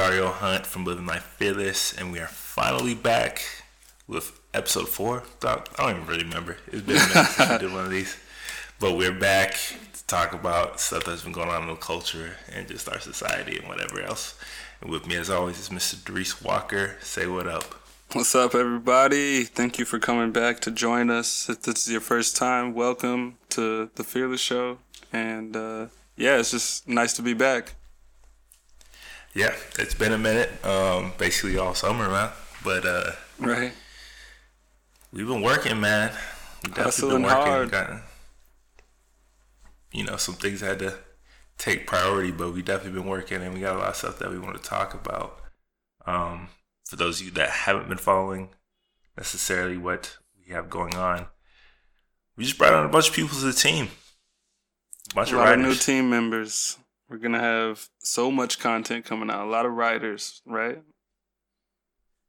Dario 0.00 0.32
Hunt 0.32 0.64
from 0.64 0.86
Living 0.86 1.04
Life 1.04 1.24
Fearless, 1.36 1.92
and 1.92 2.10
we 2.10 2.20
are 2.20 2.26
finally 2.26 2.94
back 2.94 3.42
with 4.08 4.40
episode 4.54 4.88
four. 4.88 5.24
I 5.44 5.62
don't 5.76 5.90
even 5.90 6.06
really 6.06 6.22
remember. 6.22 6.56
It's 6.68 6.80
been 6.80 6.96
a 6.96 7.06
minute 7.06 7.26
since 7.26 7.50
we 7.50 7.58
did 7.58 7.70
one 7.70 7.84
of 7.84 7.90
these, 7.90 8.16
but 8.78 8.96
we're 8.96 9.12
back 9.12 9.52
to 9.92 10.06
talk 10.06 10.32
about 10.32 10.80
stuff 10.80 11.04
that's 11.04 11.22
been 11.22 11.32
going 11.32 11.50
on 11.50 11.64
in 11.64 11.68
the 11.68 11.74
culture 11.74 12.36
and 12.50 12.66
just 12.66 12.88
our 12.88 12.98
society 12.98 13.58
and 13.58 13.68
whatever 13.68 14.00
else. 14.00 14.38
And 14.80 14.90
with 14.90 15.06
me, 15.06 15.16
as 15.16 15.28
always, 15.28 15.58
is 15.58 15.68
Mr. 15.68 16.02
Dries 16.02 16.40
Walker. 16.40 16.96
Say 17.02 17.26
what 17.26 17.46
up. 17.46 17.74
What's 18.14 18.34
up, 18.34 18.54
everybody? 18.54 19.44
Thank 19.44 19.78
you 19.78 19.84
for 19.84 19.98
coming 19.98 20.32
back 20.32 20.60
to 20.60 20.70
join 20.70 21.10
us. 21.10 21.50
If 21.50 21.60
this 21.60 21.86
is 21.86 21.92
your 21.92 22.00
first 22.00 22.38
time, 22.38 22.72
welcome 22.72 23.36
to 23.50 23.90
the 23.96 24.02
Fearless 24.02 24.40
Show. 24.40 24.78
And 25.12 25.54
uh, 25.54 25.86
yeah, 26.16 26.38
it's 26.38 26.52
just 26.52 26.88
nice 26.88 27.12
to 27.12 27.22
be 27.22 27.34
back. 27.34 27.74
Yeah, 29.34 29.54
it's 29.78 29.94
been 29.94 30.12
a 30.12 30.18
minute, 30.18 30.50
um, 30.64 31.12
basically 31.16 31.56
all 31.56 31.74
summer, 31.74 32.08
man. 32.08 32.30
But 32.64 32.84
uh, 32.84 33.12
right, 33.38 33.72
we've 35.12 35.26
been 35.26 35.42
working, 35.42 35.80
man. 35.80 36.12
We've 36.64 36.76
Hustling 36.76 37.22
hard. 37.22 37.70
Got, 37.70 38.02
you 39.92 40.04
know, 40.04 40.16
some 40.16 40.34
things 40.34 40.60
had 40.60 40.80
to 40.80 40.94
take 41.58 41.86
priority, 41.86 42.32
but 42.32 42.52
we 42.52 42.62
definitely 42.62 42.98
been 43.00 43.08
working, 43.08 43.40
and 43.40 43.54
we 43.54 43.60
got 43.60 43.76
a 43.76 43.78
lot 43.78 43.88
of 43.90 43.96
stuff 43.96 44.18
that 44.18 44.30
we 44.30 44.38
want 44.38 44.56
to 44.56 44.68
talk 44.68 44.94
about. 44.94 45.38
Um, 46.06 46.48
for 46.86 46.96
those 46.96 47.20
of 47.20 47.26
you 47.26 47.32
that 47.32 47.50
haven't 47.50 47.88
been 47.88 47.98
following 47.98 48.48
necessarily 49.16 49.76
what 49.76 50.16
we 50.36 50.52
have 50.52 50.68
going 50.68 50.96
on, 50.96 51.26
we 52.36 52.42
just 52.42 52.58
brought 52.58 52.74
on 52.74 52.84
a 52.84 52.88
bunch 52.88 53.10
of 53.10 53.14
people 53.14 53.38
to 53.38 53.44
the 53.44 53.52
team. 53.52 53.90
A 55.12 55.14
bunch 55.14 55.30
a 55.30 55.34
of, 55.34 55.40
lot 55.40 55.54
of 55.54 55.60
new 55.60 55.74
team 55.74 56.10
members. 56.10 56.78
We're 57.10 57.18
gonna 57.18 57.40
have 57.40 57.88
so 57.98 58.30
much 58.30 58.60
content 58.60 59.04
coming 59.04 59.30
out. 59.30 59.44
A 59.44 59.50
lot 59.50 59.66
of 59.66 59.72
writers, 59.72 60.42
right? 60.46 60.80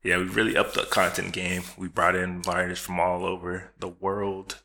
Yeah, 0.04 0.18
we 0.18 0.24
really 0.24 0.58
upped 0.58 0.74
the 0.74 0.86
content 0.86 1.34
game. 1.34 1.62
We 1.78 1.88
brought 1.88 2.16
in 2.16 2.42
writers 2.42 2.80
from 2.80 3.00
all 3.00 3.24
over 3.24 3.72
the 3.78 3.88
world, 3.88 4.64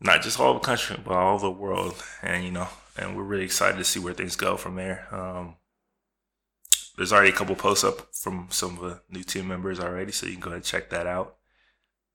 not 0.00 0.22
just 0.22 0.40
all 0.40 0.54
the 0.54 0.60
country, 0.60 0.96
but 1.04 1.12
all 1.12 1.38
the 1.38 1.50
world. 1.50 2.02
And 2.22 2.44
you 2.44 2.50
know, 2.50 2.68
and 2.96 3.14
we're 3.14 3.22
really 3.22 3.44
excited 3.44 3.76
to 3.76 3.84
see 3.84 4.00
where 4.00 4.14
things 4.14 4.36
go 4.36 4.56
from 4.56 4.76
there. 4.76 5.06
Um, 5.14 5.56
there's 6.96 7.12
already 7.12 7.28
a 7.28 7.34
couple 7.36 7.56
posts 7.56 7.84
up 7.84 8.14
from 8.14 8.48
some 8.50 8.78
of 8.78 8.82
the 8.82 9.02
new 9.10 9.22
team 9.22 9.46
members 9.46 9.78
already, 9.78 10.12
so 10.12 10.24
you 10.24 10.32
can 10.32 10.40
go 10.40 10.48
ahead 10.48 10.56
and 10.56 10.64
check 10.64 10.88
that 10.88 11.06
out. 11.06 11.36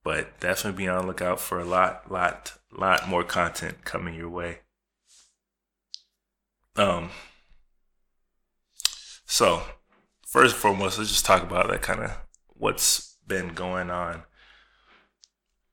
But 0.03 0.39
definitely 0.39 0.85
be 0.85 0.87
on 0.87 1.01
the 1.01 1.07
lookout 1.07 1.39
for 1.39 1.59
a 1.59 1.65
lot, 1.65 2.11
lot, 2.11 2.53
lot 2.75 3.07
more 3.07 3.23
content 3.23 3.85
coming 3.85 4.15
your 4.15 4.29
way. 4.29 4.61
Um. 6.75 7.09
So, 9.25 9.63
first 10.25 10.53
and 10.53 10.61
foremost, 10.61 10.97
let's 10.97 11.09
just 11.09 11.25
talk 11.25 11.41
about 11.43 11.67
that 11.69 11.81
kind 11.81 12.01
of 12.01 12.11
what's 12.47 13.17
been 13.27 13.49
going 13.49 13.89
on. 13.89 14.23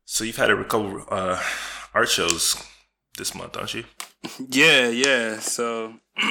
So 0.05 0.25
you've 0.25 0.36
had 0.36 0.50
a 0.50 0.64
couple 0.64 1.05
uh, 1.09 1.42
art 1.94 2.09
shows 2.09 2.62
this 3.17 3.34
month, 3.34 3.53
don't 3.53 3.72
you? 3.75 3.84
Yeah, 4.48 4.89
yeah. 4.89 5.41
So, 5.41 5.94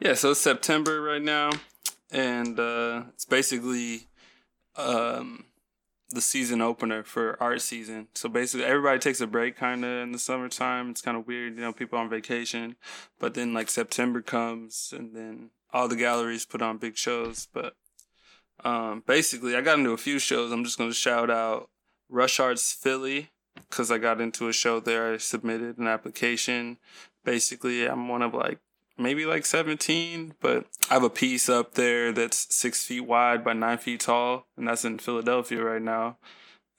yeah. 0.00 0.14
So 0.14 0.30
it's 0.30 0.40
September 0.40 1.02
right 1.02 1.20
now, 1.20 1.50
and 2.10 2.58
uh, 2.58 3.02
it's 3.12 3.26
basically 3.26 4.08
um, 4.76 5.44
the 6.14 6.20
season 6.20 6.60
opener 6.60 7.02
for 7.02 7.36
art 7.42 7.60
season. 7.60 8.08
So 8.14 8.28
basically, 8.28 8.64
everybody 8.64 8.98
takes 8.98 9.20
a 9.20 9.26
break 9.26 9.56
kind 9.56 9.84
of 9.84 10.02
in 10.02 10.12
the 10.12 10.18
summertime. 10.18 10.90
It's 10.90 11.02
kind 11.02 11.16
of 11.16 11.26
weird, 11.26 11.56
you 11.56 11.60
know, 11.60 11.72
people 11.72 11.98
on 11.98 12.08
vacation. 12.08 12.76
But 13.18 13.34
then 13.34 13.52
like 13.52 13.70
September 13.70 14.22
comes, 14.22 14.92
and 14.96 15.14
then 15.14 15.50
all 15.72 15.88
the 15.88 15.96
galleries 15.96 16.46
put 16.46 16.62
on 16.62 16.78
big 16.78 16.96
shows. 16.96 17.48
But 17.52 17.74
um, 18.64 19.02
basically, 19.06 19.56
I 19.56 19.60
got 19.60 19.78
into 19.78 19.90
a 19.90 19.98
few 19.98 20.18
shows. 20.18 20.52
I'm 20.52 20.64
just 20.64 20.78
to 20.78 20.92
shout 20.92 21.30
out 21.30 21.68
Rush 22.08 22.40
Arts 22.40 22.72
Philly 22.72 23.30
because 23.54 23.90
I 23.90 23.98
got 23.98 24.20
into 24.20 24.48
a 24.48 24.52
show 24.52 24.80
there. 24.80 25.14
I 25.14 25.16
submitted 25.18 25.78
an 25.78 25.86
application. 25.86 26.78
Basically, 27.24 27.86
I'm 27.86 28.08
one 28.08 28.22
of 28.22 28.34
like 28.34 28.58
maybe 28.98 29.26
like 29.26 29.46
17, 29.46 30.34
but 30.40 30.66
I 30.90 30.94
have 30.94 31.02
a 31.02 31.10
piece 31.10 31.48
up 31.48 31.74
there 31.74 32.12
that's 32.12 32.54
six 32.54 32.84
feet 32.84 33.00
wide 33.00 33.44
by 33.44 33.52
nine 33.52 33.78
feet 33.78 34.00
tall, 34.00 34.46
and 34.56 34.68
that's 34.68 34.84
in 34.84 34.98
Philadelphia 34.98 35.62
right 35.62 35.82
now. 35.82 36.18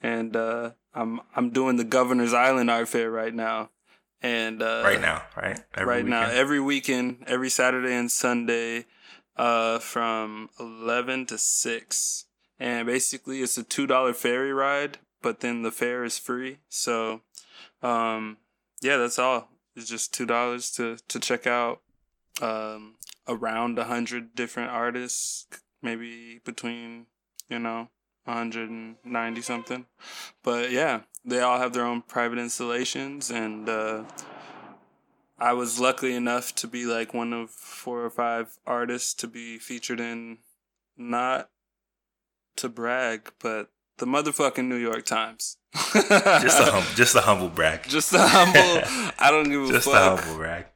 And 0.00 0.36
uh, 0.36 0.72
I'm 0.94 1.20
I'm 1.34 1.50
doing 1.50 1.76
the 1.76 1.84
Governor's 1.84 2.34
Island 2.34 2.70
Art 2.70 2.88
Fair 2.88 3.10
right 3.10 3.34
now, 3.34 3.70
and 4.20 4.62
uh, 4.62 4.82
right 4.84 5.00
now, 5.00 5.22
right, 5.36 5.58
every 5.74 5.86
right 5.86 6.04
weekend. 6.04 6.10
now, 6.10 6.30
every 6.30 6.60
weekend, 6.60 7.24
every 7.26 7.48
Saturday 7.48 7.94
and 7.94 8.10
Sunday, 8.10 8.86
uh, 9.36 9.78
from 9.78 10.50
eleven 10.60 11.26
to 11.26 11.38
six, 11.38 12.26
and 12.58 12.86
basically 12.86 13.40
it's 13.40 13.56
a 13.56 13.62
two 13.62 13.86
dollar 13.86 14.12
ferry 14.12 14.52
ride, 14.52 14.98
but 15.22 15.40
then 15.40 15.62
the 15.62 15.72
fare 15.72 16.04
is 16.04 16.18
free. 16.18 16.58
So, 16.68 17.22
um, 17.82 18.36
yeah, 18.82 18.98
that's 18.98 19.18
all. 19.18 19.48
It's 19.74 19.88
just 19.88 20.12
two 20.12 20.26
dollars 20.26 20.70
to 20.72 20.98
to 21.08 21.18
check 21.18 21.46
out 21.46 21.80
um, 22.40 22.96
around 23.28 23.78
a 23.78 23.84
hundred 23.84 24.34
different 24.34 24.70
artists, 24.70 25.46
maybe 25.82 26.40
between 26.44 27.06
you 27.48 27.58
know 27.58 27.88
190 28.24 29.42
something. 29.42 29.86
But 30.42 30.70
yeah, 30.70 31.02
they 31.24 31.40
all 31.40 31.58
have 31.58 31.72
their 31.72 31.84
own 31.84 32.02
private 32.02 32.38
installations, 32.38 33.30
and 33.30 33.68
uh, 33.68 34.04
I 35.38 35.52
was 35.52 35.80
lucky 35.80 36.14
enough 36.14 36.54
to 36.56 36.66
be 36.66 36.84
like 36.84 37.14
one 37.14 37.32
of 37.32 37.50
four 37.50 38.04
or 38.04 38.10
five 38.10 38.58
artists 38.66 39.14
to 39.14 39.28
be 39.28 39.58
featured 39.58 40.00
in, 40.00 40.38
not 40.96 41.50
to 42.56 42.68
brag, 42.68 43.32
but 43.40 43.70
the 43.98 44.06
motherfucking 44.06 44.66
New 44.66 44.76
York 44.76 45.04
Times. 45.04 45.58
just 45.74 46.60
a 46.60 46.64
hum- 46.72 46.94
just 46.96 47.14
a 47.14 47.20
humble 47.20 47.48
brag. 47.48 47.84
Just 47.88 48.12
a 48.12 48.18
humble. 48.18 49.12
I 49.18 49.30
don't 49.30 49.48
give 49.48 49.62
a 49.62 49.68
just 49.68 49.84
fuck. 49.84 49.94
Just 49.94 49.96
a 49.96 50.22
humble 50.22 50.36
brag. 50.38 50.66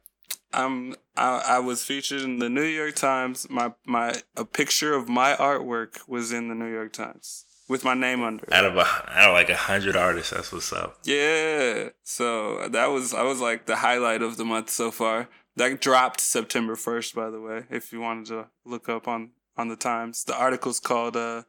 I'm 0.53 0.95
I, 1.15 1.43
I 1.47 1.59
was 1.59 1.83
featured 1.83 2.21
in 2.21 2.39
the 2.39 2.49
New 2.49 2.63
York 2.63 2.95
Times. 2.95 3.47
My 3.49 3.73
my 3.85 4.15
a 4.35 4.45
picture 4.45 4.93
of 4.93 5.09
my 5.09 5.33
artwork 5.33 6.07
was 6.07 6.31
in 6.31 6.47
the 6.47 6.55
New 6.55 6.71
York 6.71 6.93
Times 6.93 7.45
with 7.71 7.85
my 7.85 7.93
name 7.93 8.21
under 8.21 8.43
it. 8.43 8.51
Out 8.51 8.65
of 8.65 8.75
a, 8.75 8.81
out 8.81 9.29
of 9.29 9.33
like 9.33 9.49
a 9.49 9.55
hundred 9.55 9.95
artists, 9.95 10.31
that's 10.31 10.51
what's 10.51 10.73
up. 10.73 10.97
Yeah. 11.03 11.89
So 12.03 12.67
that 12.67 12.87
was 12.87 13.13
I 13.13 13.23
was 13.23 13.39
like 13.39 13.65
the 13.65 13.77
highlight 13.77 14.21
of 14.21 14.37
the 14.37 14.45
month 14.45 14.69
so 14.69 14.91
far. 14.91 15.29
That 15.55 15.81
dropped 15.81 16.21
September 16.21 16.75
first, 16.75 17.15
by 17.15 17.29
the 17.29 17.39
way. 17.39 17.63
If 17.69 17.91
you 17.91 18.01
wanted 18.01 18.27
to 18.27 18.47
look 18.65 18.89
up 18.89 19.07
on 19.07 19.31
on 19.57 19.69
the 19.69 19.75
Times, 19.75 20.23
the 20.23 20.37
article's 20.37 20.79
called 20.79 21.15
uh, 21.15 21.43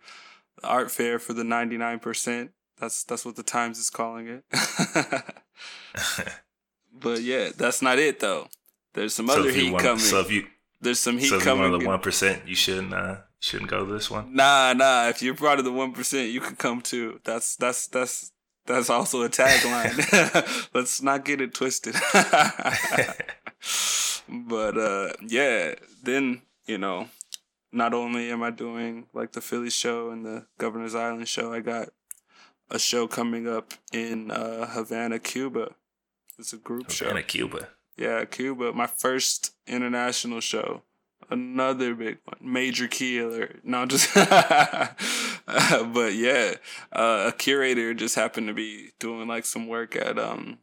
"Art 0.62 0.90
Fair 0.90 1.18
for 1.18 1.32
the 1.32 1.44
99 1.44 1.98
percent." 1.98 2.52
That's 2.78 3.04
that's 3.04 3.24
what 3.24 3.36
the 3.36 3.42
Times 3.42 3.78
is 3.78 3.90
calling 3.90 4.28
it. 4.28 4.44
but 6.92 7.22
yeah, 7.22 7.50
that's 7.56 7.82
not 7.82 7.98
it 7.98 8.20
though. 8.20 8.48
There's 8.94 9.14
some 9.14 9.28
so 9.28 9.40
other 9.40 9.50
heat 9.50 9.72
want, 9.72 9.82
coming. 9.84 9.98
So 9.98 10.20
if 10.20 10.30
you 10.30 10.46
there's 10.80 11.00
some 11.00 11.18
heat 11.18 11.28
so 11.28 11.40
coming. 11.40 11.64
one 11.64 11.74
of 11.74 11.80
the 11.80 11.86
one 11.86 12.00
percent, 12.00 12.46
you 12.46 12.54
shouldn't 12.54 12.92
uh, 12.92 13.18
shouldn't 13.38 13.70
go 13.70 13.86
to 13.86 13.92
this 13.92 14.10
one. 14.10 14.34
Nah, 14.34 14.72
nah. 14.74 15.08
If 15.08 15.22
you're 15.22 15.34
part 15.34 15.58
of 15.58 15.64
the 15.64 15.72
one 15.72 15.92
percent, 15.92 16.30
you 16.30 16.40
can 16.40 16.56
come 16.56 16.80
too. 16.80 17.20
That's 17.24 17.56
that's 17.56 17.86
that's 17.86 18.32
that's 18.66 18.90
also 18.90 19.22
a 19.22 19.28
tagline. 19.28 20.68
Let's 20.74 21.02
not 21.02 21.24
get 21.24 21.40
it 21.40 21.54
twisted. 21.54 21.94
but 24.28 24.76
uh, 24.76 25.12
yeah, 25.26 25.74
then 26.02 26.42
you 26.66 26.78
know, 26.78 27.08
not 27.72 27.94
only 27.94 28.30
am 28.30 28.42
I 28.42 28.50
doing 28.50 29.06
like 29.12 29.32
the 29.32 29.40
Philly 29.40 29.70
show 29.70 30.10
and 30.10 30.24
the 30.24 30.46
Governor's 30.58 30.94
Island 30.94 31.28
show, 31.28 31.52
I 31.52 31.60
got 31.60 31.88
a 32.70 32.78
show 32.78 33.06
coming 33.06 33.48
up 33.48 33.74
in 33.92 34.30
uh, 34.30 34.66
Havana, 34.66 35.18
Cuba. 35.18 35.74
It's 36.38 36.52
a 36.52 36.56
group 36.56 36.90
Havana, 36.90 36.94
show. 36.94 37.04
Havana, 37.06 37.22
Cuba. 37.22 37.68
Yeah, 37.96 38.24
Cuba. 38.24 38.72
My 38.72 38.86
first 38.86 39.52
international 39.66 40.40
show. 40.40 40.82
Another 41.30 41.94
big 41.94 42.18
one. 42.24 42.36
Major 42.40 42.88
key 42.88 43.18
alert. 43.18 43.60
No, 43.64 43.86
just. 43.86 44.12
but 45.46 46.14
yeah, 46.14 46.54
uh, 46.92 47.24
a 47.28 47.34
curator 47.36 47.94
just 47.94 48.14
happened 48.14 48.48
to 48.48 48.54
be 48.54 48.90
doing 48.98 49.28
like 49.28 49.44
some 49.44 49.66
work 49.66 49.96
at 49.96 50.18
um, 50.18 50.58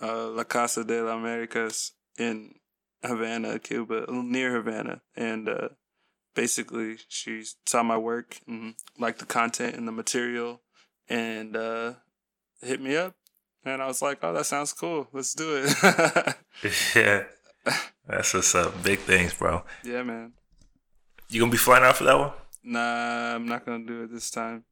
uh, 0.00 0.28
La 0.28 0.44
Casa 0.44 0.84
de 0.84 1.02
las 1.02 1.14
Americas 1.14 1.92
in 2.18 2.54
Havana, 3.02 3.58
Cuba, 3.58 4.06
near 4.08 4.54
Havana, 4.54 5.02
and 5.16 5.48
uh, 5.48 5.68
basically 6.34 6.96
she 7.08 7.44
saw 7.66 7.82
my 7.82 7.98
work 7.98 8.38
and 8.46 8.74
liked 8.98 9.18
the 9.18 9.26
content 9.26 9.76
and 9.76 9.86
the 9.86 9.92
material, 9.92 10.62
and 11.08 11.56
uh, 11.56 11.94
hit 12.62 12.80
me 12.80 12.96
up 12.96 13.14
and 13.64 13.82
I 13.82 13.86
was 13.86 14.02
like, 14.02 14.18
oh, 14.22 14.32
that 14.32 14.46
sounds 14.46 14.72
cool. 14.72 15.08
Let's 15.12 15.34
do 15.34 15.64
it. 15.64 15.74
yeah. 16.94 17.24
That's 18.06 18.34
what's 18.34 18.54
up. 18.54 18.82
Big 18.82 18.98
things, 19.00 19.32
bro. 19.34 19.62
Yeah, 19.82 20.02
man. 20.02 20.32
You 21.30 21.40
gonna 21.40 21.50
be 21.52 21.58
flying 21.58 21.84
out 21.84 21.96
for 21.96 22.04
that 22.04 22.18
one? 22.18 22.32
Nah, 22.62 23.34
I'm 23.34 23.46
not 23.46 23.64
gonna 23.64 23.84
do 23.84 24.02
it 24.04 24.12
this 24.12 24.30
time. 24.30 24.64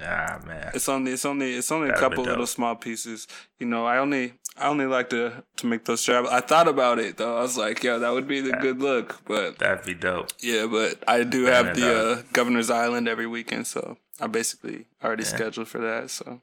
Ah 0.00 0.38
man, 0.46 0.70
It's 0.74 0.88
only 0.88 1.10
it's 1.12 1.24
only 1.24 1.54
it's 1.54 1.72
only 1.72 1.88
a 1.88 1.92
That'd 1.92 2.10
be 2.10 2.16
couple 2.16 2.24
little 2.24 2.46
small 2.46 2.76
pieces. 2.76 3.26
You 3.58 3.66
know, 3.66 3.84
I 3.84 3.98
only 3.98 4.34
I 4.56 4.68
only 4.68 4.86
like 4.86 5.10
to 5.10 5.42
to 5.56 5.66
make 5.66 5.86
those 5.86 6.04
travel. 6.04 6.30
I 6.30 6.38
thought 6.40 6.68
about 6.68 7.00
it 7.00 7.16
though. 7.16 7.36
I 7.36 7.40
was 7.40 7.56
like, 7.58 7.82
yeah, 7.82 7.96
that 7.98 8.10
would 8.12 8.28
be 8.28 8.40
the 8.40 8.50
Yeah. 8.50 8.60
good 8.60 8.78
look. 8.80 9.20
But 9.26 9.58
that'd 9.58 9.84
be 9.84 9.94
dope. 9.94 10.28
yeah, 10.38 10.66
but 10.66 11.02
I 11.08 11.24
do 11.24 11.46
have 11.46 11.74
the 11.74 11.96
uh, 11.98 12.22
Governor's 12.32 12.70
Island 12.70 13.08
every 13.08 13.26
weekend, 13.26 13.66
so 13.66 13.98
I 14.20 14.28
basically 14.28 14.86
already 15.02 15.24
Yeah. 15.24 15.30
scheduled 15.30 15.66
for 15.66 15.78
that. 15.80 16.10
So 16.10 16.42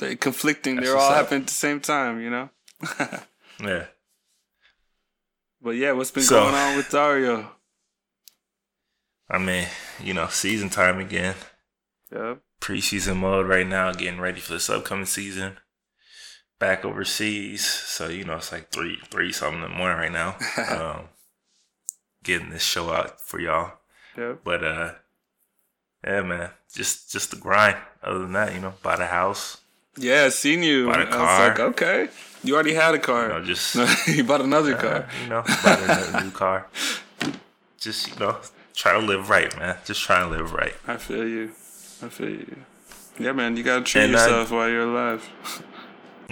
they 0.00 0.16
conflicting. 0.16 0.76
That's 0.76 0.88
They're 0.88 0.96
all 0.98 1.12
happening 1.12 1.42
at 1.42 1.46
the 1.48 1.54
same 1.54 1.80
time. 1.80 2.20
You 2.20 2.30
know. 2.30 2.50
Yeah. 3.62 3.88
but 5.60 5.72
yeah, 5.72 5.92
what's 5.92 6.10
been 6.10 6.22
So- 6.22 6.40
going 6.44 6.54
on 6.54 6.76
with 6.76 6.88
Dario? 6.90 7.50
I 9.28 9.36
mean, 9.38 9.66
you 10.02 10.14
know, 10.14 10.26
season 10.28 10.70
time 10.70 10.98
again. 10.98 11.34
Yeah. 12.10 12.36
Preseason 12.60 13.16
mode 13.18 13.46
right 13.46 13.66
now, 13.66 13.92
getting 13.92 14.18
ready 14.18 14.40
for 14.40 14.54
this 14.54 14.70
upcoming 14.70 15.04
season. 15.06 15.58
Back 16.58 16.84
overseas, 16.86 17.64
so 17.64 18.08
you 18.08 18.24
know 18.24 18.36
it's 18.36 18.50
like 18.52 18.70
three, 18.70 18.98
three 19.10 19.30
something 19.32 19.62
in 19.62 19.70
the 19.70 19.76
morning 19.76 19.98
right 19.98 20.12
now. 20.12 20.36
um, 20.96 21.08
getting 22.24 22.50
this 22.50 22.62
show 22.62 22.90
out 22.90 23.20
for 23.20 23.38
y'all. 23.40 23.74
Yeah. 24.16 24.34
But 24.42 24.64
uh 24.64 24.92
yeah 26.02 26.22
man, 26.22 26.50
just 26.74 27.12
just 27.12 27.30
the 27.30 27.36
grind. 27.36 27.76
Other 28.02 28.20
than 28.20 28.32
that, 28.32 28.54
you 28.54 28.60
know, 28.60 28.74
buy 28.82 28.96
the 28.96 29.06
house. 29.06 29.58
Yeah, 30.00 30.24
I 30.24 30.28
seen 30.30 30.62
you. 30.62 30.86
Bought 30.86 31.00
a 31.02 31.08
I 31.08 31.18
was 31.18 31.48
like, 31.48 31.60
okay, 31.60 32.08
you 32.42 32.54
already 32.54 32.74
had 32.74 32.94
a 32.94 32.96
You 32.98 33.02
car. 33.02 33.28
know, 33.28 33.44
just 33.44 33.74
you 34.08 34.24
bought 34.24 34.40
another 34.40 34.74
uh, 34.76 34.80
car. 34.80 35.08
you 35.22 35.28
know, 35.28 35.42
a 35.46 36.20
new 36.24 36.30
car. 36.30 36.66
Just, 37.78 38.08
you 38.08 38.16
know, 38.20 38.36
try 38.74 38.92
to 38.92 38.98
live 38.98 39.28
right, 39.30 39.56
man. 39.58 39.76
Just 39.84 40.02
try 40.02 40.20
to 40.20 40.26
live 40.28 40.52
right. 40.52 40.74
I 40.86 40.96
feel 40.96 41.26
you. 41.26 41.50
I 42.02 42.08
feel 42.08 42.30
you. 42.30 42.56
Yeah, 43.18 43.32
man, 43.32 43.56
you 43.56 43.62
gotta 43.62 43.84
treat 43.84 44.04
And 44.04 44.16
I- 44.16 44.22
yourself 44.24 44.50
while 44.50 44.68
you're 44.68 44.82
alive. 44.88 45.28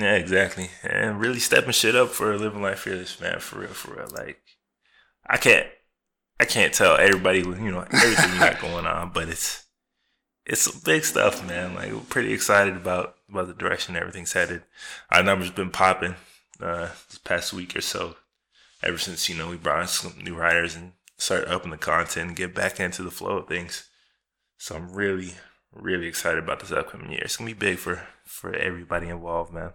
Yeah, 0.00 0.14
exactly. 0.14 0.70
And 0.84 1.18
really 1.20 1.40
stepping 1.40 1.72
shit 1.72 1.96
up 1.96 2.10
for 2.10 2.38
living 2.38 2.62
life 2.62 2.78
fearless, 2.78 3.20
man. 3.20 3.40
For 3.40 3.58
real, 3.58 3.70
for 3.70 3.94
real. 3.96 4.06
Like 4.14 4.38
I 5.26 5.38
can't 5.38 5.66
I 6.38 6.44
can't 6.44 6.72
tell 6.72 6.96
everybody 6.96 7.40
you 7.40 7.72
know, 7.72 7.80
everything 7.80 8.32
you 8.32 8.38
got 8.38 8.60
going 8.60 8.86
on, 8.86 9.10
but 9.12 9.28
it's 9.28 9.64
it's 10.46 10.60
some 10.60 10.80
big 10.84 11.02
stuff, 11.04 11.44
man. 11.48 11.74
Like 11.74 11.90
we're 11.90 11.98
pretty 11.98 12.32
excited 12.32 12.76
about 12.76 13.16
about 13.28 13.46
the 13.46 13.54
direction 13.54 13.96
everything's 13.96 14.32
headed. 14.32 14.62
Our 15.10 15.22
numbers 15.22 15.50
been 15.50 15.70
popping 15.70 16.14
uh 16.60 16.88
this 17.08 17.18
past 17.18 17.52
week 17.52 17.76
or 17.76 17.80
so. 17.80 18.16
Ever 18.82 18.98
since, 18.98 19.28
you 19.28 19.36
know, 19.36 19.48
we 19.48 19.56
brought 19.56 19.82
in 19.82 19.88
some 19.88 20.14
new 20.22 20.36
writers 20.36 20.76
and 20.76 20.92
started 21.16 21.52
upping 21.52 21.72
the 21.72 21.76
content 21.76 22.28
and 22.28 22.36
get 22.36 22.54
back 22.54 22.78
into 22.78 23.02
the 23.02 23.10
flow 23.10 23.38
of 23.38 23.48
things. 23.48 23.88
So 24.56 24.76
I'm 24.76 24.92
really, 24.92 25.34
really 25.72 26.06
excited 26.06 26.38
about 26.38 26.60
this 26.60 26.70
upcoming 26.72 27.10
year. 27.10 27.22
It's 27.24 27.36
gonna 27.36 27.50
be 27.50 27.54
big 27.54 27.78
for 27.78 28.06
for 28.24 28.54
everybody 28.54 29.08
involved, 29.08 29.52
man. 29.52 29.72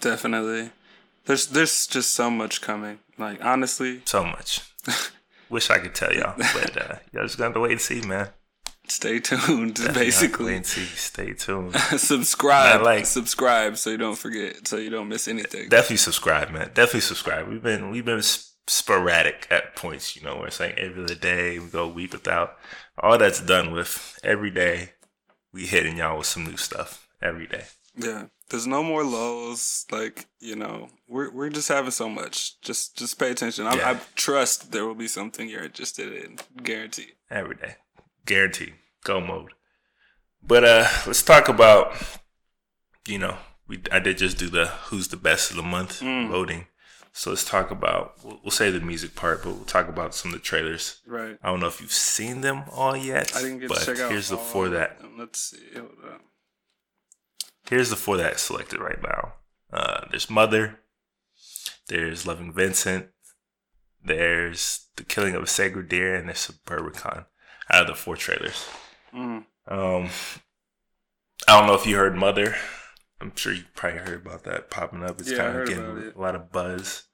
Definitely. 0.00 0.70
There's 1.26 1.46
there's 1.46 1.86
just 1.86 2.12
so 2.12 2.30
much 2.30 2.60
coming. 2.60 2.98
Like 3.18 3.44
honestly, 3.44 4.02
So 4.04 4.24
much. 4.24 4.60
Wish 5.50 5.70
I 5.70 5.78
could 5.78 5.94
tell 5.94 6.12
y'all, 6.12 6.34
but 6.36 6.76
uh, 6.76 6.96
y'all 7.12 7.24
just 7.24 7.38
gonna 7.38 7.58
wait 7.60 7.72
and 7.72 7.80
see, 7.80 8.00
man. 8.00 8.28
Stay 8.86 9.18
tuned. 9.20 9.74
Definitely 9.74 10.10
have 10.10 10.36
to 10.36 10.44
wait 10.44 10.62
basically. 10.62 10.62
Stay 10.96 11.32
tuned. 11.32 11.74
subscribe. 11.96 12.82
Like- 12.82 13.06
subscribe 13.06 13.76
so 13.76 13.90
you 13.90 13.98
don't 13.98 14.18
forget, 14.18 14.66
so 14.68 14.76
you 14.76 14.90
don't 14.90 15.08
miss 15.08 15.28
anything. 15.28 15.68
Definitely 15.68 15.96
subscribe, 15.98 16.50
man. 16.50 16.70
Definitely 16.74 17.00
subscribe. 17.00 17.48
We've 17.48 17.62
been 17.62 17.90
we've 17.90 18.04
been 18.04 18.22
sporadic 18.66 19.46
at 19.50 19.76
points, 19.76 20.16
you 20.16 20.22
know, 20.22 20.36
where 20.36 20.46
it's 20.46 20.60
like 20.60 20.76
every 20.76 21.02
other 21.04 21.14
day 21.14 21.58
we 21.58 21.66
go 21.66 21.84
a 21.84 21.88
week 21.88 22.12
without. 22.12 22.56
All 22.98 23.18
that's 23.18 23.40
done 23.40 23.72
with 23.72 24.18
every 24.22 24.50
day. 24.50 24.90
We 25.52 25.66
hitting 25.66 25.96
y'all 25.98 26.18
with 26.18 26.26
some 26.26 26.44
new 26.44 26.56
stuff 26.56 27.08
every 27.22 27.46
day. 27.46 27.64
Yeah. 27.96 28.24
There's 28.50 28.66
no 28.66 28.82
more 28.82 29.04
lows. 29.04 29.86
Like 29.90 30.26
you 30.40 30.54
know, 30.56 30.88
we're 31.08 31.30
we're 31.32 31.48
just 31.50 31.68
having 31.68 31.90
so 31.90 32.08
much. 32.08 32.60
Just 32.60 32.96
just 32.96 33.18
pay 33.18 33.30
attention. 33.30 33.66
I, 33.66 33.74
Yeah. 33.76 33.90
I 33.92 34.00
trust 34.14 34.72
there 34.72 34.84
will 34.86 34.94
be 34.94 35.08
something 35.08 35.48
you're 35.48 35.64
interested 35.64 36.12
in. 36.12 36.38
Guaranteed. 36.62 37.12
every 37.30 37.56
day. 37.56 37.76
Guaranteed. 38.26 38.74
Go 39.04 39.20
mode. 39.20 39.52
But 40.42 40.64
uh 40.64 40.88
let's 41.06 41.22
talk 41.22 41.48
about 41.48 41.94
you 43.06 43.18
know, 43.18 43.36
we 43.68 43.80
I 43.92 43.98
did 43.98 44.18
just 44.18 44.38
do 44.38 44.48
the 44.48 44.66
who's 44.66 45.08
the 45.08 45.16
best 45.16 45.50
of 45.50 45.56
the 45.56 45.62
month 45.62 46.00
Mm. 46.00 46.28
voting. 46.30 46.66
So 47.12 47.30
let's 47.30 47.44
talk 47.44 47.70
about 47.70 48.14
we'll, 48.24 48.40
we'll 48.42 48.50
say 48.50 48.70
the 48.70 48.80
music 48.80 49.14
part, 49.14 49.42
but 49.44 49.52
we'll 49.54 49.64
talk 49.64 49.88
about 49.88 50.14
some 50.14 50.32
of 50.32 50.38
the 50.38 50.44
trailers. 50.44 51.00
Right. 51.06 51.38
I 51.42 51.48
don't 51.50 51.60
know 51.60 51.68
if 51.68 51.80
you've 51.80 51.92
seen 51.92 52.40
them 52.40 52.64
all 52.72 52.96
yet. 52.96 53.34
I 53.36 53.42
didn't 53.42 53.60
get 53.60 53.68
but 53.68 53.78
to 53.80 53.86
check 53.86 53.98
out. 54.00 54.10
here's 54.10 54.28
the 54.30 54.36
four 54.36 54.68
that. 54.70 54.98
Let's 55.16 55.38
see. 55.50 55.58
Here's 57.68 57.90
the 57.90 57.96
four 57.96 58.16
that 58.16 58.38
selected 58.40 58.80
right 58.80 59.00
now. 59.02 59.34
Uh 59.72 60.06
there's 60.10 60.28
Mother, 60.30 60.80
there's 61.88 62.26
Loving 62.26 62.52
Vincent, 62.52 63.08
there's 64.04 64.86
The 64.96 65.04
Killing 65.04 65.34
of 65.34 65.42
a 65.42 65.46
Sacred 65.46 65.88
Deer, 65.88 66.14
and 66.14 66.28
there's 66.28 66.50
Suburbicon 66.50 67.26
out 67.70 67.82
of 67.82 67.86
the 67.88 67.94
four 67.94 68.16
trailers. 68.16 68.66
Mm. 69.14 69.44
Um, 69.68 70.08
I 71.48 71.58
don't 71.58 71.66
know 71.66 71.74
if 71.74 71.86
you 71.86 71.96
heard 71.96 72.16
Mother. 72.16 72.56
I'm 73.20 73.34
sure 73.36 73.52
you 73.52 73.64
probably 73.74 74.00
heard 74.00 74.26
about 74.26 74.44
that 74.44 74.70
popping 74.70 75.02
up. 75.02 75.20
It's 75.20 75.30
Yeah, 75.30 75.38
kind 75.38 75.58
of 75.58 75.68
getting 75.68 76.12
a 76.14 76.20
lot 76.20 76.34
of 76.34 76.50
buzz. 76.52 77.04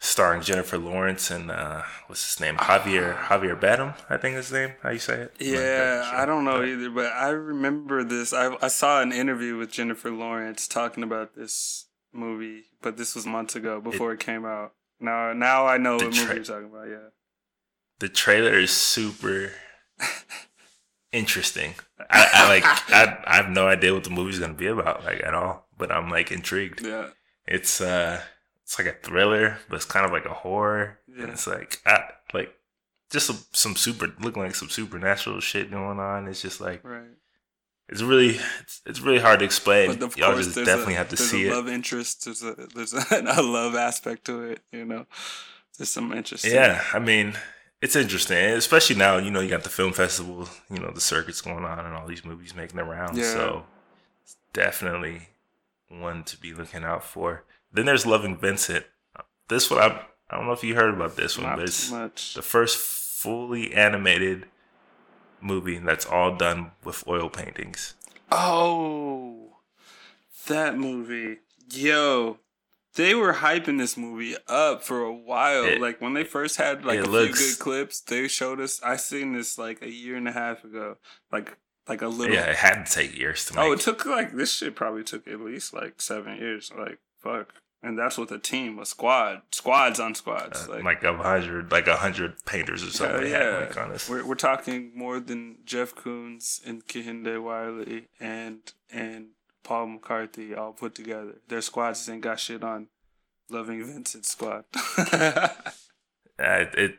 Starring 0.00 0.42
Jennifer 0.42 0.78
Lawrence 0.78 1.30
and 1.30 1.48
uh, 1.48 1.82
what's 2.08 2.34
his 2.34 2.40
name? 2.40 2.56
Javier 2.56 3.16
Javier 3.16 3.58
Bardem, 3.58 3.94
I 4.10 4.16
think 4.16 4.34
his 4.34 4.50
name. 4.50 4.72
How 4.82 4.90
you 4.90 4.98
say 4.98 5.20
it? 5.20 5.34
Yeah, 5.38 6.02
sure. 6.02 6.16
I 6.16 6.26
don't 6.26 6.44
know 6.44 6.58
But 6.58 6.68
either, 6.68 6.90
but 6.90 7.12
I 7.12 7.28
remember 7.28 8.02
this. 8.02 8.32
I 8.32 8.56
I 8.60 8.66
saw 8.66 9.00
an 9.00 9.12
interview 9.12 9.56
with 9.56 9.70
Jennifer 9.70 10.10
Lawrence 10.10 10.66
talking 10.66 11.04
about 11.04 11.36
this 11.36 11.86
movie, 12.12 12.64
but 12.80 12.96
this 12.96 13.14
was 13.14 13.26
months 13.26 13.54
ago 13.54 13.80
before 13.80 14.12
it, 14.12 14.18
came 14.18 14.44
out. 14.44 14.74
Now 14.98 15.32
now 15.32 15.66
I 15.66 15.78
know 15.78 15.94
what 15.96 16.06
movie 16.06 16.34
you're 16.34 16.44
talking 16.44 16.66
about. 16.68 16.88
Yeah. 16.88 17.08
The 18.02 18.08
trailer 18.08 18.54
is 18.58 18.72
super 18.72 19.52
interesting. 21.12 21.74
I, 22.10 22.28
I 22.32 22.48
like. 22.48 22.64
I 22.64 23.22
I 23.28 23.36
have 23.36 23.48
no 23.48 23.68
idea 23.68 23.94
what 23.94 24.02
the 24.02 24.10
movie's 24.10 24.40
gonna 24.40 24.54
be 24.54 24.66
about, 24.66 25.04
like 25.04 25.22
at 25.22 25.34
all. 25.34 25.68
But 25.78 25.92
I'm 25.92 26.10
like 26.10 26.32
intrigued. 26.32 26.84
Yeah. 26.84 27.10
It's 27.46 27.80
uh, 27.80 28.20
it's 28.64 28.76
like 28.76 28.88
a 28.88 28.96
thriller, 29.06 29.58
but 29.68 29.76
it's 29.76 29.84
kind 29.84 30.04
of 30.04 30.10
like 30.10 30.24
a 30.24 30.34
horror. 30.34 30.98
Yeah. 31.06 31.22
And 31.22 31.32
it's 31.32 31.46
like, 31.46 31.80
I, 31.86 32.00
like 32.34 32.52
just 33.10 33.26
some, 33.28 33.38
some 33.52 33.76
super 33.76 34.12
looking 34.20 34.42
like 34.42 34.56
some 34.56 34.68
supernatural 34.68 35.38
shit 35.38 35.70
going 35.70 36.00
on. 36.00 36.26
It's 36.26 36.42
just 36.42 36.60
like 36.60 36.82
Right. 36.84 37.02
it's 37.88 38.02
really 38.02 38.38
it's, 38.62 38.82
it's 38.84 39.00
really 39.00 39.20
hard 39.20 39.38
to 39.38 39.44
explain. 39.44 39.90
But 39.92 40.02
of 40.02 40.16
Y'all 40.16 40.32
course, 40.32 40.46
just 40.46 40.56
definitely 40.66 40.94
a, 40.94 40.98
have 40.98 41.10
to 41.10 41.16
see 41.16 41.46
a 41.46 41.52
it. 41.52 41.54
love 41.54 41.68
interest. 41.68 42.24
There's 42.24 42.42
a 42.42 42.54
there's 42.74 42.94
a, 42.94 43.04
a 43.36 43.42
love 43.42 43.76
aspect 43.76 44.24
to 44.24 44.42
it. 44.42 44.60
You 44.72 44.86
know, 44.86 45.06
there's 45.78 45.90
some 45.90 46.12
interest. 46.12 46.44
Yeah, 46.44 46.82
I 46.92 46.98
mean, 46.98 47.34
it's 47.82 47.96
interesting, 47.96 48.38
especially 48.38 48.96
now. 48.96 49.18
You 49.18 49.30
know, 49.30 49.40
you 49.40 49.50
got 49.50 49.64
the 49.64 49.68
film 49.68 49.92
festival. 49.92 50.48
You 50.70 50.78
know, 50.78 50.90
the 50.90 51.00
circuits 51.00 51.42
going 51.42 51.64
on, 51.64 51.84
and 51.84 51.94
all 51.94 52.06
these 52.06 52.24
movies 52.24 52.54
making 52.54 52.76
the 52.76 52.84
rounds. 52.84 53.18
Yeah. 53.18 53.24
So, 53.32 53.64
it's 54.22 54.36
definitely 54.54 55.28
one 55.88 56.22
to 56.24 56.38
be 56.38 56.54
looking 56.54 56.84
out 56.84 57.04
for. 57.04 57.44
Then 57.72 57.84
there's 57.86 58.06
Loving 58.06 58.36
Vincent. 58.38 58.86
This 59.48 59.70
one, 59.70 59.80
I 59.80 60.02
I 60.30 60.36
don't 60.36 60.46
know 60.46 60.52
if 60.52 60.64
you 60.64 60.74
heard 60.74 60.94
about 60.94 61.16
this 61.16 61.36
one, 61.36 61.48
Not 61.48 61.56
but 61.56 61.64
it's 61.68 61.90
much. 61.90 62.32
the 62.34 62.40
first 62.40 62.78
fully 62.78 63.74
animated 63.74 64.46
movie 65.42 65.76
that's 65.78 66.06
all 66.06 66.34
done 66.36 66.70
with 66.84 67.06
oil 67.06 67.28
paintings. 67.28 67.94
Oh, 68.30 69.56
that 70.46 70.78
movie. 70.78 71.40
Yo, 71.70 72.38
they 72.94 73.14
were 73.14 73.34
hyping 73.34 73.78
this 73.78 73.96
movie 73.96 74.36
up 74.48 74.82
for 74.82 75.00
a 75.02 75.12
while. 75.12 75.64
It- 75.64 75.80
like 75.80 76.00
when 76.00 76.14
they 76.14 76.24
first 76.24 76.56
had 76.56 76.84
like 76.84 77.00
a 77.00 77.02
looks- 77.04 77.38
few 77.40 77.50
good 77.54 77.58
clips, 77.58 78.00
they 78.00 78.28
showed 78.28 78.60
us. 78.60 78.80
I 78.82 78.96
seen 78.96 79.32
this 79.32 79.56
like 79.58 79.82
a 79.82 79.90
year 79.90 80.16
and 80.16 80.28
a 80.28 80.32
half 80.32 80.64
ago. 80.64 80.96
Like 81.30 81.56
like 81.88 82.02
a 82.02 82.08
little. 82.08 82.34
Yeah, 82.34 82.50
it 82.50 82.56
had 82.56 82.86
to 82.86 82.92
take 82.92 83.18
years 83.18 83.44
to 83.46 83.54
make. 83.56 83.64
Oh, 83.64 83.72
it 83.72 83.80
took 83.80 84.04
like 84.06 84.32
this 84.36 84.52
shit 84.54 84.76
probably 84.76 85.04
took 85.04 85.26
at 85.26 85.40
least 85.40 85.72
like 85.74 86.00
seven 86.00 86.36
years. 86.38 86.70
Like 86.78 86.98
fuck, 87.20 87.52
and 87.82 87.98
that's 87.98 88.16
with 88.18 88.30
a 88.30 88.38
team, 88.38 88.78
a 88.78 88.86
squad, 88.86 89.42
squads 89.50 89.98
on 89.98 90.14
squads. 90.14 90.68
uh, 90.68 90.72
like, 90.74 90.84
like 90.84 91.02
a 91.02 91.16
hundred, 91.16 91.72
like 91.72 91.88
a 91.88 91.96
hundred 91.96 92.34
painters 92.44 92.84
or 92.84 92.90
something. 92.90 93.22
Hell 93.22 93.26
yeah, 93.28 93.58
had, 93.60 93.68
like, 93.68 93.76
on 93.76 93.98
we're 94.08 94.24
we're 94.26 94.34
talking 94.36 94.92
more 94.94 95.18
than 95.18 95.56
Jeff 95.64 95.94
Koons 95.94 96.60
and 96.64 96.86
Kehinde 96.86 97.42
Wiley 97.42 98.06
and 98.20 98.60
and 98.92 99.28
Paul 99.62 99.86
McCarthy 99.86 100.54
all 100.54 100.72
put 100.72 100.94
together. 100.94 101.36
Their 101.48 101.60
squads 101.60 102.08
ain't 102.08 102.22
got 102.22 102.40
shit 102.40 102.62
on 102.64 102.88
Loving 103.50 103.84
Vincent's 103.84 104.30
squad. 104.32 104.64
Uh, 106.38 106.64
it, 106.74 106.96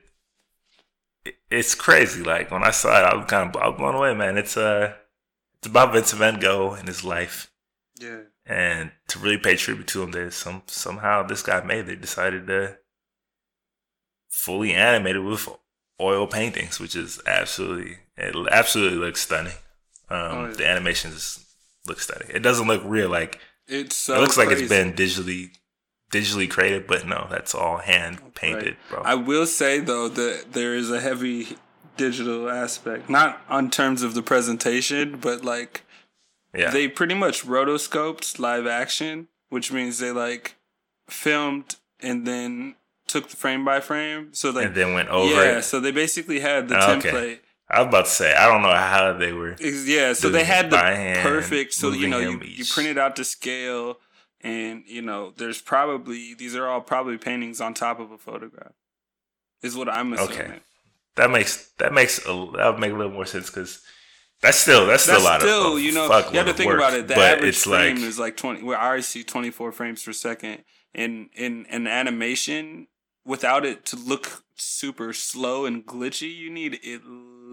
it 1.25 1.35
it's 1.49 1.75
crazy. 1.75 2.21
Like 2.23 2.51
when 2.51 2.63
I 2.63 2.71
saw 2.71 2.99
it, 2.99 3.03
I 3.03 3.15
was 3.15 3.25
kind 3.25 3.49
of 3.53 3.61
I 3.61 3.67
was 3.67 3.77
blown 3.77 3.95
away, 3.95 4.13
man. 4.13 4.37
It's 4.37 4.55
uh, 4.55 4.93
it's 5.57 5.67
about 5.67 5.91
Vincent 5.91 6.19
Van 6.19 6.39
Gogh 6.39 6.73
and 6.73 6.87
his 6.87 7.03
life, 7.03 7.51
yeah, 7.99 8.21
and 8.45 8.91
to 9.07 9.19
really 9.19 9.39
pay 9.39 9.55
tribute 9.55 9.87
to 9.87 10.03
him, 10.03 10.11
there's 10.11 10.35
some 10.35 10.61
somehow 10.67 11.23
this 11.23 11.41
guy 11.41 11.61
made. 11.63 11.87
They 11.87 11.95
decided 11.95 12.47
to 12.47 12.77
fully 14.29 14.73
animate 14.73 15.15
it 15.15 15.19
with 15.21 15.49
oil 15.99 16.27
paintings, 16.27 16.79
which 16.79 16.95
is 16.95 17.19
absolutely 17.25 17.97
it 18.15 18.35
absolutely 18.51 18.99
looks 18.99 19.21
stunning. 19.21 19.53
Um, 20.09 20.19
Oh, 20.19 20.45
yeah. 20.47 20.53
The 20.53 20.67
animation 20.67 21.11
just 21.11 21.41
looks 21.87 22.03
static. 22.03 22.29
It 22.33 22.39
doesn't 22.39 22.67
look 22.67 22.81
real. 22.85 23.09
Like 23.09 23.39
It's 23.67 23.95
so 23.95 24.15
it 24.15 24.19
looks 24.19 24.37
like 24.37 24.49
it's 24.49 24.69
been 24.69 24.93
digitally 24.93 25.51
digitally 26.11 26.49
created, 26.49 26.87
but 26.87 27.07
no, 27.07 27.27
that's 27.29 27.55
all 27.55 27.77
hand 27.77 28.35
painted, 28.35 28.77
bro. 28.89 29.01
I 29.03 29.15
will 29.15 29.45
say 29.45 29.79
though 29.79 30.07
that 30.09 30.53
there 30.53 30.75
is 30.75 30.91
a 30.91 31.01
heavy 31.01 31.57
digital 31.97 32.49
aspect, 32.49 33.09
not 33.09 33.41
on 33.49 33.69
terms 33.69 34.03
of 34.03 34.13
the 34.13 34.21
presentation, 34.21 35.17
but 35.17 35.43
like 35.43 35.83
yeah, 36.53 36.71
they 36.71 36.87
pretty 36.87 37.15
much 37.15 37.45
rotoscoped 37.45 38.39
live 38.39 38.67
action, 38.67 39.27
which 39.49 39.71
means 39.71 39.99
they 39.99 40.11
like 40.11 40.55
filmed 41.09 41.75
and 41.99 42.27
then 42.27 42.75
took 43.07 43.29
the 43.29 43.37
frame 43.37 43.65
by 43.65 43.79
frame. 43.79 44.29
So 44.33 44.51
like 44.51 44.67
and 44.67 44.75
then 44.75 44.93
went 44.93 45.09
over 45.09 45.33
yeah, 45.33 45.57
it. 45.57 45.63
so 45.63 45.79
they 45.79 45.91
basically 45.91 46.39
had 46.39 46.69
the 46.69 46.77
Oh, 46.77 46.93
okay. 46.97 47.39
I 47.73 47.79
was 47.79 47.87
about 47.87 48.05
to 48.05 48.11
say, 48.11 48.33
I 48.33 48.47
don't 48.47 48.61
know 48.61 48.73
how 48.73 49.13
they 49.13 49.33
were. 49.33 49.55
Yeah, 49.59 50.13
so 50.13 50.29
they 50.29 50.43
had 50.43 50.69
the 50.69 50.77
hand, 50.77 51.19
perfect. 51.19 51.73
So 51.73 51.91
you 51.91 52.07
know, 52.07 52.19
you, 52.19 52.31
you 52.31 52.41
each- 52.43 52.71
print 52.71 52.89
it 52.89 52.97
out 52.97 53.15
to 53.17 53.23
scale, 53.23 53.97
and 54.41 54.83
you 54.85 55.01
know, 55.01 55.33
there's 55.35 55.61
probably 55.61 56.33
these 56.33 56.55
are 56.55 56.67
all 56.67 56.81
probably 56.81 57.17
paintings 57.17 57.59
on 57.59 57.73
top 57.73 57.99
of 57.99 58.11
a 58.11 58.17
photograph. 58.17 58.73
Is 59.61 59.75
what 59.75 59.89
I'm 59.89 60.13
assuming. 60.13 60.39
Okay. 60.39 60.59
That 61.15 61.31
makes 61.31 61.71
that 61.77 61.93
makes 61.93 62.19
a, 62.25 62.49
that 62.57 62.71
would 62.71 62.79
make 62.79 62.91
a 62.91 62.95
little 62.95 63.11
more 63.11 63.25
sense 63.25 63.49
because 63.49 63.81
that's 64.41 64.57
still 64.57 64.85
that's 64.85 65.03
still 65.03 65.15
That's 65.15 65.25
a 65.25 65.27
lot 65.27 65.41
still, 65.41 65.73
of, 65.75 65.79
you 65.79 65.93
know, 65.93 66.05
you 66.05 66.37
have 66.37 66.47
to 66.47 66.53
think 66.53 66.69
work, 66.69 66.79
about 66.79 66.93
it. 66.93 67.07
The 67.07 67.15
average 67.15 67.49
it's 67.49 67.63
frame 67.63 67.95
like 67.97 68.05
is 68.05 68.19
like 68.19 68.35
twenty. 68.35 68.63
Well, 68.63 68.79
I 68.79 68.99
see 68.99 69.23
twenty 69.23 69.51
four 69.51 69.71
frames 69.71 70.03
per 70.03 70.11
second. 70.11 70.63
In 70.93 71.29
in 71.33 71.65
an 71.69 71.87
animation, 71.87 72.87
without 73.25 73.65
it 73.65 73.85
to 73.85 73.95
look 73.95 74.43
super 74.55 75.13
slow 75.13 75.65
and 75.65 75.85
glitchy, 75.85 76.35
you 76.35 76.49
need 76.49 76.73
at 76.73 77.01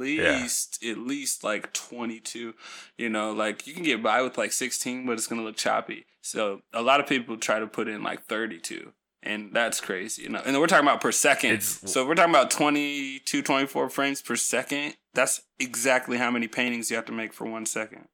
least 0.00 0.82
at 0.84 0.98
least 0.98 1.44
like 1.44 1.72
twenty 1.72 2.20
two. 2.20 2.54
You 2.98 3.08
know, 3.10 3.32
like 3.32 3.66
you 3.66 3.74
can 3.74 3.82
get 3.84 4.02
by 4.02 4.22
with 4.22 4.36
like 4.38 4.52
sixteen, 4.52 5.06
but 5.06 5.12
it's 5.12 5.26
gonna 5.26 5.42
look 5.42 5.56
choppy. 5.56 6.06
So 6.22 6.62
a 6.72 6.82
lot 6.82 7.00
of 7.00 7.06
people 7.06 7.36
try 7.36 7.58
to 7.58 7.66
put 7.66 7.88
in 7.88 8.02
like 8.02 8.24
thirty 8.24 8.58
two. 8.58 8.92
And 9.22 9.52
that's 9.52 9.82
crazy, 9.82 10.22
you 10.22 10.30
know. 10.30 10.40
And 10.46 10.58
we're 10.58 10.66
talking 10.66 10.86
about 10.88 11.02
per 11.02 11.12
second. 11.12 11.50
It's- 11.50 11.82
so 11.84 12.00
if 12.02 12.08
we're 12.08 12.14
talking 12.14 12.32
about 12.32 12.50
22, 12.50 13.42
24 13.42 13.90
frames 13.90 14.22
per 14.22 14.34
second. 14.34 14.96
That's 15.12 15.42
exactly 15.58 16.16
how 16.16 16.30
many 16.30 16.48
paintings 16.48 16.88
you 16.88 16.96
have 16.96 17.04
to 17.06 17.12
make 17.12 17.34
for 17.34 17.44
one 17.46 17.66
second. 17.66 18.06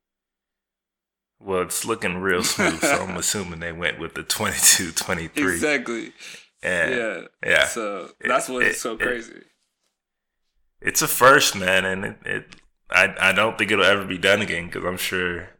well, 1.38 1.60
it's 1.62 1.84
looking 1.84 2.16
real 2.18 2.42
smooth, 2.42 2.80
so 2.80 3.04
I'm 3.08 3.16
assuming 3.24 3.60
they 3.60 3.70
went 3.72 3.98
with 4.00 4.14
the 4.14 4.22
22, 4.22 4.92
23. 4.92 5.52
Exactly. 5.52 6.12
And 6.62 6.90
Yeah. 6.94 7.20
yeah. 7.44 7.66
So 7.66 8.10
that's 8.20 8.48
what's 8.48 8.66
It- 8.66 8.76
so 8.76 8.94
it- 8.94 9.00
crazy. 9.00 9.42
It's 10.80 11.02
a 11.02 11.08
first, 11.08 11.56
man, 11.56 11.84
and 11.84 12.04
it, 12.04 12.16
it 12.24 12.56
I 12.90 13.14
I 13.20 13.32
don't 13.32 13.58
think 13.58 13.70
it'll 13.70 13.84
ever 13.84 14.04
be 14.04 14.18
done 14.18 14.42
again 14.42 14.66
because 14.66 14.84
I'm 14.84 14.96
sure 14.96 15.50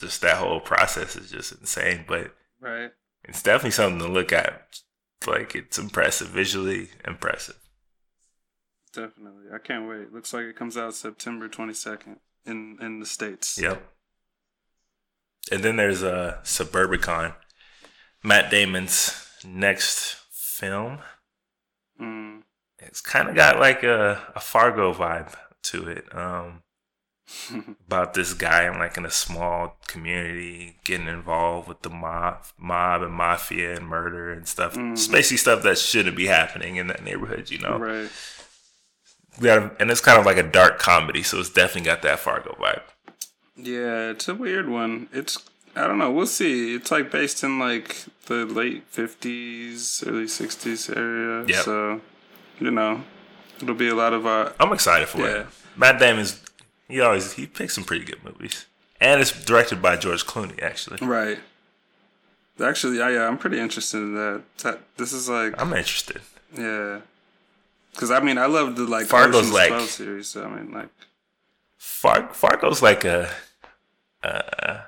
just 0.00 0.20
that 0.20 0.38
whole 0.38 0.60
process 0.60 1.16
is 1.16 1.30
just 1.30 1.52
insane. 1.52 2.04
But 2.06 2.34
right. 2.60 2.90
it's 3.24 3.42
definitely 3.42 3.72
something 3.72 4.00
to 4.00 4.12
look 4.12 4.32
at. 4.32 4.80
Like 5.26 5.54
it's 5.54 5.78
impressive, 5.78 6.28
visually 6.28 6.90
impressive. 7.06 7.58
Definitely. 8.92 9.44
I 9.52 9.58
can't 9.58 9.88
wait. 9.88 10.12
Looks 10.12 10.32
like 10.32 10.44
it 10.44 10.56
comes 10.56 10.76
out 10.76 10.94
September 10.94 11.48
22nd 11.48 12.18
in 12.46 12.78
in 12.80 13.00
the 13.00 13.06
states. 13.06 13.58
Yep. 13.60 13.90
And 15.50 15.62
then 15.62 15.76
there's 15.76 16.02
uh, 16.02 16.38
Suburbicon, 16.42 17.34
Matt 18.22 18.50
Damon's 18.50 19.28
next 19.44 20.16
film. 20.30 21.00
Mm. 22.00 22.33
It's 22.86 23.00
kind 23.00 23.28
of 23.28 23.34
got 23.34 23.58
like 23.58 23.82
a, 23.82 24.20
a 24.34 24.40
Fargo 24.40 24.92
vibe 24.94 25.34
to 25.64 25.88
it. 25.88 26.14
Um, 26.14 26.62
about 27.86 28.12
this 28.14 28.34
guy 28.34 28.66
in 28.66 28.78
like 28.78 28.96
in 28.98 29.06
a 29.06 29.10
small 29.10 29.78
community 29.86 30.76
getting 30.84 31.06
involved 31.08 31.66
with 31.68 31.80
the 31.82 31.88
mob, 31.90 32.44
mob 32.58 33.02
and 33.02 33.12
mafia 33.14 33.74
and 33.76 33.88
murder 33.88 34.30
and 34.30 34.46
stuff, 34.46 34.74
Mhm. 34.74 34.92
spacey 34.92 35.38
stuff 35.38 35.62
that 35.62 35.78
shouldn't 35.78 36.16
be 36.16 36.26
happening 36.26 36.76
in 36.76 36.86
that 36.88 37.02
neighborhood, 37.02 37.50
you 37.50 37.58
know. 37.58 37.78
Right. 37.78 38.10
Yeah, 39.40 39.70
and 39.80 39.90
it's 39.90 40.00
kind 40.02 40.18
of 40.18 40.26
like 40.26 40.36
a 40.36 40.42
dark 40.42 40.78
comedy, 40.78 41.22
so 41.22 41.40
it's 41.40 41.48
definitely 41.50 41.82
got 41.86 42.02
that 42.02 42.20
Fargo 42.20 42.56
vibe. 42.60 42.82
Yeah, 43.56 44.10
it's 44.10 44.28
a 44.28 44.34
weird 44.34 44.68
one. 44.68 45.08
It's 45.12 45.38
I 45.76 45.88
don't 45.88 45.98
know. 45.98 46.10
We'll 46.12 46.26
see. 46.26 46.74
It's 46.76 46.92
like 46.92 47.10
based 47.10 47.42
in 47.42 47.58
like 47.58 48.04
the 48.26 48.44
late 48.46 48.84
50s, 48.92 50.06
early 50.06 50.26
60s 50.26 50.94
area. 50.96 51.44
Yep. 51.48 51.64
So, 51.64 52.00
you 52.60 52.70
know, 52.70 53.02
it'll 53.60 53.74
be 53.74 53.88
a 53.88 53.94
lot 53.94 54.12
of 54.12 54.26
uh 54.26 54.52
I'm 54.60 54.72
excited 54.72 55.08
for 55.08 55.18
Yeah. 55.20 55.40
it. 55.40 55.46
Matt 55.76 55.98
Damon's 55.98 56.40
he 56.88 57.00
always 57.00 57.32
he 57.32 57.46
picks 57.46 57.74
some 57.74 57.84
pretty 57.84 58.04
good 58.04 58.22
movies, 58.24 58.66
and 59.00 59.20
it's 59.20 59.32
directed 59.44 59.80
by 59.82 59.96
George 59.96 60.24
Clooney 60.26 60.62
actually. 60.62 60.98
right. 61.06 61.38
Actually, 62.62 62.98
yeah, 62.98 63.08
yeah, 63.08 63.26
I'm 63.26 63.36
pretty 63.38 63.58
interested 63.58 63.96
in 63.98 64.14
that. 64.14 64.78
this 64.96 65.12
is 65.12 65.28
like 65.28 65.60
I'm 65.60 65.72
interested. 65.72 66.20
Yeah. 66.56 67.00
Cause 67.96 68.10
I 68.10 68.20
mean 68.20 68.38
I 68.38 68.46
love 68.46 68.76
the 68.76 68.84
like 68.84 69.06
Fargo's 69.06 69.36
Ocean's 69.50 69.52
like- 69.54 69.68
12 69.68 69.88
series. 69.88 70.28
So 70.28 70.44
I 70.44 70.48
mean 70.48 70.72
like 70.72 70.88
Far- 71.78 72.32
Fargo's 72.32 72.80
like 72.82 73.04
a 73.04 73.30
uh, 74.22 74.80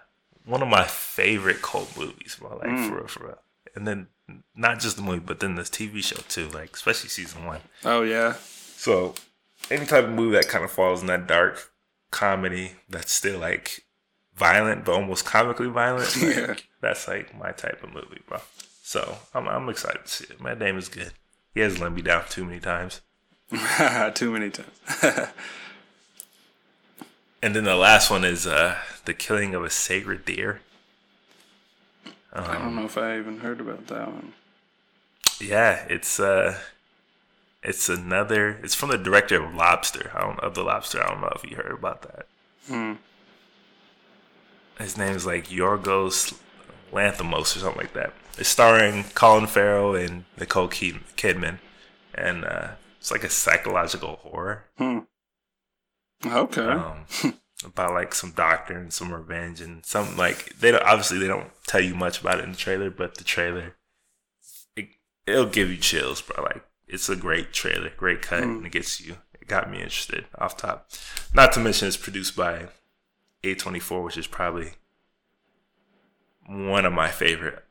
one 0.45 0.63
of 0.63 0.69
my 0.69 0.85
favorite 0.85 1.61
cult 1.63 1.97
movies, 1.97 2.37
bro. 2.39 2.57
Like 2.59 2.69
Mm. 2.69 2.89
for 2.89 2.95
real, 2.97 3.07
for 3.09 3.27
real. 3.27 3.39
And 3.75 3.87
then 3.87 4.07
not 4.55 4.81
just 4.81 4.97
the 4.97 5.03
movie, 5.03 5.21
but 5.25 5.41
then 5.41 5.55
the 5.55 5.63
TV 5.63 6.03
show 6.03 6.21
too. 6.29 6.49
Like 6.49 6.75
especially 6.75 7.09
season 7.11 7.45
one. 7.45 7.61
oh 7.85 8.03
yeah 8.03 8.35
So 8.77 9.15
any 9.71 9.87
type 9.87 10.05
of 10.05 10.11
movie 10.11 10.37
that 10.37 10.49
kind 10.49 10.65
of 10.65 10.71
falls 10.71 11.01
in 11.01 11.07
that 11.09 11.27
dark 11.27 11.71
comedy 12.11 12.73
that's 12.89 13.13
still 13.13 13.39
like 13.41 13.85
violent 14.37 14.85
but 14.85 14.93
almost 14.93 15.25
comically 15.25 15.69
violent. 15.69 16.17
like, 16.23 16.37
Yeah. 16.37 16.55
That's 16.81 17.09
like 17.09 17.37
my 17.39 17.53
type 17.53 17.83
of 17.83 17.93
movie, 17.93 18.21
bro. 18.29 18.39
So 18.83 19.19
I'm 19.35 19.49
I'm 19.49 19.69
excited 19.69 20.05
to 20.05 20.11
see 20.11 20.25
it. 20.31 20.41
My 20.41 20.55
name 20.55 20.77
is 20.79 20.89
good. 20.89 21.13
He 21.55 21.61
has 21.61 21.81
let 21.81 21.93
me 21.93 22.03
down 22.03 22.25
too 22.29 22.45
many 22.45 22.61
times. 22.61 23.01
too 24.15 24.31
many 24.33 24.51
times. 24.51 25.29
And 27.43 27.55
then 27.55 27.65
the 27.65 27.77
last 27.77 28.11
one 28.11 28.25
is 28.25 28.47
uh 28.47 28.77
the 29.05 29.15
killing 29.15 29.55
of 29.55 29.63
a 29.65 29.71
sacred 29.71 30.25
deer. 30.25 30.61
I 32.43 32.59
don't 32.59 32.77
know 32.77 32.85
if 32.85 32.99
I 32.99 33.19
even 33.19 33.41
heard 33.41 33.61
about 33.61 33.87
that 33.89 34.09
one. 34.09 34.33
Yeah, 35.41 35.87
it's 35.89 36.19
uh 36.21 36.59
it's 37.63 37.89
another 37.89 38.59
it's 38.63 38.75
from 38.75 38.91
the 38.91 38.99
director 38.99 39.43
of 39.43 39.55
Lobster. 39.55 40.11
I 40.15 40.21
don't 40.23 40.41
of 40.41 40.55
the 40.55 40.63
Lobster. 40.63 41.03
I 41.03 41.09
don't 41.09 41.21
know 41.21 41.33
if 41.35 41.49
you 41.49 41.57
heard 41.57 41.73
about 41.73 42.03
that. 42.03 42.27
Hmm. 42.69 42.93
His 44.79 44.97
name 44.97 45.15
is 45.17 45.25
like 45.27 45.49
Yorgos 45.49 46.39
Lanthimos 46.93 47.57
or 47.57 47.61
something 47.61 47.81
like 47.83 47.95
that. 47.95 48.13
It's 48.39 48.49
starring 48.51 49.05
Colin 49.15 49.47
Farrell 49.47 49.95
and 49.95 50.25
Nicole 50.39 50.69
Kid- 50.69 51.01
Kidman, 51.17 51.59
and 52.15 52.45
uh, 52.45 52.69
it's 53.01 53.11
like 53.11 53.25
a 53.25 53.31
psychological 53.31 54.17
horror 54.17 54.65
Hmm. 54.77 54.99
Okay. 56.27 56.63
um, 56.67 57.07
about 57.65 57.95
like 57.95 58.15
some 58.15 58.33
doctor 58.33 58.77
and 58.77 58.93
some 58.93 59.13
revenge 59.13 59.61
and 59.61 59.85
some 59.87 60.17
like 60.17 60.55
they 60.59 60.71
don't 60.71 60.83
obviously 60.83 61.19
they 61.19 61.27
don't 61.27 61.51
tell 61.67 61.81
you 61.81 61.95
much 61.95 62.21
about 62.21 62.39
it 62.39 62.45
in 62.45 62.53
the 62.53 62.57
trailer, 62.57 62.91
but 62.91 63.17
the 63.17 63.25
trailer 63.25 63.77
it, 64.77 64.89
it'll 65.27 65.47
give 65.47 65.71
you 65.71 65.77
chills, 65.77 66.21
bro. 66.21 66.43
Like 66.45 66.65
it's 66.87 67.09
a 67.09 67.17
great 67.17 67.53
trailer, 67.53 67.91
great 67.97 68.23
cut, 68.23 68.43
Mm. 68.43 68.59
and 68.59 68.67
it 68.67 68.73
gets 68.73 69.01
you. 69.01 69.17
It 69.41 69.49
got 69.49 69.71
me 69.71 69.79
interested 69.79 70.27
off 70.39 70.57
top. 70.57 70.91
Not 71.35 71.53
to 71.53 71.61
mention 71.61 71.89
it's 71.89 71.97
produced 71.97 72.37
by 72.37 72.69
A24, 73.43 74.05
which 74.05 74.19
is 74.19 74.27
probably 74.27 74.73
one 76.47 76.85
of 76.85 76.93
my 76.93 77.09
favorite 77.09 77.65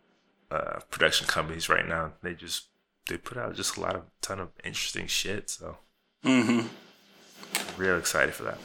uh, 0.51 0.79
production 0.89 1.27
companies 1.27 1.69
right 1.69 1.87
now. 1.87 2.13
They 2.21 2.33
just 2.33 2.65
they 3.07 3.17
put 3.17 3.37
out 3.37 3.55
just 3.55 3.77
a 3.77 3.81
lot 3.81 3.95
of 3.95 4.03
ton 4.21 4.39
of 4.39 4.49
interesting 4.63 5.07
shit. 5.07 5.49
So 5.49 5.77
mm-hmm. 6.23 6.67
real 7.81 7.97
excited 7.97 8.33
for 8.33 8.43
that. 8.43 8.57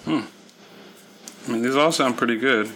I 1.47 1.53
mean, 1.53 1.63
these 1.63 1.77
all 1.77 1.93
sound 1.93 2.17
pretty 2.19 2.37
good. 2.37 2.71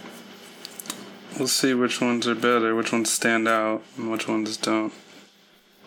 We'll 1.37 1.47
see 1.47 1.73
which 1.73 1.99
ones 2.01 2.27
are 2.27 2.35
better, 2.35 2.73
which 2.75 2.91
ones 2.91 3.11
stand 3.11 3.47
out, 3.47 3.83
and 3.97 4.11
which 4.11 4.27
ones 4.27 4.57
don't. 4.57 4.93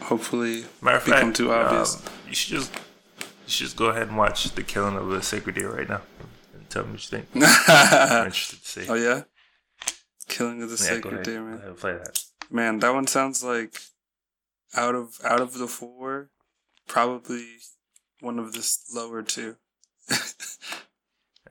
Hopefully, 0.02 0.64
Matter 0.80 1.04
become 1.04 1.28
fact, 1.28 1.36
too 1.36 1.52
obvious. 1.52 1.96
um, 1.96 2.02
you 2.28 2.34
should 2.34 2.58
just 2.58 2.74
you 3.18 3.26
should 3.46 3.64
just 3.64 3.76
go 3.76 3.86
ahead 3.86 4.08
and 4.08 4.16
watch 4.16 4.44
the 4.52 4.62
killing 4.62 4.96
of 4.96 5.10
a 5.10 5.22
sacred 5.22 5.56
deer 5.56 5.74
right 5.74 5.88
now 5.88 6.02
and 6.54 6.70
tell 6.70 6.84
me 6.84 6.92
what 6.92 7.10
you 7.12 7.18
think. 7.18 7.28
I'm 7.34 8.26
interested 8.26 8.62
to 8.62 8.68
see. 8.68 8.86
oh 8.88 8.94
yeah, 8.94 9.22
killing 10.28 10.62
of 10.62 10.70
the 10.70 10.76
yeah, 10.76 10.90
sacred 10.90 11.24
deer, 11.24 11.42
man. 11.42 11.74
play 11.74 11.94
that. 11.94 12.22
Man, 12.50 12.78
that 12.78 12.94
one 12.94 13.06
sounds 13.06 13.42
like 13.42 13.74
out 14.76 14.94
of 14.94 15.16
out 15.24 15.40
of 15.40 15.54
the 15.54 15.66
four, 15.66 16.30
probably 16.86 17.44
one 18.20 18.38
of 18.38 18.52
the 18.52 18.78
lower 18.94 19.22
two. 19.22 19.56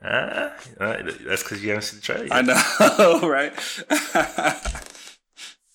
Ah, 0.02 0.54
uh, 0.78 1.02
that's 1.26 1.42
because 1.42 1.62
you 1.62 1.70
haven't 1.70 1.82
seen 1.82 1.98
the 1.98 2.04
trailer. 2.04 2.26
Yet. 2.26 2.32
I 2.32 2.42
know, 2.42 3.28
right? 3.28 3.52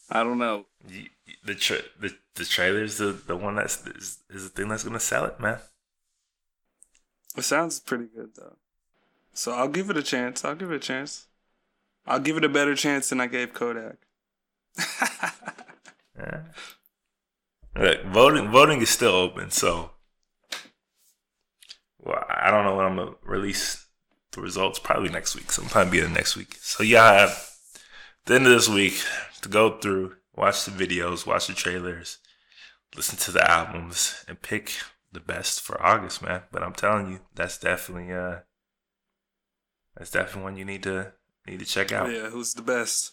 I 0.10 0.24
don't 0.24 0.38
know. 0.38 0.66
You- 0.88 1.10
the 1.46 1.56
tra- 1.56 1.82
the 2.00 2.16
the 2.36 2.46
trailer 2.46 2.84
is 2.84 2.98
the, 2.98 3.12
the 3.12 3.36
one 3.36 3.56
that's 3.56 3.86
is, 3.86 4.20
is 4.30 4.44
the 4.44 4.50
thing 4.50 4.70
that's 4.70 4.84
gonna 4.84 5.00
sell 5.00 5.26
it, 5.26 5.40
man. 5.42 5.60
It 7.36 7.42
sounds 7.44 7.80
pretty 7.82 8.06
good 8.06 8.36
though. 8.36 8.56
So 9.34 9.52
I'll 9.52 9.68
give 9.68 9.90
it 9.90 9.98
a 9.98 10.04
chance. 10.04 10.46
I'll 10.46 10.56
give 10.56 10.72
it 10.72 10.76
a 10.76 10.80
chance. 10.80 11.28
I'll 12.06 12.20
give 12.20 12.38
it 12.38 12.46
a 12.46 12.50
better 12.50 12.76
chance 12.76 13.10
than 13.10 13.20
I 13.20 13.28
gave 13.28 13.54
Kodak. 13.54 13.98
yeah. 16.18 16.44
Look, 17.78 18.06
voting 18.06 18.50
voting 18.52 18.82
is 18.82 18.90
still 18.90 19.12
open, 19.16 19.52
so 19.52 19.92
well, 22.00 22.24
I 22.30 22.52
don't 22.52 22.64
know 22.66 22.76
when 22.76 22.86
I'm 22.86 22.96
gonna 22.96 23.16
release 23.24 23.83
the 24.34 24.42
results. 24.42 24.80
Probably 24.80 25.10
next 25.10 25.36
week. 25.36 25.52
Sometime 25.52 25.90
be 25.90 26.00
the 26.00 26.10
next 26.10 26.36
week. 26.36 26.58
So 26.62 26.84
yeah, 26.84 27.20
have 27.20 27.50
the 28.26 28.36
end 28.36 28.46
of 28.48 28.54
this 28.54 28.70
week 28.70 29.02
to 29.42 29.50
go 29.50 29.78
through, 29.78 30.16
watch 30.36 30.66
the 30.66 30.72
videos, 30.72 31.26
watch 31.26 31.48
the 31.48 31.54
trailers, 31.54 32.20
listen 32.96 33.18
to 33.20 33.32
the 33.32 33.50
albums, 33.50 34.24
and 34.28 34.42
pick 34.42 34.74
the 35.12 35.20
best 35.20 35.62
for 35.62 35.82
August, 35.82 36.22
man. 36.22 36.44
But 36.52 36.64
I'm 36.64 36.74
telling 36.74 37.12
you, 37.12 37.20
that's 37.36 37.58
definitely 37.58 38.14
uh 38.14 38.40
that's 39.96 40.12
definitely 40.12 40.44
one 40.44 40.58
you 40.58 40.66
need 40.66 40.84
to 40.84 41.14
need 41.48 41.60
to 41.60 41.66
check 41.66 41.92
out. 41.92 42.12
Yeah, 42.12 42.30
who's 42.30 42.54
the 42.54 42.62
best? 42.62 43.12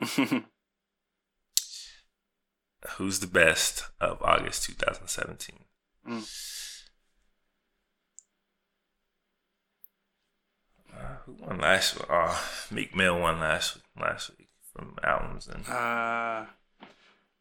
who's 2.96 3.20
the 3.20 3.26
best 3.26 3.84
of 4.00 4.22
August 4.22 4.64
2017? 4.64 5.64
Mm. 6.08 6.65
Who 11.26 11.32
won 11.44 11.58
last 11.58 11.96
week? 11.96 12.06
Oh, 12.08 12.48
Meek 12.70 12.96
Mill 12.96 13.20
won 13.20 13.40
last 13.40 13.78
last 14.00 14.30
week 14.38 14.48
from 14.72 14.96
albums 15.02 15.48
and. 15.48 15.64
Ah, 15.68 16.42
uh, 16.42 16.86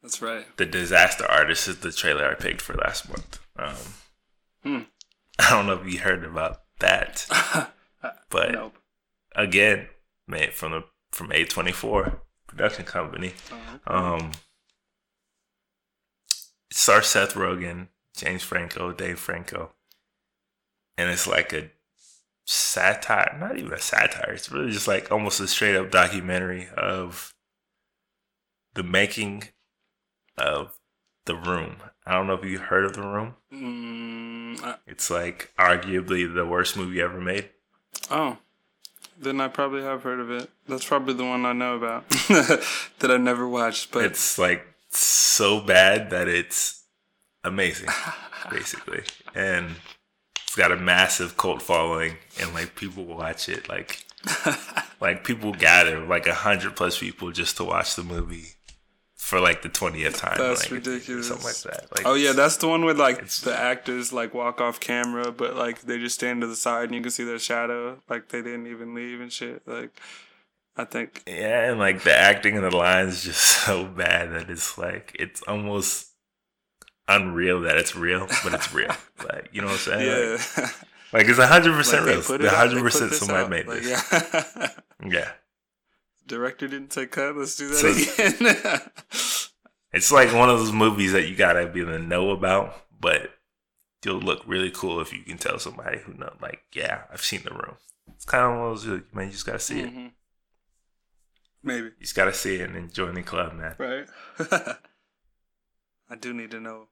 that's 0.02 0.22
right. 0.22 0.46
The 0.58 0.66
Disaster 0.66 1.26
Artist 1.26 1.68
is 1.68 1.80
the 1.80 1.92
trailer 1.92 2.30
I 2.30 2.34
picked 2.36 2.62
for 2.62 2.74
last 2.76 3.08
month. 3.10 3.40
Um, 3.56 3.76
hmm. 4.64 4.80
I 5.40 5.50
don't 5.52 5.68
know 5.68 5.74
if 5.74 5.92
you 5.92 6.00
heard 6.00 6.24
about 6.24 6.62
that, 6.80 7.26
but 8.30 8.52
nope. 8.52 8.78
again, 9.36 9.88
made 10.28 10.54
from 10.54 10.72
the 10.72 10.84
from 11.12 11.30
A24 11.30 12.20
production 12.48 12.86
company. 12.86 13.34
Oh, 13.52 13.56
okay. 13.56 14.24
Um, 14.24 14.32
it 16.70 16.78
stars 16.78 17.08
Seth 17.08 17.34
Rogen, 17.34 17.88
James 18.16 18.44
Franco, 18.44 18.92
Dave 18.92 19.20
Franco, 19.20 19.72
and 20.98 21.10
it's 21.10 21.28
like 21.28 21.54
a 21.54 21.70
satire, 22.46 23.36
not 23.40 23.58
even 23.58 23.74
a 23.74 23.80
satire. 23.80 24.32
It's 24.34 24.52
really 24.52 24.72
just 24.72 24.88
like 24.88 25.12
almost 25.12 25.40
a 25.40 25.48
straight 25.48 25.76
up 25.76 25.92
documentary 25.92 26.68
of 26.78 27.34
the 28.76 28.84
making 28.84 29.46
of 30.38 30.78
The 31.26 31.36
Room. 31.36 31.78
I 32.06 32.14
don't 32.14 32.28
know 32.28 32.34
if 32.36 32.46
you 32.46 32.60
heard 32.60 32.86
of 32.86 32.94
The 32.94 33.02
Room. 33.02 33.36
Mm, 33.52 34.64
I- 34.64 34.78
it's 34.86 35.10
like 35.10 35.52
arguably 35.58 36.32
the 36.32 36.46
worst 36.46 36.78
movie 36.78 37.02
ever 37.02 37.20
made. 37.20 37.50
Oh, 38.12 38.38
then 39.18 39.40
I 39.42 39.48
probably 39.48 39.82
have 39.82 40.04
heard 40.04 40.20
of 40.20 40.30
it. 40.30 40.50
That's 40.68 40.86
probably 40.86 41.14
the 41.14 41.24
one 41.26 41.46
I 41.46 41.54
know 41.54 41.76
about 41.76 42.08
that 42.30 43.10
I 43.10 43.18
never 43.18 43.48
watched. 43.48 43.92
But 43.92 44.06
it's 44.06 44.38
like 44.38 44.66
so 44.90 45.62
bad 45.62 46.10
that 46.12 46.28
it's 46.28 46.84
amazing, 47.44 47.90
basically, 48.52 49.04
and 49.34 49.76
it's 50.56 50.62
got 50.62 50.72
a 50.72 50.82
massive 50.82 51.36
cult 51.36 51.62
following, 51.62 52.16
and 52.40 52.54
like 52.54 52.76
people 52.76 53.04
watch 53.04 53.50
it, 53.50 53.68
like 53.68 54.06
like 55.02 55.26
people 55.26 55.52
gather 55.52 56.00
like 56.06 56.28
a 56.28 56.34
hundred 56.34 56.78
plus 56.78 56.98
people 56.98 57.30
just 57.34 57.58
to 57.58 57.66
watch 57.66 57.96
the 57.96 58.04
movie 58.04 58.54
for 59.18 59.42
like 59.42 59.64
the 59.64 59.70
twentieth 59.70 60.16
time. 60.16 60.38
That's 60.38 60.64
like, 60.64 60.72
ridiculous. 60.72 61.28
Something 61.28 61.46
like 61.46 61.58
that. 61.64 61.88
Like, 61.92 62.06
oh 62.06 62.14
yeah, 62.14 62.32
that's 62.32 62.56
the 62.56 62.70
one 62.70 62.86
with 62.86 62.98
like 62.98 63.28
the 63.28 63.54
actors 63.54 64.14
like 64.14 64.34
walk 64.34 64.62
off 64.62 64.80
camera, 64.80 65.30
but 65.30 65.58
like 65.58 65.82
they 65.82 65.98
just 65.98 66.16
stand 66.16 66.40
to 66.40 66.48
the 66.48 66.56
side 66.56 66.86
and 66.86 66.96
you 66.96 67.02
can 67.02 67.12
see 67.12 67.26
their 67.26 67.38
shadow, 67.38 68.02
like 68.10 68.30
they 68.30 68.42
didn't 68.42 68.68
even 68.68 68.96
leave 68.96 69.20
and 69.20 69.34
shit. 69.34 69.68
Like 69.68 70.00
I 70.78 70.86
think. 70.86 71.22
Yeah, 71.28 71.70
and 71.70 71.80
like 71.80 72.04
the 72.04 72.16
acting 72.16 72.56
and 72.56 72.64
the 72.64 72.74
lines 72.74 73.26
just 73.26 73.42
so 73.66 73.84
bad 73.84 74.32
that 74.32 74.50
it's 74.50 74.78
like 74.78 75.18
it's 75.20 75.42
almost 75.42 76.15
unreal 77.08 77.62
that 77.62 77.78
it's 77.78 77.96
real, 77.96 78.28
but 78.44 78.54
it's 78.54 78.74
real. 78.74 78.92
like 79.30 79.50
you 79.52 79.62
know 79.62 79.68
what 79.68 79.74
I'm 79.74 79.80
saying? 79.80 80.38
Yeah. 80.58 80.64
Like, 80.64 80.74
like 81.14 81.28
it's 81.28 81.40
hundred 81.40 81.74
percent 81.74 82.06
real. 82.06 82.50
Hundred 82.50 82.82
percent 82.82 83.14
somebody 83.14 83.50
made 83.50 83.68
like, 83.68 83.82
this. 83.82 84.12
Yeah. 84.12 84.70
yeah. 85.08 85.32
Director 86.28 86.68
didn't 86.68 86.90
take 86.90 87.12
cut. 87.12 87.36
Let's 87.36 87.56
do 87.56 87.70
that 87.70 87.76
so, 87.78 87.90
again. 87.90 89.52
it's 89.94 90.12
like 90.12 90.34
one 90.34 90.50
of 90.50 90.60
those 90.60 90.72
movies 90.72 91.12
that 91.12 91.28
you 91.28 91.36
gotta 91.36 91.68
be 91.68 91.82
in 91.82 91.92
the 91.92 92.00
know 92.00 92.32
about, 92.32 92.86
but 93.00 93.32
you'll 94.04 94.20
look 94.20 94.42
really 94.48 94.72
cool 94.72 95.00
if 95.00 95.14
you 95.14 95.22
can 95.22 95.38
tell 95.38 95.60
somebody 95.60 96.00
who 96.00 96.14
know. 96.14 96.34
Like, 96.42 96.62
yeah, 96.74 97.04
I've 97.12 97.24
seen 97.24 97.42
the 97.44 97.52
room. 97.52 97.76
It's 98.14 98.26
kind 98.26 98.44
of 98.44 98.60
one 98.60 98.72
of 98.72 98.84
those 98.84 99.02
man. 99.14 99.28
You 99.28 99.32
just 99.32 99.46
gotta 99.46 99.60
see 99.60 99.82
mm-hmm. 99.82 100.06
it. 100.08 100.12
Maybe 101.62 101.86
you 101.86 102.02
just 102.02 102.16
gotta 102.16 102.34
see 102.34 102.56
it 102.56 102.62
and 102.62 102.76
then 102.76 102.90
join 102.92 103.14
the 103.14 103.22
club, 103.22 103.54
man. 103.54 103.76
Right. 103.78 104.08
I 106.10 106.16
do 106.16 106.34
need 106.34 106.52
to 106.52 106.60
know 106.60 106.88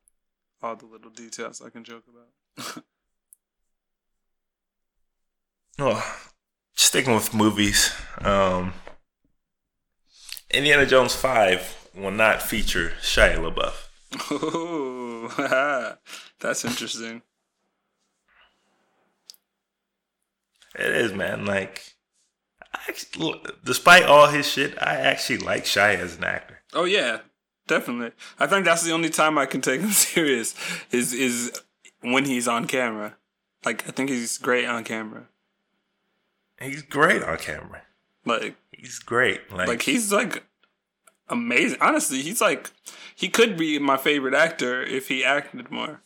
all 0.63 0.75
the 0.75 0.85
little 0.85 1.11
details 1.11 1.61
I 1.61 1.69
can 1.69 1.83
joke 1.83 2.03
about. 2.07 2.83
oh, 5.79 6.15
sticking 6.75 7.13
with 7.13 7.33
movies, 7.33 7.93
um, 8.21 8.73
Indiana 10.49 10.85
Jones 10.85 11.15
5 11.15 11.89
will 11.95 12.11
not 12.11 12.41
feature 12.41 12.93
Shia 13.01 13.35
LaBeouf. 13.37 13.89
Oh, 14.31 15.97
that's 16.39 16.65
interesting. 16.65 17.21
It 20.75 20.95
is, 20.95 21.13
man. 21.13 21.45
Like, 21.45 21.95
actually, 22.87 23.41
despite 23.63 24.03
all 24.03 24.27
his 24.27 24.47
shit, 24.47 24.75
I 24.81 24.95
actually 24.95 25.39
like 25.39 25.65
Shia 25.65 25.97
as 25.97 26.17
an 26.17 26.23
actor. 26.23 26.61
Oh 26.73 26.85
yeah, 26.85 27.19
definitely. 27.67 28.11
I 28.39 28.47
think 28.47 28.65
that's 28.65 28.83
the 28.83 28.91
only 28.91 29.09
time 29.09 29.37
I 29.37 29.45
can 29.45 29.61
take 29.61 29.81
him 29.81 29.91
serious 29.91 30.55
is 30.91 31.13
is 31.13 31.61
when 32.01 32.25
he's 32.25 32.47
on 32.47 32.67
camera. 32.67 33.15
Like 33.65 33.87
I 33.87 33.91
think 33.91 34.09
he's 34.09 34.37
great 34.37 34.65
on 34.65 34.83
camera. 34.83 35.27
He's 36.59 36.81
great 36.81 37.23
on 37.23 37.37
camera. 37.37 37.81
Like 38.25 38.55
he's 38.71 38.99
great. 38.99 39.51
Like, 39.51 39.67
like 39.67 39.81
he's 39.81 40.11
like 40.11 40.43
amazing. 41.29 41.77
Honestly, 41.81 42.21
he's 42.21 42.41
like 42.41 42.71
he 43.15 43.29
could 43.29 43.57
be 43.57 43.79
my 43.79 43.97
favorite 43.97 44.33
actor 44.33 44.81
if 44.81 45.07
he 45.07 45.23
acted 45.23 45.71
more. 45.71 46.01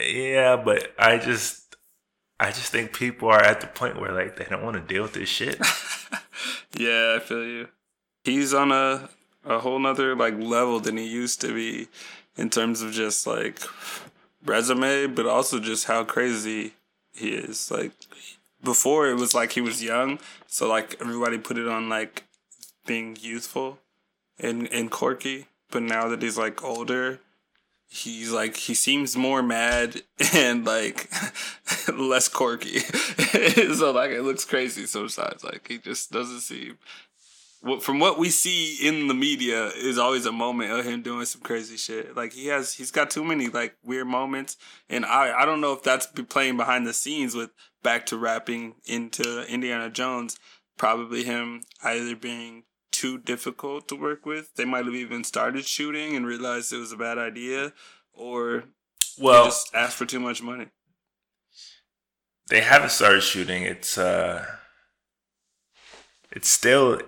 Yeah, 0.00 0.56
but 0.56 0.92
I 0.98 1.18
just 1.18 1.76
I 2.38 2.50
just 2.50 2.70
think 2.70 2.92
people 2.92 3.28
are 3.28 3.42
at 3.42 3.60
the 3.60 3.66
point 3.66 4.00
where 4.00 4.12
like 4.12 4.36
they 4.36 4.44
don't 4.44 4.62
want 4.62 4.76
to 4.76 4.82
deal 4.82 5.02
with 5.02 5.14
this 5.14 5.28
shit. 5.28 5.58
yeah, 6.76 7.16
I 7.16 7.20
feel 7.20 7.44
you 7.44 7.68
he's 8.28 8.54
on 8.54 8.72
a 8.72 9.08
a 9.44 9.58
whole 9.60 9.78
nother 9.78 10.14
like 10.14 10.38
level 10.38 10.80
than 10.80 10.96
he 10.96 11.06
used 11.06 11.40
to 11.40 11.54
be 11.54 11.88
in 12.36 12.50
terms 12.50 12.82
of 12.82 12.92
just 12.92 13.26
like 13.26 13.60
resume, 14.44 15.06
but 15.06 15.26
also 15.26 15.58
just 15.58 15.86
how 15.86 16.04
crazy 16.04 16.74
he 17.12 17.30
is. 17.30 17.70
Like 17.70 17.92
before, 18.62 19.08
it 19.08 19.14
was 19.14 19.34
like 19.34 19.52
he 19.52 19.60
was 19.60 19.82
young, 19.82 20.18
so 20.46 20.68
like 20.68 20.96
everybody 21.00 21.38
put 21.38 21.58
it 21.58 21.68
on 21.68 21.88
like 21.88 22.24
being 22.86 23.16
youthful 23.20 23.78
and 24.38 24.68
and 24.72 24.90
quirky. 24.90 25.46
But 25.70 25.82
now 25.82 26.08
that 26.08 26.22
he's 26.22 26.38
like 26.38 26.62
older, 26.64 27.20
he's 27.88 28.32
like 28.32 28.56
he 28.56 28.74
seems 28.74 29.16
more 29.16 29.42
mad 29.42 30.02
and 30.34 30.64
like 30.64 31.10
less 31.92 32.28
quirky. 32.28 32.78
so 33.74 33.90
like 33.92 34.10
it 34.10 34.22
looks 34.22 34.44
crazy 34.44 34.86
sometimes. 34.86 35.44
Like 35.44 35.66
he 35.68 35.78
just 35.78 36.12
doesn't 36.12 36.40
seem 36.40 36.78
from 37.80 37.98
what 37.98 38.18
we 38.18 38.30
see 38.30 38.86
in 38.86 39.08
the 39.08 39.14
media 39.14 39.66
is 39.68 39.98
always 39.98 40.26
a 40.26 40.32
moment 40.32 40.70
of 40.70 40.84
him 40.84 41.02
doing 41.02 41.24
some 41.24 41.42
crazy 41.42 41.76
shit. 41.76 42.16
Like 42.16 42.32
he 42.32 42.46
has, 42.46 42.74
he's 42.74 42.90
got 42.90 43.10
too 43.10 43.24
many 43.24 43.48
like 43.48 43.76
weird 43.82 44.06
moments, 44.06 44.56
and 44.88 45.04
I 45.04 45.42
I 45.42 45.44
don't 45.44 45.60
know 45.60 45.72
if 45.72 45.82
that's 45.82 46.06
playing 46.06 46.56
behind 46.56 46.86
the 46.86 46.92
scenes 46.92 47.34
with 47.34 47.50
back 47.82 48.06
to 48.06 48.16
rapping 48.16 48.76
into 48.84 49.44
Indiana 49.48 49.90
Jones. 49.90 50.38
Probably 50.76 51.24
him 51.24 51.62
either 51.82 52.14
being 52.14 52.62
too 52.92 53.18
difficult 53.18 53.88
to 53.88 53.96
work 53.96 54.24
with. 54.24 54.54
They 54.54 54.64
might 54.64 54.84
have 54.84 54.94
even 54.94 55.24
started 55.24 55.64
shooting 55.64 56.14
and 56.14 56.26
realized 56.26 56.72
it 56.72 56.78
was 56.78 56.92
a 56.92 56.96
bad 56.96 57.18
idea, 57.18 57.72
or 58.12 58.64
well, 59.18 59.46
just 59.46 59.74
asked 59.74 59.96
for 59.96 60.06
too 60.06 60.20
much 60.20 60.40
money. 60.40 60.68
They 62.48 62.60
haven't 62.60 62.90
started 62.90 63.22
shooting. 63.22 63.64
It's 63.64 63.98
uh, 63.98 64.46
it's 66.30 66.48
still 66.48 67.00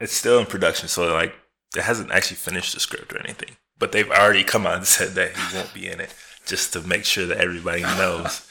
it's 0.00 0.12
still 0.12 0.38
in 0.38 0.46
production, 0.46 0.88
so 0.88 1.12
like 1.12 1.34
it 1.76 1.82
hasn't 1.82 2.10
actually 2.10 2.36
finished 2.36 2.74
the 2.74 2.80
script 2.80 3.12
or 3.12 3.18
anything. 3.18 3.50
But 3.78 3.92
they've 3.92 4.10
already 4.10 4.44
come 4.44 4.66
out 4.66 4.76
and 4.76 4.86
said 4.86 5.10
that 5.10 5.36
he 5.36 5.56
won't 5.56 5.72
be 5.74 5.86
in 5.88 6.00
it, 6.00 6.14
just 6.46 6.72
to 6.72 6.80
make 6.82 7.04
sure 7.04 7.26
that 7.26 7.38
everybody 7.38 7.82
knows. 7.82 8.46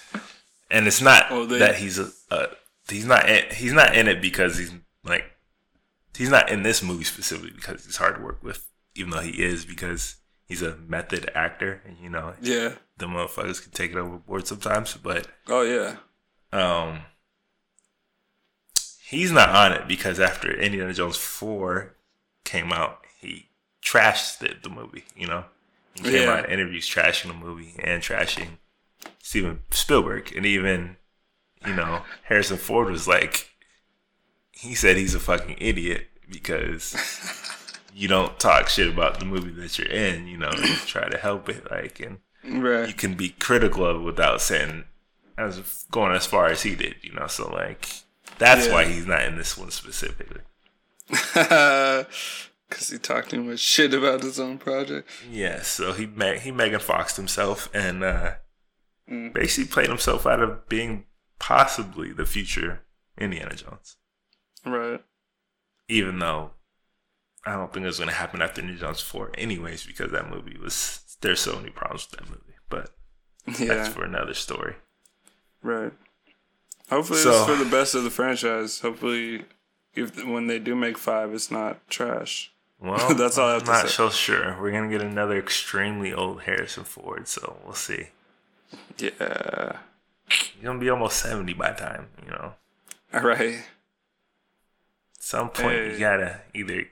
and 0.71 0.87
it's 0.87 1.01
not 1.01 1.29
well, 1.31 1.45
they, 1.45 1.59
that 1.59 1.75
he's 1.75 1.99
a, 1.99 2.09
a 2.31 2.47
he's 2.89 3.05
not 3.05 3.27
in, 3.29 3.43
he's 3.53 3.73
not 3.73 3.95
in 3.95 4.07
it 4.07 4.21
because 4.21 4.57
he's 4.57 4.71
like 5.03 5.25
he's 6.17 6.29
not 6.29 6.49
in 6.49 6.63
this 6.63 6.81
movie 6.83 7.03
specifically 7.03 7.51
because 7.55 7.85
he's 7.85 7.97
hard 7.97 8.15
to 8.15 8.21
work 8.21 8.41
with, 8.43 8.67
even 8.95 9.11
though 9.11 9.21
he 9.21 9.43
is 9.43 9.65
because 9.65 10.15
he's 10.45 10.61
a 10.61 10.75
method 10.77 11.29
actor, 11.35 11.81
and 11.85 11.97
you 12.01 12.09
know, 12.09 12.33
Yeah. 12.41 12.73
the 12.97 13.05
motherfuckers 13.05 13.61
can 13.61 13.71
take 13.71 13.91
it 13.91 13.97
overboard 13.97 14.47
sometimes. 14.47 14.95
But 14.95 15.27
Oh 15.47 15.61
yeah. 15.61 15.97
um, 16.51 17.01
he's 19.09 19.31
not 19.31 19.49
on 19.49 19.71
it 19.73 19.87
because 19.87 20.19
after 20.19 20.51
Indiana 20.53 20.93
Jones 20.93 21.17
four 21.17 21.95
came 22.43 22.71
out, 22.71 22.99
he 23.19 23.47
trashed 23.83 24.39
the, 24.39 24.55
the 24.61 24.69
movie. 24.69 25.03
You 25.15 25.27
know, 25.27 25.43
he 25.95 26.03
came 26.03 26.13
Yeah. 26.27 26.33
out 26.33 26.45
in 26.45 26.51
interviews 26.51 26.87
trashing 26.89 27.27
the 27.27 27.33
movie 27.33 27.75
and 27.79 28.01
trashing 28.01 28.57
Steven 29.21 29.59
Spielberg, 29.71 30.33
and 30.35 30.45
even 30.45 30.97
you 31.65 31.73
know 31.73 32.03
Harrison 32.23 32.57
Ford 32.57 32.89
was 32.89 33.07
like, 33.07 33.49
he 34.51 34.75
said 34.75 34.97
he's 34.97 35.15
a 35.15 35.19
fucking 35.19 35.55
idiot 35.59 36.07
because 36.29 36.95
you 37.93 38.07
don't 38.07 38.39
talk 38.39 38.67
shit 38.69 38.87
about 38.89 39.19
the 39.19 39.25
movie 39.25 39.51
that 39.51 39.77
you're 39.77 39.87
in. 39.87 40.27
You 40.27 40.37
know, 40.37 40.51
you 40.53 40.75
try 40.85 41.07
to 41.09 41.17
help 41.17 41.49
it, 41.49 41.69
like 41.71 41.99
and 41.99 42.19
you 42.43 42.93
can 42.93 43.15
be 43.15 43.29
critical 43.29 43.85
of 43.85 43.97
it 43.97 44.05
without 44.05 44.41
saying 44.41 44.85
as 45.37 45.85
going 45.91 46.13
as 46.13 46.25
far 46.25 46.47
as 46.47 46.63
he 46.63 46.75
did, 46.75 46.95
you 47.01 47.13
know. 47.13 47.27
So 47.27 47.49
like 47.51 47.87
that's 48.39 48.67
Yeah. 48.67 48.73
why 48.73 48.85
he's 48.85 49.05
not 49.05 49.23
in 49.25 49.37
this 49.37 49.55
one 49.57 49.69
specifically. 49.71 50.41
Cause 52.69 52.89
he 52.89 52.99
talked 52.99 53.31
too 53.31 53.43
much 53.43 53.59
shit 53.59 53.93
about 53.95 54.21
his 54.21 54.39
own 54.39 54.59
project. 54.59 55.09
Yeah, 55.29 55.61
so 55.63 55.93
he 55.93 56.07
he 56.39 56.51
Megan 56.51 56.79
Foxed 56.79 57.17
himself 57.17 57.69
and 57.73 58.03
uh, 58.03 58.33
Mm. 59.09 59.33
basically 59.33 59.71
played 59.71 59.89
himself 59.89 60.27
out 60.27 60.39
of 60.39 60.69
being 60.69 61.07
possibly 61.39 62.13
the 62.13 62.27
future 62.27 62.81
Indiana 63.17 63.55
Jones, 63.55 63.97
Right. 64.63 65.03
even 65.87 66.19
though 66.19 66.51
I 67.43 67.53
don't 67.55 67.73
think 67.73 67.85
it 67.85 67.87
was 67.87 67.97
going 67.97 68.09
to 68.09 68.15
happen 68.15 68.39
after 68.43 68.61
Indiana 68.61 68.81
Jones 68.81 69.01
four, 69.01 69.31
anyways, 69.35 69.83
because 69.87 70.11
that 70.11 70.29
movie 70.29 70.59
was 70.59 71.17
there's 71.21 71.39
so 71.39 71.55
many 71.55 71.71
problems 71.71 72.07
with 72.11 72.19
that 72.19 72.29
movie, 72.29 72.53
but 72.69 72.91
Yeah. 73.59 73.73
that's 73.73 73.89
for 73.95 74.03
another 74.05 74.35
story. 74.35 74.75
Right. 75.63 75.93
Hopefully 76.89 77.19
So- 77.19 77.31
it's 77.31 77.45
for 77.45 77.55
the 77.63 77.69
best 77.69 77.95
of 77.95 78.03
the 78.03 78.09
franchise. 78.09 78.79
Hopefully, 78.79 79.45
if 79.95 80.23
when 80.25 80.47
they 80.47 80.59
do 80.59 80.75
make 80.75 80.97
five, 80.97 81.33
it's 81.33 81.51
not 81.51 81.87
trash. 81.89 82.51
Well, 82.79 83.13
That's 83.15 83.37
all 83.37 83.49
I 83.49 83.53
have 83.53 83.61
I'm 83.63 83.65
to 83.67 83.71
not 83.73 83.81
say. 83.89 83.93
so 83.95 84.09
sure. 84.09 84.57
We're 84.59 84.71
gonna 84.71 84.89
get 84.89 85.01
another 85.01 85.37
extremely 85.37 86.13
old 86.13 86.43
Harrison 86.43 86.83
Ford, 86.85 87.27
so 87.27 87.57
we'll 87.65 87.73
see. 87.73 88.07
Yeah. 88.97 89.77
He's 90.29 90.63
gonna 90.63 90.79
be 90.79 90.89
almost 90.89 91.17
seventy 91.19 91.53
by 91.53 91.71
the 91.71 91.79
time, 91.79 92.07
you 92.23 92.31
know. 92.31 92.53
All 93.13 93.21
right. 93.21 93.55
At 93.55 93.63
some 95.19 95.49
point, 95.49 95.73
Hey. 95.75 95.91
you 95.93 95.99
gotta 95.99 96.41
either 96.53 96.85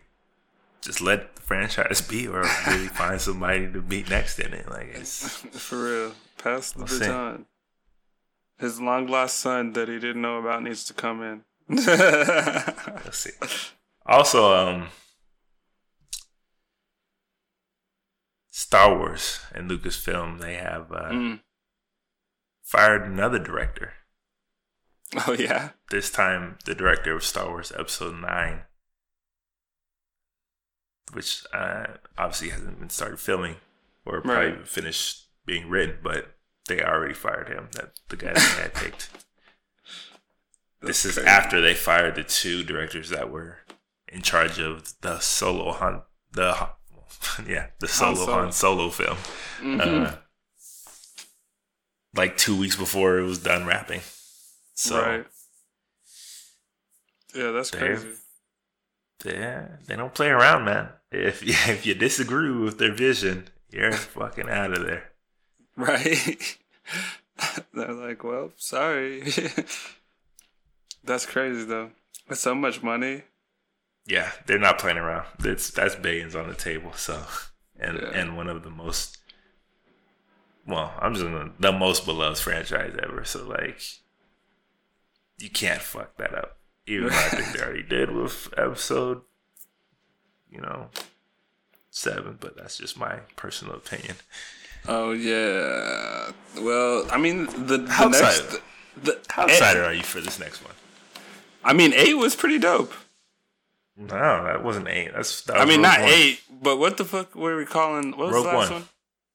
just 0.82 1.02
let 1.02 1.36
the 1.36 1.42
franchise 1.42 2.02
be, 2.02 2.28
or 2.28 2.42
really 2.68 2.88
find 2.88 3.20
somebody 3.22 3.72
to 3.72 3.82
be 3.82 4.04
next 4.04 4.40
in 4.40 4.54
it. 4.54 4.70
Like 4.70 4.90
it's 4.94 5.28
For 5.52 5.84
real. 5.84 6.12
Pass 6.38 6.72
the 6.72 6.80
We'll 6.86 7.00
baton. 7.00 7.46
His 8.60 8.82
long 8.82 9.08
lost 9.08 9.40
son 9.40 9.74
that 9.74 9.88
he 9.88 10.00
didn't 10.00 10.22
know 10.22 10.38
about 10.40 10.64
needs 10.64 10.84
to 10.86 10.94
come 10.94 11.22
in. 11.22 11.44
let's 11.70 13.18
see. 13.20 13.32
Also, 14.06 14.52
um, 14.56 14.88
Star 18.50 18.98
Wars 18.98 19.40
and 19.54 19.70
Lucasfilm 19.70 20.40
they 20.40 20.56
have 20.56 20.92
uh, 20.92 21.10
Mm. 21.12 21.42
fired 22.64 23.04
another 23.04 23.40
director. 23.40 23.94
Oh 25.28 25.34
yeah. 25.34 25.70
this 25.90 26.10
time 26.12 26.58
the 26.66 26.76
director 26.76 27.16
of 27.16 27.24
Star 27.24 27.48
Wars 27.48 27.72
Episode 27.78 28.16
Nine, 28.16 28.62
which 31.14 31.46
uh, 31.54 31.86
obviously 32.18 32.50
hasn't 32.50 32.80
been 32.80 32.90
started 32.90 33.20
filming 33.20 33.58
or 34.06 34.22
probably 34.22 34.52
Right. 34.58 34.68
finished 34.68 35.28
being 35.46 35.70
written, 35.70 36.00
but 36.04 36.37
they 36.68 36.82
already 36.82 37.14
fired 37.14 37.48
him. 37.50 37.70
That 37.74 37.92
the 38.10 38.16
guy 38.18 38.34
that 38.34 38.54
they 38.56 38.62
had 38.64 38.74
picked. 38.84 39.10
this 40.82 41.06
is 41.06 41.16
crazy. 41.16 41.28
after 41.28 41.62
they 41.62 41.74
fired 41.74 42.16
the 42.16 42.24
two 42.24 42.64
directors 42.64 43.10
that 43.10 43.32
were 43.32 43.60
in 44.08 44.22
charge 44.22 44.60
of 44.60 44.94
the 45.02 45.20
solo 45.20 45.72
Han 45.74 46.02
the 46.32 46.70
yeah 47.48 47.68
the 47.80 47.88
solo 47.88 48.16
Solo. 48.16 48.32
Han 48.34 48.52
Solo 48.52 48.90
film. 48.90 49.18
Mhm. 49.62 50.08
Uh, 50.14 50.16
like 52.16 52.38
two 52.38 52.58
weeks 52.58 52.76
before 52.76 53.18
it 53.20 53.24
was 53.24 53.40
done 53.40 53.66
wrapping. 53.66 54.02
So 54.74 55.02
right. 55.02 55.26
Yeah, 57.36 57.52
that's 57.52 57.72
crazy. 57.72 58.08
Yeah, 59.26 59.68
they 59.88 59.96
don't 59.96 60.14
play 60.14 60.30
around, 60.30 60.66
man. 60.66 60.90
If 61.12 61.44
if 61.70 61.86
you 61.86 61.94
disagree 61.96 62.52
with 62.52 62.78
their 62.78 62.94
vision, 62.94 63.50
you're 63.70 63.92
fucking 63.92 64.50
out 64.50 64.74
of 64.74 64.86
there. 64.86 65.12
Right. 65.78 66.58
They're 67.74 67.94
like, 67.94 68.24
well, 68.24 68.52
sorry. 68.58 69.22
that's 71.04 71.26
crazy 71.26 71.64
though. 71.66 71.92
That's 72.28 72.42
so 72.42 72.56
much 72.56 72.82
money. 72.84 73.24
Yeah, 74.08 74.32
they're 74.46 74.58
not 74.58 74.80
playing 74.80 74.98
around. 74.98 75.28
That's 75.40 75.70
that's 75.70 75.96
billions 75.96 76.34
on 76.36 76.48
the 76.48 76.56
table. 76.56 76.94
So, 76.94 77.24
and 77.80 78.00
Yeah. 78.02 78.10
and 78.10 78.36
one 78.38 78.48
of 78.50 78.64
the 78.64 78.70
most, 78.70 79.18
well, 80.66 80.94
I'm 81.00 81.14
just 81.14 81.26
gonna 81.26 81.52
the 81.60 81.72
most 81.72 82.06
beloved 82.06 82.40
franchise 82.40 82.96
ever. 83.04 83.24
So 83.26 83.46
like, 83.48 83.80
you 85.38 85.50
can't 85.50 85.82
fuck 85.82 86.18
that 86.18 86.34
up. 86.34 86.58
Even 86.88 87.10
though 87.10 87.16
I 87.18 87.30
think 87.30 87.52
they 87.52 87.62
already 87.64 87.84
did 87.84 88.12
with 88.12 88.52
episode, 88.58 89.22
you 90.50 90.62
know, 90.62 90.88
seven. 91.92 92.38
But 92.40 92.56
that's 92.58 92.78
just 92.78 92.98
my 92.98 93.18
personal 93.36 93.76
opinion. 93.76 94.16
Oh 94.88 95.12
yeah. 95.12 96.32
Well, 96.62 97.06
I 97.12 97.18
mean 97.18 97.46
the, 97.68 97.78
the 97.78 97.92
How 97.92 98.08
next 98.08 98.20
excited- 98.40 98.62
the 99.04 99.20
How 99.30 99.46
excited 99.46 99.84
are 99.84 99.94
you 99.94 100.04
for 100.04 100.22
this 100.22 100.40
next 100.40 100.64
one? 100.64 100.74
I 101.64 101.74
mean, 101.74 101.94
eight 101.94 102.16
was 102.16 102.36
pretty 102.36 102.58
dope. 102.60 102.94
No, 103.98 104.44
that 104.46 104.64
wasn't 104.64 104.88
eight. 104.88 105.12
That's 105.14 105.42
that 105.44 105.58
I 105.58 105.66
mean, 105.66 105.78
Rogue 105.80 105.82
not 105.82 106.00
One. 106.02 106.10
eight, 106.10 106.42
but 106.62 106.78
what 106.78 106.98
the 106.98 107.06
fuck 107.06 107.36
were 107.36 107.58
we 107.58 107.66
calling? 107.66 108.12
What 108.12 108.28
was 108.28 108.34
Rogue 108.34 108.46
the 108.46 108.58
last 108.58 108.72
One. 108.72 108.80
one? 108.82 108.90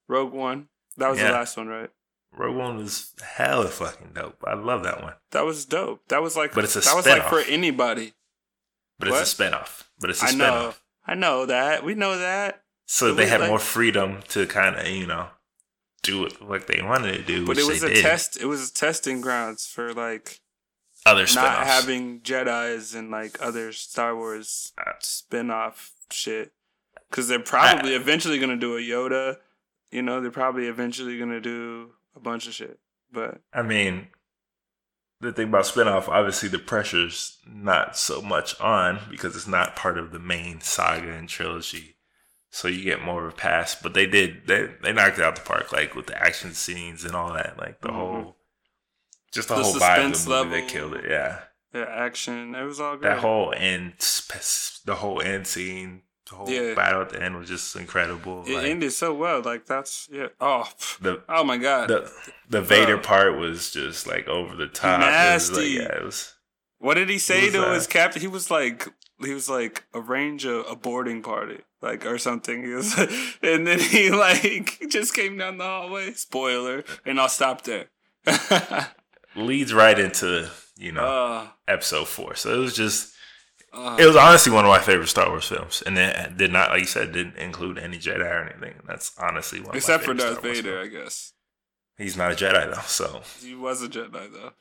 Rogue 0.09 0.33
One. 0.33 0.69
That 0.97 1.09
was 1.11 1.19
Yeah. 1.19 1.29
the 1.29 1.33
last 1.35 1.57
one, 1.57 1.69
right? 1.69 1.91
Rogue 2.35 2.57
One 2.57 2.77
was 2.79 3.13
hella 3.23 3.69
fucking 3.69 4.13
dope. 4.15 4.43
I 4.47 4.55
love 4.55 4.83
that 4.85 5.03
one. 5.03 5.15
That 5.33 5.45
was 5.45 5.65
dope. 5.65 6.01
That 6.09 6.23
was 6.23 6.37
like, 6.37 6.55
But 6.55 6.65
it's 6.65 6.77
a 6.77 6.81
that 6.81 6.95
was 6.97 7.07
like 7.07 7.29
for 7.29 7.41
anybody. 7.41 8.15
But 8.99 9.11
What? 9.11 9.23
it's 9.23 9.39
a 9.39 9.43
spinoff. 9.43 9.83
But 10.01 10.11
it's 10.11 10.23
a 10.23 10.27
I 10.27 10.29
spinoff. 10.31 10.37
know, 10.39 10.75
I 11.07 11.15
know 11.15 11.47
that. 11.47 11.85
We 11.85 11.95
know 11.95 12.17
that. 12.19 12.63
So 12.87 13.11
But 13.11 13.17
they 13.19 13.27
had 13.27 13.41
like- 13.41 13.49
more 13.51 13.59
freedom 13.59 14.23
to 14.29 14.47
kind 14.47 14.77
of, 14.77 14.87
you 14.87 15.07
know, 15.07 15.29
do 16.03 16.29
like 16.41 16.67
they 16.67 16.83
wanted 16.83 17.13
to 17.17 17.23
do. 17.23 17.47
But 17.47 17.57
which 17.57 17.65
it 17.65 17.69
was 17.69 17.83
a 17.83 17.89
did. 17.89 18.03
test. 18.03 18.41
It 18.41 18.47
was 18.47 18.71
testing 18.71 19.21
grounds 19.21 19.67
for 19.67 19.93
like 19.95 20.41
Other 21.07 21.27
not 21.35 21.67
having 21.67 22.21
Jedi's 22.21 22.95
and 22.95 23.11
like 23.11 23.39
other 23.41 23.73
Star 23.73 24.15
Wars 24.17 24.73
Uh, 24.79 24.93
spin-off 25.01 25.93
shit. 26.11 26.53
Because 27.11 27.29
they're 27.29 27.39
probably 27.41 27.95
eventually 27.95 28.39
gonna 28.39 28.57
do 28.57 28.77
a 28.77 28.81
Yoda. 28.81 29.37
You 29.91 30.03
know, 30.03 30.21
they're 30.21 30.31
probably 30.31 30.67
eventually 30.67 31.19
gonna 31.19 31.41
do 31.41 31.91
a 32.17 32.21
bunch 32.21 32.47
of 32.47 32.55
shit. 32.55 32.79
But 33.13 33.41
I 33.53 33.63
mean, 33.63 34.09
the 35.21 35.33
thing 35.33 35.49
about 35.49 35.65
spinoff, 35.65 36.09
obviously 36.09 36.49
the 36.49 36.59
pressure's 36.59 37.39
not 37.47 37.97
so 37.97 38.23
much 38.23 38.59
on 38.61 39.01
because 39.11 39.37
it's 39.37 39.47
not 39.47 39.77
part 39.77 39.99
of 39.99 40.11
the 40.11 40.19
main 40.19 40.61
saga 40.61 41.13
and 41.13 41.29
trilogy. 41.29 41.97
So 42.55 42.69
you 42.69 42.85
get 42.85 43.01
more 43.03 43.27
of 43.27 43.33
a 43.33 43.37
pass. 43.37 43.75
But 43.75 43.95
they 43.95 44.07
did 44.07 44.47
they 44.47 44.69
they 44.83 44.93
knocked 44.93 45.19
it 45.19 45.25
out 45.25 45.35
the 45.37 45.41
park, 45.43 45.73
like 45.73 45.95
with 45.97 46.07
the 46.07 46.23
action 46.23 46.53
scenes 46.53 47.03
and 47.05 47.15
all 47.17 47.33
that. 47.33 47.59
Like 47.59 47.81
the 47.81 47.89
Mhm. 47.89 47.95
whole 47.95 48.37
just 49.33 49.49
the, 49.49 49.55
The 49.57 49.63
whole 49.63 49.73
vibe 49.75 49.77
of 50.11 50.17
suspense 50.17 50.25
the 50.25 50.31
movie 50.31 50.43
level. 50.51 50.61
that 50.61 50.69
killed 50.73 50.95
it. 50.95 51.05
Yeah. 51.11 51.39
yeah, 51.75 51.87
action. 51.89 52.55
It 52.55 52.65
was 52.65 52.79
all 52.81 52.97
good. 52.97 53.05
That 53.11 53.19
whole 53.21 53.55
end 53.57 53.95
the 54.85 54.97
whole 54.97 55.23
end 55.23 55.47
scene, 55.47 56.03
the 56.29 56.35
whole 56.37 56.51
Yeah. 56.51 56.75
battle 56.75 57.01
at 57.03 57.09
the 57.11 57.23
end 57.23 57.39
was 57.39 57.49
just 57.49 57.75
incredible. 57.75 58.45
it 58.47 58.53
like, 58.55 58.67
ended 58.67 58.93
so 58.93 59.15
well. 59.15 59.41
Like 59.41 59.65
that's 59.65 60.09
yeah. 60.13 60.29
Oh, 60.39 60.69
the 61.01 61.23
oh 61.31 61.45
my 61.45 61.57
god. 61.57 61.89
the 61.89 62.13
the 62.51 62.61
Vader 62.61 62.99
part 62.99 63.39
was 63.39 63.71
just 63.73 64.07
like 64.07 64.29
over 64.29 64.55
the 64.55 64.67
top. 64.69 65.01
Was 65.01 65.07
like, 65.51 65.59
Nasty. 65.59 65.69
yeah, 65.71 65.97
it 65.97 66.05
was 66.05 66.35
What 66.79 66.95
did 66.95 67.09
he 67.09 67.19
say 67.19 67.45
was, 67.45 67.53
to 67.55 67.67
uh, 67.67 67.73
his 67.75 67.87
captain? 67.87 68.21
He 68.21 68.29
was 68.29 68.51
like, 68.51 68.89
he 69.25 69.33
was 69.33 69.49
like, 69.49 69.85
arrange 69.95 70.45
a, 70.45 70.57
a 70.65 70.77
boarding 70.77 71.23
party, 71.23 71.61
like 71.83 72.07
or 72.07 72.19
something. 72.19 72.63
And 73.43 73.67
then 73.67 73.81
he 73.81 74.11
like 74.11 74.79
just 74.89 75.15
came 75.15 75.37
down 75.37 75.59
the 75.59 75.65
hallway. 75.65 76.13
Spoiler, 76.13 76.85
and 77.05 77.21
I'll 77.21 77.29
stop 77.29 77.63
there. 77.65 77.87
leads 79.37 79.75
right 79.75 79.99
into 79.99 80.49
you 80.77 80.93
know 80.93 81.05
uh, 81.05 81.47
episode 81.69 82.09
four. 82.09 82.35
So 82.35 82.55
it 82.55 82.59
was 82.59 82.75
just 82.77 83.13
uh, 83.73 83.97
it 83.99 84.07
was 84.07 84.17
honestly 84.17 84.53
one 84.53 84.65
of 84.65 84.69
my 84.71 84.79
favorite 84.79 85.09
Star 85.09 85.29
Wars 85.29 85.47
films, 85.49 85.83
and 85.85 85.99
it 85.99 86.37
did 86.37 86.53
not 86.53 86.71
like 86.71 86.81
you 86.81 86.87
said 86.87 87.13
didn't 87.13 87.37
include 87.37 87.79
any 87.79 87.99
Jedi 87.99 88.21
or 88.25 88.49
anything. 88.49 88.75
That's 88.87 89.13
honestly 89.19 89.61
one 89.61 89.71
of 89.71 89.77
except 89.77 90.05
for 90.05 90.15
Darth 90.15 90.43
Vader, 90.43 90.83
films. 90.83 90.95
I 90.95 91.03
guess. 91.05 91.33
He's 91.99 92.17
not 92.17 92.33
a 92.33 92.35
Jedi 92.35 92.75
though, 92.75 92.81
so 92.83 93.23
He 93.43 93.55
was 93.55 93.83
a 93.83 93.89
Jedi 93.89 94.33
though. 94.33 94.53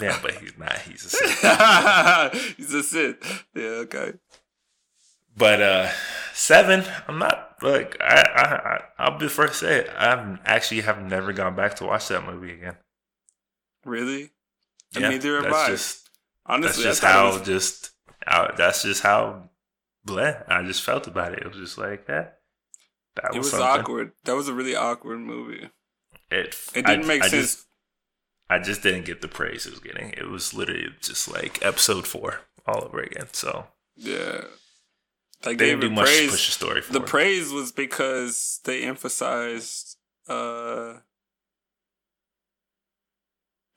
yeah, 0.00 0.18
but 0.22 0.34
he's 0.34 0.56
not. 0.58 0.78
He's 0.80 1.04
a 1.04 1.08
Sith. 1.10 2.56
He's 2.56 2.74
a 2.74 2.82
Sith. 2.82 3.44
Yeah. 3.54 3.62
Okay. 3.84 4.12
But 5.36 5.60
uh 5.62 5.90
seven, 6.32 6.84
I'm 7.08 7.18
not 7.18 7.56
like 7.62 7.96
I, 8.00 8.22
I, 8.36 8.80
I'll 9.04 9.18
be 9.18 9.26
the 9.26 9.30
first 9.30 9.54
to 9.54 9.58
say 9.66 9.76
it. 9.80 9.90
I 9.96 10.38
actually 10.44 10.82
have 10.82 11.02
never 11.02 11.32
gone 11.32 11.54
back 11.56 11.76
to 11.76 11.84
watch 11.84 12.08
that 12.08 12.24
movie 12.26 12.52
again. 12.52 12.76
Really? 13.84 14.30
And 14.94 15.02
Yeah, 15.02 15.08
neither 15.10 15.34
have 15.36 15.44
that's 15.44 15.56
I. 15.56 15.68
just 15.68 16.10
Honestly, 16.46 16.84
that's 16.84 17.00
just 17.00 17.04
I 17.04 17.12
how 17.12 17.32
was- 17.32 17.42
just 17.46 17.90
that's 18.56 18.82
just 18.82 19.02
how 19.02 19.50
bleh 20.06 20.44
I 20.48 20.62
just 20.64 20.82
felt 20.82 21.06
about 21.06 21.32
it. 21.32 21.40
It 21.40 21.48
was 21.48 21.56
just 21.56 21.78
like, 21.78 22.08
eh, 22.08 22.24
that 23.16 23.34
it 23.34 23.38
was 23.38 23.52
awkward. 23.54 24.12
That 24.24 24.34
was 24.36 24.48
a 24.48 24.54
really 24.54 24.76
awkward 24.76 25.18
movie. 25.20 25.68
It 26.30 26.56
It 26.74 26.86
didn't 26.86 27.04
I- 27.04 27.08
make 27.08 27.22
I 27.22 27.28
sense. 27.28 27.54
Just, 27.54 27.66
I 28.48 28.58
just 28.60 28.82
didn't 28.82 29.04
get 29.06 29.20
the 29.22 29.28
praise 29.28 29.66
it 29.66 29.70
was 29.70 29.80
getting. 29.80 30.10
It 30.10 30.28
was 30.30 30.54
literally 30.54 30.88
just 31.00 31.30
like 31.32 31.64
episode 31.64 32.06
four 32.06 32.40
all 32.66 32.84
over 32.84 33.00
again. 33.00 33.26
So 33.32 33.66
yeah. 33.96 34.42
Like 35.46 35.58
they 35.58 35.66
didn't 35.66 35.80
do 35.80 35.90
much 35.90 36.06
to 36.06 36.12
praise. 36.12 36.30
push 36.30 36.46
the 36.46 36.52
story 36.52 36.82
The 36.90 37.00
praise 37.00 37.52
was 37.52 37.72
because 37.72 38.60
they 38.64 38.82
emphasized 38.82 39.96
uh, 40.28 40.94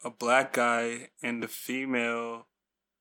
a 0.04 0.10
black 0.10 0.54
guy 0.54 1.10
and 1.22 1.44
a 1.44 1.48
female 1.48 2.48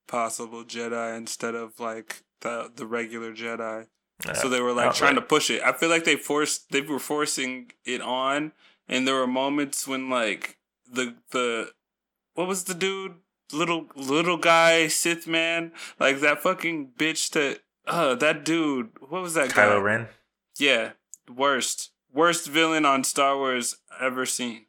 possible 0.07 0.65
Jedi 0.65 1.17
instead 1.17 1.55
of 1.55 1.81
like 1.81 2.23
the 2.41 2.71
the 2.75 2.87
regular 2.87 3.33
Jedi. 3.33 3.87
So 4.35 4.49
they 4.49 4.61
were 4.61 4.73
like 4.73 4.95
trying 4.95 5.15
to 5.15 5.23
push 5.23 5.49
it. 5.49 5.63
I 5.63 5.73
feel 5.73 5.89
like 5.89 6.05
they 6.05 6.17
forced 6.17 6.71
they 6.73 6.81
were 6.81 6.99
forcing 6.99 7.71
it 7.85 8.01
on, 8.01 8.53
and 8.89 9.07
there 9.07 9.15
were 9.15 9.29
moments 9.29 9.87
when 9.87 10.11
like 10.11 10.59
the 10.91 11.15
the 11.31 11.71
what 12.35 12.49
was 12.49 12.65
the 12.65 12.75
dude 12.75 13.15
little 13.53 13.87
little 13.95 14.37
guy 14.37 14.89
Sith 14.89 15.27
man 15.27 15.73
like 15.99 16.21
that 16.21 16.43
fucking 16.43 16.93
bitch 16.99 17.31
that 17.31 17.61
uh 17.89 18.15
that 18.17 18.45
dude 18.45 18.91
what 19.09 19.23
was 19.23 19.35
that 19.35 19.55
guy? 19.55 19.63
Kylo 19.67 19.83
Ren. 19.83 20.09
yeah 20.59 20.93
worst. 21.35 21.91
Worst 22.13 22.49
villain 22.49 22.85
on 22.87 23.05
Star 23.05 23.37
Wars 23.37 23.77
ever 24.01 24.25
seen. 24.25 24.65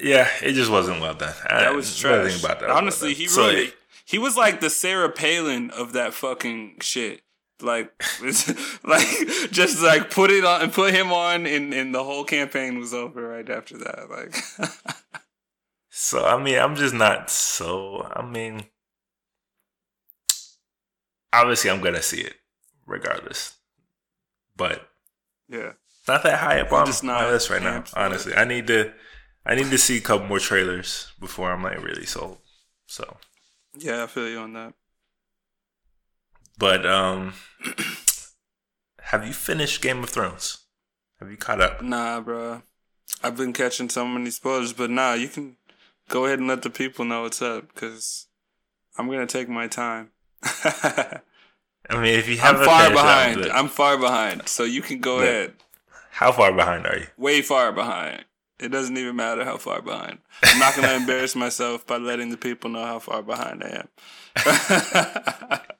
Yeah, 0.00 0.28
it 0.42 0.52
just 0.52 0.70
wasn't 0.70 1.00
well 1.00 1.14
done. 1.14 1.34
I- 1.48 1.60
that 1.60 1.74
was 1.74 1.98
trash. 1.98 2.38
About 2.42 2.60
that. 2.60 2.68
Was 2.68 2.68
well 2.68 2.76
honestly 2.78 3.14
he 3.14 3.26
really 3.36 3.72
he 4.04 4.18
was 4.18 4.36
like 4.36 4.60
the 4.60 4.70
Sarah 4.70 5.10
Palin 5.10 5.70
of 5.70 5.92
that 5.92 6.14
fucking 6.14 6.78
shit. 6.80 7.20
Like 7.60 7.92
like 8.84 9.06
just 9.50 9.82
like 9.82 10.10
put 10.10 10.30
it 10.30 10.44
on 10.44 10.70
put 10.70 10.94
him 10.94 11.12
on 11.12 11.44
and, 11.46 11.74
and 11.74 11.94
the 11.94 12.04
whole 12.04 12.24
campaign 12.24 12.78
was 12.78 12.94
over 12.94 13.28
right 13.28 13.48
after 13.50 13.76
that 13.78 14.08
like. 14.10 14.34
So 15.90 16.24
I 16.24 16.40
mean, 16.40 16.56
I'm 16.58 16.76
just 16.76 16.94
not 16.94 17.28
so. 17.28 18.08
I 18.14 18.22
mean, 18.24 18.62
obviously, 21.32 21.70
I'm 21.70 21.80
gonna 21.80 22.02
see 22.02 22.20
it 22.20 22.34
regardless, 22.86 23.56
but 24.56 24.88
yeah 25.48 25.72
not 26.06 26.22
that 26.22 26.38
high 26.38 26.60
up 26.60 26.72
I'm 26.72 26.80
on 26.80 26.86
just 26.86 27.04
my 27.04 27.20
not 27.22 27.30
list 27.32 27.50
right 27.50 27.62
now. 27.62 27.82
for 27.82 27.98
it. 27.98 28.02
Honestly, 28.02 28.34
I 28.34 28.44
need 28.44 28.66
to, 28.68 28.92
I 29.44 29.54
need 29.54 29.70
to 29.70 29.78
see 29.78 29.98
a 29.98 30.00
couple 30.00 30.26
more 30.26 30.38
trailers 30.38 31.12
before 31.20 31.52
I'm 31.52 31.62
like 31.62 31.82
really 31.82 32.06
sold. 32.06 32.38
So, 32.86 33.18
yeah 33.76 34.04
I 34.04 34.06
feel 34.06 34.28
you 34.28 34.38
on 34.38 34.54
that 34.54 34.72
but 36.56 36.84
um, 36.86 37.34
have 39.02 39.26
you 39.26 39.32
finished 39.32 39.80
Game 39.82 40.02
of 40.02 40.10
Thrones? 40.10 40.58
Have 41.20 41.30
you 41.30 41.36
caught 41.36 41.60
up? 41.60 41.82
nah 41.82 42.20
bro 42.20 42.62
I've 43.22 43.36
been 43.36 43.52
catching 43.52 43.88
so 43.90 44.06
many 44.06 44.30
spoilers 44.30 44.72
but 44.72 44.90
nah 44.90 45.12
you 45.14 45.28
can 45.28 45.56
go 46.08 46.24
ahead 46.24 46.38
and 46.38 46.48
let 46.48 46.62
the 46.62 46.70
people 46.70 47.04
know 47.04 47.22
what's 47.22 47.42
up 47.42 47.72
because 47.74 48.26
I'm 48.96 49.08
gonna 49.08 49.26
take 49.26 49.48
my 49.48 49.66
time. 49.68 50.10
I 50.42 51.20
mean, 51.92 52.18
if 52.18 52.28
you 52.28 52.34
I'm 52.34 52.40
haven't 52.40 52.66
far 52.66 52.82
I'm 52.82 52.92
behind. 52.92 53.46
I'm 53.46 53.68
far 53.68 53.96
behind. 53.98 54.48
So 54.48 54.64
you 54.64 54.82
can 54.82 55.00
go 55.00 55.18
ahead. 55.20 55.54
How 56.10 56.32
far 56.32 56.52
behind 56.52 56.86
are 56.86 56.98
you? 56.98 57.06
Way 57.16 57.42
far 57.42 57.72
behind. 57.72 58.24
It 58.58 58.68
doesn't 58.70 58.96
even 58.96 59.14
matter 59.16 59.44
how 59.44 59.56
far 59.56 59.80
behind. 59.80 60.18
I'm 60.42 60.58
not 60.58 60.74
gonna 60.74 60.92
embarrass 60.96 61.36
myself 61.36 61.86
by 61.86 61.96
letting 61.96 62.30
the 62.30 62.36
people 62.36 62.70
know 62.70 62.84
how 62.84 62.98
far 62.98 63.22
behind 63.22 63.62
I 63.64 63.84
am. 63.84 65.60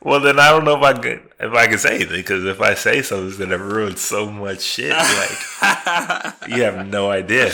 Well, 0.00 0.20
then 0.20 0.38
I 0.38 0.50
don't 0.50 0.64
know 0.64 0.76
if 0.76 0.82
I 0.82 0.92
could 0.92 1.28
if 1.40 1.52
I 1.52 1.66
can 1.66 1.78
say 1.78 1.96
anything 1.96 2.18
because 2.18 2.44
if 2.44 2.60
I 2.60 2.74
say 2.74 3.02
something, 3.02 3.28
it's 3.28 3.36
gonna 3.36 3.58
ruin 3.58 3.96
so 3.96 4.30
much 4.30 4.60
shit. 4.60 4.92
Like 4.92 6.48
you 6.48 6.62
have 6.62 6.86
no 6.86 7.10
idea. 7.10 7.50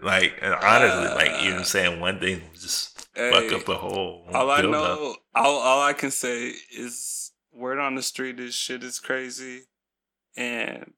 Like 0.00 0.42
honestly, 0.42 1.08
like 1.14 1.42
even 1.42 1.64
saying 1.64 2.00
one 2.00 2.18
thing 2.18 2.40
just 2.58 2.91
fuck 3.14 3.42
Hey, 3.44 3.54
up 3.54 3.64
the 3.64 3.76
whole. 3.76 4.24
all 4.32 4.50
I 4.50 4.62
know, 4.62 5.16
all, 5.34 5.58
all 5.58 5.82
I 5.82 5.92
can 5.92 6.10
say 6.10 6.52
is 6.76 7.32
word 7.52 7.78
on 7.78 7.94
the 7.94 8.02
street 8.02 8.40
is 8.40 8.54
shit 8.54 8.82
is 8.82 8.98
crazy, 9.00 9.62
and 10.36 10.92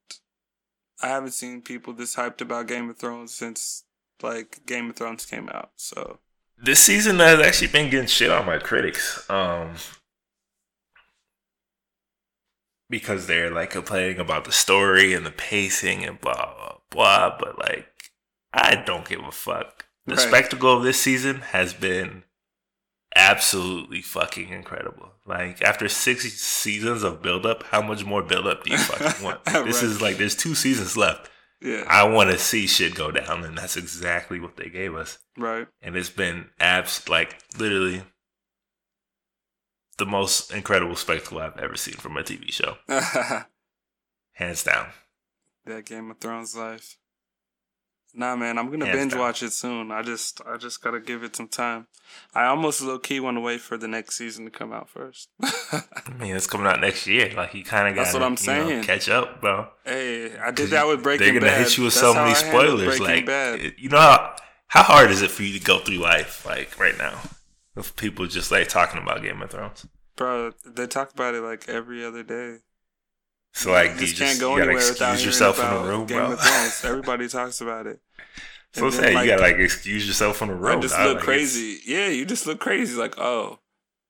I 1.03 1.09
haven't 1.09 1.33
seen 1.33 1.63
people 1.63 1.93
this 1.93 2.17
hyped 2.17 2.41
about 2.41 2.69
Game 2.69 2.89
of 2.91 2.97
Thrones 2.99 3.35
since 3.35 3.85
like 4.23 4.61
Game 4.67 4.91
of 4.91 4.97
Thrones 4.97 5.27
came 5.27 5.49
out. 5.49 5.71
So 5.77 6.19
this 6.57 6.81
season 6.83 7.19
has 7.19 7.41
actually 7.41 7.69
been 7.69 7.91
getting 7.91 8.07
shit 8.07 8.31
on 8.31 8.47
by 8.47 8.59
critics. 8.59 9.29
Um. 9.29 9.75
Because 12.91 13.27
they're 13.27 13.51
like 13.51 13.71
complaining 13.71 14.21
about 14.21 14.45
the 14.45 14.53
story 14.53 15.15
and 15.15 15.25
the 15.25 15.31
pacing 15.31 16.05
and 16.05 16.21
blah 16.21 16.55
blah 16.55 16.77
blah, 16.91 17.37
but 17.41 17.59
like 17.59 17.89
I 18.53 18.77
don't 18.77 19.09
give 19.09 19.21
a 19.25 19.33
fuck. 19.33 19.84
The 20.07 20.17
Right. 20.17 20.21
spectacle 20.29 20.77
of 20.77 20.83
this 20.83 21.01
season 21.01 21.41
has 21.41 21.73
been 21.73 22.25
absolutely 23.17 24.03
fucking 24.03 24.49
incredible. 24.51 25.13
Like 25.25 25.63
after 25.63 25.89
six 25.89 26.25
seasons 26.41 27.03
of 27.03 27.23
build 27.23 27.47
up, 27.47 27.63
how 27.65 27.81
much 27.81 28.05
more 28.05 28.23
build 28.23 28.47
up 28.47 28.65
do 28.65 28.71
you 28.73 28.79
fucking 28.79 29.23
want? 29.25 29.45
This 29.47 29.77
Right. 29.83 29.85
is 29.85 30.03
like 30.03 30.17
there's 30.19 30.35
two 30.35 30.55
seasons 30.55 30.97
left. 30.97 31.31
yeah, 31.61 31.85
I 31.89 32.03
want 32.05 32.31
to 32.31 32.39
see 32.39 32.67
shit 32.67 32.95
go 32.95 33.11
down, 33.11 33.45
and 33.45 33.57
that's 33.57 33.77
exactly 33.79 34.39
what 34.41 34.57
they 34.57 34.69
gave 34.69 34.95
us. 34.95 35.19
right. 35.39 35.67
And 35.81 35.97
it's 35.97 36.11
been 36.11 36.51
abs 36.61 37.09
like 37.09 37.39
literally 37.59 38.03
the 39.97 40.05
most 40.07 40.53
incredible 40.53 40.97
spectacle 40.97 41.39
I've 41.39 41.57
ever 41.57 41.77
seen 41.77 41.95
from 41.95 42.17
a 42.17 42.23
TV 42.23 42.53
show, 42.53 42.77
hands 44.33 44.65
down. 44.65 44.89
that 45.65 45.87
Game 45.87 46.11
of 46.11 46.19
Thrones 46.19 46.55
life. 46.57 46.99
Nah, 48.17 48.37
man, 48.37 48.59
I'm 48.59 48.71
gonna 48.71 48.85
binge 48.87 49.15
watch 49.15 49.43
it 49.43 49.53
soon. 49.53 49.91
I 49.91 50.03
just, 50.03 50.41
I 50.47 50.57
just 50.57 50.83
gotta 50.83 51.01
give 51.01 51.25
it 51.25 51.35
some 51.35 51.49
time. 51.49 51.89
I 52.35 52.45
almost 52.47 52.81
low 52.81 52.99
key 52.99 53.19
want 53.19 53.37
to 53.37 53.41
wait 53.41 53.61
for 53.61 53.77
the 53.77 53.89
next 53.89 54.17
season 54.17 54.45
to 54.45 54.51
come 54.51 54.73
out 54.73 54.89
first. 54.89 55.29
I 55.43 55.83
mean, 56.19 56.37
it's 56.37 56.47
coming 56.47 56.67
out 56.67 56.81
next 56.81 57.07
year. 57.07 57.33
Like 57.37 57.55
you 57.55 57.65
kind 57.65 57.89
of 57.89 57.95
got 57.97 58.05
That's 58.05 58.15
what 58.15 58.23
I'm 58.23 58.37
saying. 58.37 58.85
catch 58.85 59.09
up, 59.09 59.41
bro. 59.41 59.69
hey, 59.85 60.37
I 60.39 60.51
did 60.53 60.71
that 60.71 60.87
with 60.87 61.03
Breaking 61.03 61.27
Bad. 61.27 61.33
They're 61.35 61.41
gonna 61.41 61.53
Bad. 61.53 61.63
hit 61.67 61.77
you 61.77 61.85
with 61.85 61.95
That's 61.95 62.01
so 62.07 62.15
many 62.15 62.35
spoilers. 62.35 63.01
Like, 63.01 63.27
Bad. 63.27 63.75
you 63.79 63.89
know 63.89 63.99
how 63.99 64.37
how 64.69 64.83
hard 64.83 65.11
is 65.11 65.23
it 65.23 65.31
for 65.31 65.43
you 65.43 65.59
to 65.59 65.65
go 65.65 65.79
through 65.81 65.97
life, 65.99 66.47
like 66.47 66.79
right 66.79 66.97
now, 66.97 67.21
with 67.75 67.97
people 67.97 68.27
just 68.27 68.51
like 68.53 68.69
talking 68.69 69.03
about 69.03 69.23
Game 69.23 69.43
of 69.43 69.51
Thrones? 69.51 69.87
bro, 70.17 70.53
they 70.65 70.87
talk 70.87 71.13
about 71.13 71.35
it 71.35 71.41
like 71.41 71.69
every 71.69 72.05
other 72.05 72.23
day. 72.23 72.59
So 73.55 73.71
like, 73.71 73.95
you 73.95 74.01
you 74.01 74.07
just 74.09 74.17
can't 74.17 74.41
go 74.41 74.57
you 74.57 74.63
anywhere 74.63 74.89
without 74.89 75.13
hearing 75.15 75.27
yourself 75.27 75.59
about 75.59 75.77
in 75.77 75.83
the 75.85 75.89
room, 75.89 76.07
Game 76.07 76.19
bro. 76.19 76.33
of 76.33 76.41
Thrones. 76.41 76.85
Everybody 76.85 77.29
talks 77.29 77.61
about 77.61 77.87
it. 77.87 78.01
So 78.75 78.87
And 78.87 78.95
saying 78.95 79.15
like, 79.15 79.27
you 79.27 79.31
gotta 79.31 79.43
like 79.43 79.57
excuse 79.59 80.05
yourself 80.05 80.39
from 80.39 80.49
the 80.49 80.57
room. 80.57 80.79
I 80.79 80.81
just 80.81 80.97
dog. 80.97 81.07
look 81.07 81.17
Like, 81.19 81.25
crazy. 81.25 81.79
Yeah, 81.87 82.09
you 82.09 82.25
just 82.25 82.45
look 82.45 82.59
crazy. 82.59 82.99
Like, 82.99 83.17
oh, 83.19 83.61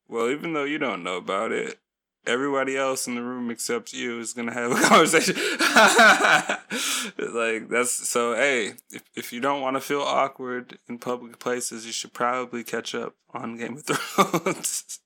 well, 0.08 0.30
even 0.30 0.54
though 0.54 0.64
you 0.64 0.78
don't 0.78 1.02
know 1.02 1.18
about 1.18 1.52
it, 1.52 1.78
everybody 2.26 2.74
else 2.74 3.06
in 3.06 3.14
the 3.14 3.20
room 3.22 3.50
except 3.50 3.92
you 3.92 4.18
is 4.18 4.32
gonna 4.32 4.54
have 4.54 4.72
a 4.72 4.76
conversation. 4.88 5.34
like 7.34 7.68
that's 7.68 7.90
so. 7.92 8.34
Hey, 8.34 8.68
if 8.90 9.02
if 9.14 9.32
you 9.34 9.40
don't 9.40 9.60
want 9.60 9.76
to 9.76 9.82
feel 9.82 10.00
awkward 10.00 10.78
in 10.88 10.96
public 10.96 11.38
places, 11.38 11.84
you 11.84 11.92
should 11.92 12.14
probably 12.14 12.64
catch 12.64 12.94
up 12.94 13.16
on 13.34 13.58
Game 13.58 13.74
of 13.76 13.84
Thrones. 13.84 15.00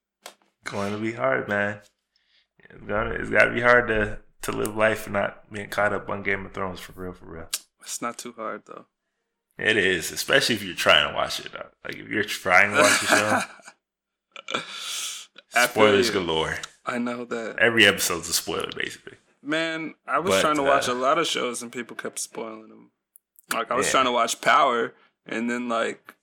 Going 0.63 0.93
to 0.93 0.99
be 0.99 1.15
hard, 1.15 1.49
man. 1.49 1.81
It's 2.71 2.85
gonna 2.85 3.11
it's 3.11 3.31
gotta 3.31 3.53
be 3.53 3.61
hard 3.61 3.89
to 3.89 4.21
to 4.43 4.53
live 4.53 4.77
life 4.77 5.07
and 5.07 5.15
not 5.15 5.51
being 5.53 5.69
caught 5.69 5.93
up 5.93 6.09
on 6.09 6.23
Game 6.23 6.47
of 6.47 6.53
Thrones 6.53 6.81
for 6.81 6.93
real, 6.93 7.13
for 7.13 7.27
real. 7.27 7.49
it's 7.81 8.01
not 8.03 8.19
too 8.19 8.33
hard 8.37 8.63
though. 8.67 8.87
It 9.59 9.77
is, 9.77 10.13
especially 10.13 10.55
if 10.55 10.63
you're 10.63 10.75
trying 10.77 11.09
to 11.09 11.15
watch 11.15 11.41
it. 11.41 11.53
dog. 11.53 11.67
Like 11.85 11.97
if 11.97 12.09
you're 12.09 12.23
trying 12.25 12.71
to 12.75 12.81
watch 12.81 13.01
the 13.01 13.07
show, 14.53 14.61
spoilers 15.67 16.11
galore. 16.11 16.59
I 16.87 16.99
know 16.99 17.25
that. 17.25 17.59
Every 17.59 17.85
episode's 17.85 18.29
a 18.29 18.33
spoiler, 18.33 18.71
basically. 18.77 19.19
Man, 19.43 19.95
I 20.07 20.19
was 20.21 20.35
But, 20.37 20.41
trying 20.43 20.57
to 20.57 20.63
watch 20.63 20.89
uh, 20.89 20.93
a 20.93 20.95
lot 20.95 21.19
of 21.19 21.27
shows 21.27 21.63
and 21.63 21.73
people 21.73 21.97
kept 21.97 22.19
spoiling 22.19 22.69
them. 22.69 22.91
Like 23.53 23.71
I 23.71 23.75
was 23.75 23.87
Yeah. 23.87 23.93
trying 23.93 24.05
to 24.07 24.13
watch 24.13 24.41
Power 24.41 24.95
and 25.27 25.51
then 25.51 25.69
like 25.69 26.15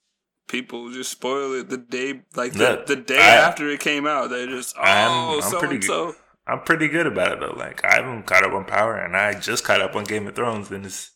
people 0.47 0.91
just 0.91 1.11
spoil 1.11 1.53
it 1.55 1.69
the 1.69 1.77
day 1.77 2.21
like 2.35 2.53
the, 2.53 2.59
Look, 2.59 2.85
the 2.85 2.95
day 2.95 3.17
I- 3.19 3.47
after 3.47 3.67
it 3.69 3.79
came 3.79 4.05
out. 4.07 4.29
They 4.29 4.45
just 4.47 4.75
oh 4.77 4.81
I'm- 4.81 5.35
I'm 5.35 5.41
so 5.49 5.59
pretty 5.59 5.75
and 5.75 5.83
so. 5.83 6.15
I'm 6.47 6.61
pretty 6.61 6.87
good 6.87 7.07
about 7.07 7.31
it 7.31 7.39
though. 7.39 7.55
Like 7.57 7.83
I 7.85 7.95
haven't 7.95 8.23
caught 8.27 8.43
up 8.45 8.53
on 8.53 8.65
Power, 8.65 8.95
and 8.97 9.15
I 9.17 9.39
just 9.39 9.63
caught 9.63 9.81
up 9.81 9.95
on 9.95 10.03
Game 10.03 10.27
of 10.27 10.35
Thrones, 10.35 10.69
and 10.71 10.85
it's 10.85 11.11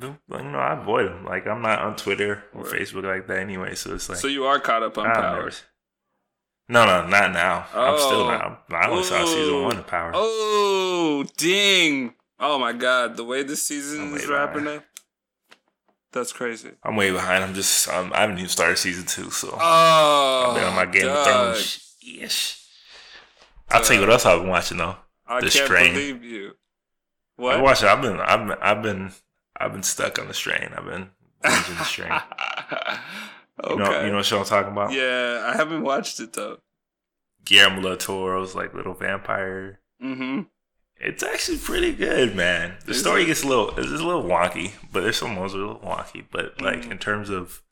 you 0.00 0.16
know 0.28 0.58
I 0.58 0.78
avoid 0.80 1.06
them. 1.08 1.24
Like 1.24 1.46
I'm 1.46 1.62
not 1.62 1.80
on 1.80 1.96
Twitter 1.96 2.44
or 2.54 2.64
Right. 2.64 2.72
Facebook 2.82 3.04
like 3.04 3.26
that 3.28 3.38
anyway, 3.38 3.74
so 3.74 3.94
it's 3.94 4.08
like 4.08 4.18
So 4.18 4.28
you 4.28 4.44
are 4.44 4.60
caught 4.60 4.82
up 4.82 4.98
on 4.98 5.06
I've 5.06 5.14
Power. 5.14 5.36
never- 5.36 5.52
No, 6.68 6.84
no, 6.84 7.06
not 7.06 7.32
now. 7.32 7.66
I'm 7.74 7.98
still 7.98 8.22
Oh. 8.22 8.28
not. 8.28 8.64
I 8.70 8.88
only 8.90 9.04
saw 9.04 9.24
season 9.24 9.62
one 9.62 9.78
of 9.78 9.86
Power. 9.86 10.10
Oh, 10.14 11.24
ding. 11.36 12.14
Oh 12.38 12.58
my 12.58 12.72
god, 12.74 13.16
the 13.16 13.24
way 13.24 13.42
this 13.44 13.62
season 13.66 14.14
is 14.14 14.26
wrapping 14.26 14.66
up. 14.68 14.84
That's 16.12 16.32
crazy. 16.32 16.72
I'm 16.82 16.96
way 16.96 17.10
behind. 17.10 17.44
I'm 17.44 17.54
just. 17.54 17.88
I'm, 17.88 18.12
I 18.12 18.20
haven't 18.20 18.38
even 18.38 18.48
started 18.50 18.76
season 18.78 19.06
two, 19.06 19.30
so 19.30 19.56
Oh, 19.58 20.46
I've 20.50 20.54
been 20.54 20.64
on 20.64 20.74
my 20.74 20.86
Game 20.86 21.08
of 21.08 21.24
Thrones. 21.24 21.94
Yes. 22.02 22.65
I'll 23.70 23.82
tell 23.82 23.94
you 23.96 24.00
what 24.02 24.10
else 24.10 24.24
I've 24.26 24.40
been 24.40 24.48
watching 24.50 24.78
though. 24.78 24.96
I 25.26 25.40
The 25.40 25.50
can't 25.50 25.64
Strain. 25.66 25.92
believe 25.94 26.24
you. 26.24 26.50
I 27.38 27.42
What? 27.42 27.62
watched. 27.62 27.82
I've 27.84 28.00
been. 28.02 28.18
I've 28.20 28.46
been. 28.46 28.58
I've 28.62 28.82
been. 28.82 29.12
I've 29.58 29.72
been 29.72 29.82
stuck 29.82 30.18
on 30.18 30.28
the 30.28 30.34
strain. 30.34 30.70
I've 30.76 30.84
been 30.84 31.10
binging 31.42 31.78
the 31.78 31.84
strain. 31.84 32.12
okay. 32.12 32.98
You 33.70 33.76
know. 33.76 34.00
You 34.02 34.10
know 34.10 34.16
what 34.16 34.26
show 34.26 34.40
I'm 34.40 34.44
talking 34.44 34.72
about? 34.72 34.92
yeah, 34.92 35.50
I 35.50 35.56
haven't 35.56 35.82
watched 35.82 36.20
it 36.20 36.34
though. 36.34 36.58
Guillermo 37.44 37.80
del 37.80 37.96
Toro's 37.96 38.54
like 38.54 38.74
little 38.74 38.92
vampire. 38.92 39.80
Mm-hmm. 40.02 40.42
It's 40.98 41.22
actually 41.22 41.56
pretty 41.58 41.92
good, 41.94 42.36
man. 42.36 42.74
The 42.84 42.90
Is 42.90 43.00
story 43.00 43.22
it? 43.22 43.26
gets 43.26 43.42
a 43.44 43.48
little. 43.48 43.70
It's 43.78 43.88
a 43.88 44.04
little 44.04 44.24
wonky, 44.24 44.72
but 44.92 45.00
there's 45.02 45.16
some 45.16 45.34
moments 45.34 45.54
a 45.54 45.56
little 45.58 45.78
wonky. 45.78 46.24
But 46.30 46.60
like 46.60 46.82
Mm. 46.82 46.90
in 46.92 46.98
terms 46.98 47.30
of 47.30 47.62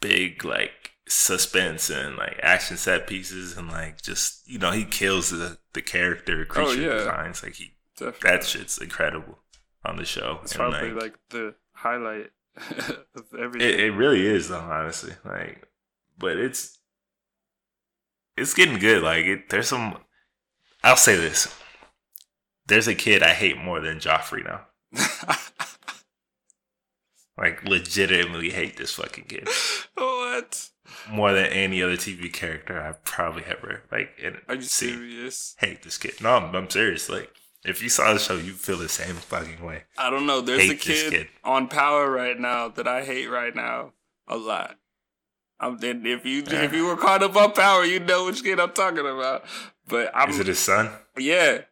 big 0.00 0.44
like 0.44 0.92
suspense 1.08 1.88
and 1.90 2.16
like 2.16 2.38
action 2.42 2.76
set 2.76 3.06
pieces 3.06 3.56
and 3.56 3.68
like 3.68 4.00
just 4.02 4.46
you 4.46 4.58
know 4.58 4.70
he 4.70 4.84
kills 4.84 5.30
the 5.30 5.58
the 5.72 5.80
character 5.82 6.42
oh, 6.42 6.52
creature 6.52 6.70
Oh, 6.70 6.72
yeah. 6.72 6.98
designs 6.98 7.42
like 7.42 7.54
he 7.54 7.72
Definitely. 7.96 8.30
that 8.30 8.44
shit's 8.44 8.78
incredible 8.78 9.38
on 9.84 9.96
the 9.96 10.04
show. 10.04 10.40
It's 10.42 10.52
And, 10.52 10.58
probably 10.60 10.90
like, 10.92 11.02
like, 11.02 11.14
the 11.30 11.54
highlight 11.72 12.30
of 12.56 13.24
everything. 13.38 13.68
It, 13.68 13.80
it 13.80 13.90
really 13.92 14.26
is 14.26 14.48
though, 14.48 14.58
honestly. 14.58 15.14
Like, 15.24 15.66
but 16.18 16.36
it's 16.36 16.78
it's 18.36 18.54
getting 18.54 18.78
good. 18.78 19.02
Like, 19.02 19.24
it, 19.24 19.48
there's 19.48 19.68
some. 19.68 19.98
I'll 20.84 20.96
say 20.96 21.16
this: 21.16 21.52
there's 22.66 22.86
a 22.86 22.94
kid 22.94 23.22
I 23.22 23.34
hate 23.34 23.58
more 23.58 23.80
than 23.80 23.98
Joffrey 23.98 24.44
now. 24.44 24.66
Like, 27.36 27.62
legitimately 27.62 28.50
hate 28.50 28.76
this 28.76 28.94
fucking 28.94 29.24
kid 29.24 29.48
oh, 29.96 30.17
what? 30.42 30.68
more 31.10 31.32
than 31.32 31.46
any 31.46 31.82
other 31.82 31.96
TV 31.96 32.32
character 32.32 32.80
I've 32.80 33.04
probably 33.04 33.44
ever 33.44 33.82
like. 33.92 34.10
In, 34.22 34.38
Are 34.48 34.54
you 34.54 34.62
seen. 34.62 34.94
serious? 34.94 35.54
Hate 35.58 35.82
this 35.82 35.98
kid. 35.98 36.14
No, 36.22 36.30
I'm, 36.36 36.54
I'm 36.54 36.70
serious. 36.70 37.08
Like, 37.08 37.30
if 37.64 37.82
you 37.82 37.88
saw 37.88 38.12
the 38.14 38.18
show, 38.18 38.36
you 38.36 38.52
feel 38.54 38.78
the 38.78 38.88
same 38.88 39.16
fucking 39.16 39.62
way. 39.64 39.84
I 39.98 40.08
don't 40.10 40.26
know. 40.26 40.40
There's 40.40 40.60
a 40.60 40.66
Hate 40.66 40.82
this 40.84 41.02
kid, 41.02 41.12
kid. 41.12 41.28
on 41.44 41.68
Power 41.68 42.10
right 42.10 42.38
now 42.38 42.68
that 42.68 42.88
I 42.88 43.04
hate 43.04 43.26
right 43.26 43.54
now 43.54 43.92
a 44.26 44.36
lot. 44.36 44.76
Um, 45.60 45.76
and 45.82 46.06
if 46.06 46.24
you 46.24 46.44
if 46.46 46.72
you 46.72 46.86
were 46.86 46.96
caught 46.96 47.22
up 47.22 47.34
on 47.36 47.52
Power, 47.52 47.84
you 47.84 47.98
know 48.00 48.26
which 48.26 48.42
kid 48.44 48.60
I'm 48.60 48.72
talking 48.72 49.00
about. 49.00 49.44
But 49.88 50.10
I'm 50.14 50.30
Is 50.30 50.38
it 50.38 50.46
his 50.46 50.58
son? 50.60 50.90
yeah. 51.18 51.62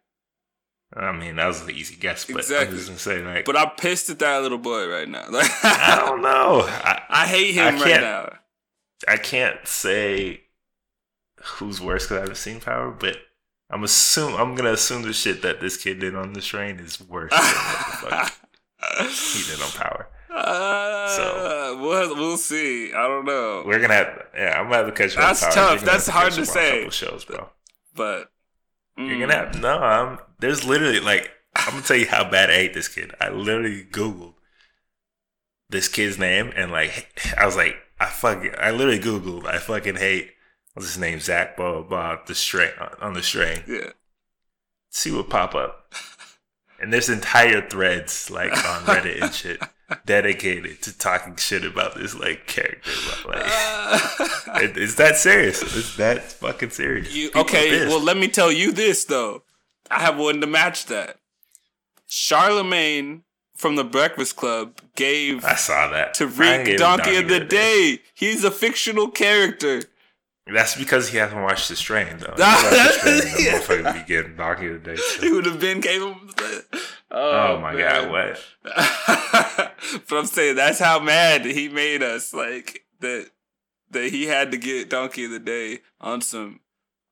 I 0.95 1.13
mean, 1.13 1.37
that 1.37 1.47
was 1.47 1.63
an 1.63 1.71
easy 1.71 1.97
guess, 1.97 2.25
but 2.25 2.37
Exactly. 2.39 2.69
I'm 2.69 2.75
just 2.75 2.87
gonna 2.89 2.99
say, 2.99 3.23
like, 3.23 3.45
But 3.45 3.57
I'm 3.57 3.71
pissed 3.77 4.09
at 4.11 4.19
that 4.21 4.43
little 4.43 4.59
boy 4.59 4.89
right 4.89 5.09
now. 5.09 5.25
Like, 5.31 5.51
I 5.65 6.03
don't 6.07 6.23
know. 6.23 6.63
I, 6.67 7.03
I 7.09 7.27
hate 7.27 7.55
him 7.55 7.77
I 7.77 7.81
right 7.81 8.01
now. 8.01 8.33
I 9.07 9.17
can't 9.17 9.67
say 9.67 10.43
who's 11.43 11.81
worse 11.81 12.05
because 12.05 12.17
I 12.19 12.21
haven't 12.21 12.37
seen 12.37 12.61
Power, 12.61 12.91
but 12.91 13.17
I'm 13.71 13.85
assume 13.85 14.35
I'm 14.35 14.55
gonna 14.55 14.73
assume 14.73 15.03
the 15.03 15.13
shit 15.13 15.43
that 15.43 15.61
this 15.61 15.77
kid 15.77 15.99
did 16.01 16.15
on 16.15 16.33
the 16.33 16.41
train 16.41 16.79
is 16.79 17.01
worse 17.01 17.31
than 17.33 17.41
what 17.41 18.01
the 18.01 18.31
fuck 18.31 19.11
he 19.11 19.43
did 19.51 19.61
on 19.63 19.71
Power. 19.73 20.09
Uh, 20.33 21.09
So- 21.09 21.79
we'll 21.81 22.15
we'll 22.17 22.37
see. 22.37 22.93
I 22.93 23.07
don't 23.07 23.25
know, 23.25 23.63
We're 23.67 23.81
gonna 23.81 23.95
have, 23.95 24.27
yeah, 24.35 24.59
I'm 24.59 24.65
gonna 24.67 24.77
have 24.77 24.87
to 24.87 24.93
catch 24.93 25.15
you. 25.15 25.21
That's 25.21 25.41
Power. 25.43 25.53
tough. 25.53 25.81
You're 25.83 25.91
That's 25.93 26.07
hard 26.09 26.33
to 26.35 26.47
say. 26.47 26.89
Shows, 26.91 27.25
bro. 27.25 27.51
but 27.95 28.31
You're 28.97 29.09
mm, 29.09 29.21
gonna 29.21 29.35
have 29.35 29.61
no. 29.61 29.79
I'm, 29.79 30.19
there's 30.41 30.65
literally 30.65 31.01
like 31.01 31.31
I'm 31.55 31.73
gonna 31.73 31.83
tell 31.83 31.97
you 31.97 32.07
how 32.07 32.29
bad 32.31 32.51
I 32.51 32.55
hate 32.55 32.75
this 32.75 32.89
kid. 32.89 33.15
I 33.21 33.29
literally 33.31 33.85
googled 33.85 34.35
this 35.69 35.89
kid's 35.89 36.19
name 36.19 36.53
and 36.55 36.71
like 36.71 37.21
I 37.37 37.45
was 37.47 37.57
like 37.57 37.77
I 37.99 38.07
fucking 38.07 38.53
I 38.59 38.71
literally 38.71 38.99
googled 38.99 39.47
I 39.47 39.59
fucking 39.59 39.97
hate 39.97 40.33
what's 40.75 40.89
his 40.89 40.99
name 40.99 41.21
Zach 41.21 41.57
blah 41.57 41.73
blah 41.73 41.83
blah 41.83 42.19
the 42.27 42.35
Strain 42.35 42.71
on 43.01 43.15
the 43.15 43.23
Strain. 43.23 43.63
yeah. 43.67 43.91
see 44.91 45.11
what 45.11 45.31
pop 45.31 45.55
up. 45.55 45.93
And 46.79 46.93
there's 46.93 47.09
entire 47.09 47.67
threads 47.67 48.31
like 48.31 48.53
on 48.53 48.83
Reddit 48.83 49.23
and 49.23 49.33
shit 49.33 49.63
dedicated 50.05 50.83
to 50.83 50.97
talking 50.97 51.37
shit 51.37 51.65
about 51.65 51.95
this 51.95 52.15
like 52.15 52.47
character. 52.47 52.91
Like, 53.27 53.45
it, 54.63 54.77
it's 54.77 54.97
that 54.97 55.17
serious. 55.17 55.63
It's 55.63 55.97
that 55.97 56.23
fucking 56.23 56.71
serious. 56.71 57.15
You 57.15 57.31
okay? 57.35 57.87
Well, 57.87 58.03
let 58.03 58.17
me 58.17 58.29
tell 58.29 58.53
you 58.53 58.73
this 58.73 59.05
though. 59.05 59.43
I 59.91 60.01
have 60.01 60.19
one 60.19 60.41
to 60.41 60.47
match 60.47 60.87
that. 60.87 61.17
Charlemagne 62.09 63.23
from 63.57 63.77
the 63.77 63.85
Breakfast 63.85 64.37
Club 64.37 64.81
gave 64.95 65.45
I 65.45 65.55
saw 65.55 65.91
that 65.91 66.15
to 66.15 66.27
gave 66.27 66.39
Rick 66.39 66.77
Donkey 66.79 67.17
of 67.17 67.29
the 67.29 67.41
Day. 67.41 68.01
He's 68.15 68.45
a 68.45 68.51
fictional 68.51 69.09
character. 69.09 69.83
That's 70.47 70.77
because 70.77 71.09
he 71.09 71.19
hasn't 71.19 71.43
watched 71.43 71.69
the 71.69 71.77
strain 71.77 72.19
though. 72.19 72.33
If 72.33 72.39
Nah, 72.39 72.57
he 72.57 72.77
watched 72.77 73.05
the 73.05 73.21
strain, 73.23 73.35
the 73.35 73.59
motherfucker 73.59 73.95
be 73.95 74.07
getting 74.07 74.37
Donkey 74.37 74.69
of 74.69 74.85
the 74.85 74.95
Day. 74.95 75.03
He 75.21 75.33
would 75.33 75.47
have 75.47 75.59
been 75.59 75.83
capable. 75.83 76.13
Of 76.13 76.37
that. 76.37 76.65
Oh, 77.11 77.57
oh 77.57 77.61
my 77.61 77.73
man. 77.73 78.11
god, 78.11 78.11
what? 78.11 78.45
but 80.09 80.17
I'm 80.17 80.27
saying 80.27 80.57
that's 80.57 80.79
how 80.79 81.01
mad 81.01 81.45
he 81.45 81.69
made 81.69 82.03
us. 82.03 82.33
Like 82.33 82.85
that 83.01 83.31
that 83.91 84.11
he 84.11 84.27
had 84.27 84.51
to 84.53 84.57
get 84.57 84.91
Donkey 84.91 85.25
of 85.25 85.31
the 85.31 85.41
Day 85.41 85.81
on 86.01 86.21
some 86.21 86.61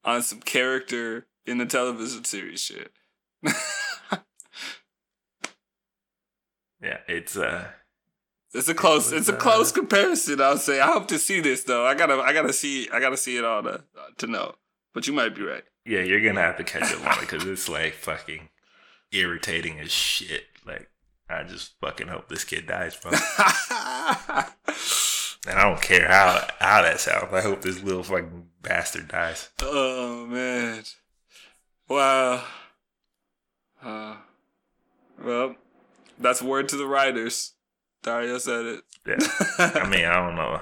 on 0.05 0.23
some 0.23 0.41
character 0.41 1.27
in 1.47 1.59
the 1.59 1.67
television 1.67 2.25
series 2.25 2.61
shit. 2.61 2.93
Yeah, 6.85 6.99
it's 7.09 7.37
uh 7.37 7.65
It's 8.53 8.69
a 8.69 8.75
close. 8.75 9.11
was, 9.11 9.21
It's 9.21 9.29
a 9.29 9.35
uh, 9.35 9.41
close 9.41 9.73
comparison. 9.73 10.41
I'll 10.41 10.59
say. 10.59 10.81
I 10.81 10.87
hope 10.87 11.09
to 11.09 11.19
see 11.19 11.41
this 11.41 11.65
though. 11.65 11.87
I 11.87 11.95
gotta. 11.95 12.15
I 12.21 12.33
gotta 12.33 12.53
see. 12.53 12.89
I 12.93 13.01
gotta 13.01 13.17
see 13.17 13.37
it 13.39 13.45
all 13.45 13.63
to 13.63 13.83
to 14.19 14.27
know. 14.27 14.55
But 14.93 15.07
you 15.07 15.13
might 15.13 15.35
be 15.35 15.43
right. 15.43 15.65
yeah, 15.87 16.01
you're 16.01 16.21
gonna 16.21 16.41
have 16.43 16.59
to 16.59 16.65
catch 16.65 16.93
up 16.93 17.05
on 17.07 17.19
it 17.19 17.21
because 17.23 17.45
it's 17.47 17.69
like 17.69 17.95
fucking 17.95 18.51
irritating 19.11 19.81
as 19.81 19.91
shit. 19.91 20.45
Like 20.67 20.91
I 21.29 21.43
just 21.45 21.75
fucking 21.81 22.09
hope 22.09 22.29
this 22.29 22.45
kid 22.45 22.67
dies, 22.67 22.97
bro. 22.97 23.13
And 25.47 25.59
I 25.59 25.65
don't 25.65 25.83
care 25.83 26.09
how 26.09 26.47
how 26.59 26.83
that 26.83 27.01
sounds. 27.01 27.33
I 27.33 27.43
hope 27.43 27.61
this 27.61 27.83
little 27.83 28.03
fucking 28.03 28.47
bastard 28.63 29.09
dies. 29.09 29.51
oh 29.61 30.25
man! 30.27 30.85
Wow. 31.89 32.43
Uh, 33.83 34.17
well, 35.23 35.55
that's 36.19 36.43
word 36.43 36.69
to 36.71 36.77
the 36.77 36.87
writers. 36.87 37.53
Dario 38.03 38.39
said 38.39 38.67
it. 38.67 38.81
Yeah. 39.07 39.17
I 39.59 39.89
mean, 39.89 40.05
I 40.05 40.15
don't 40.15 40.37
know. 40.37 40.61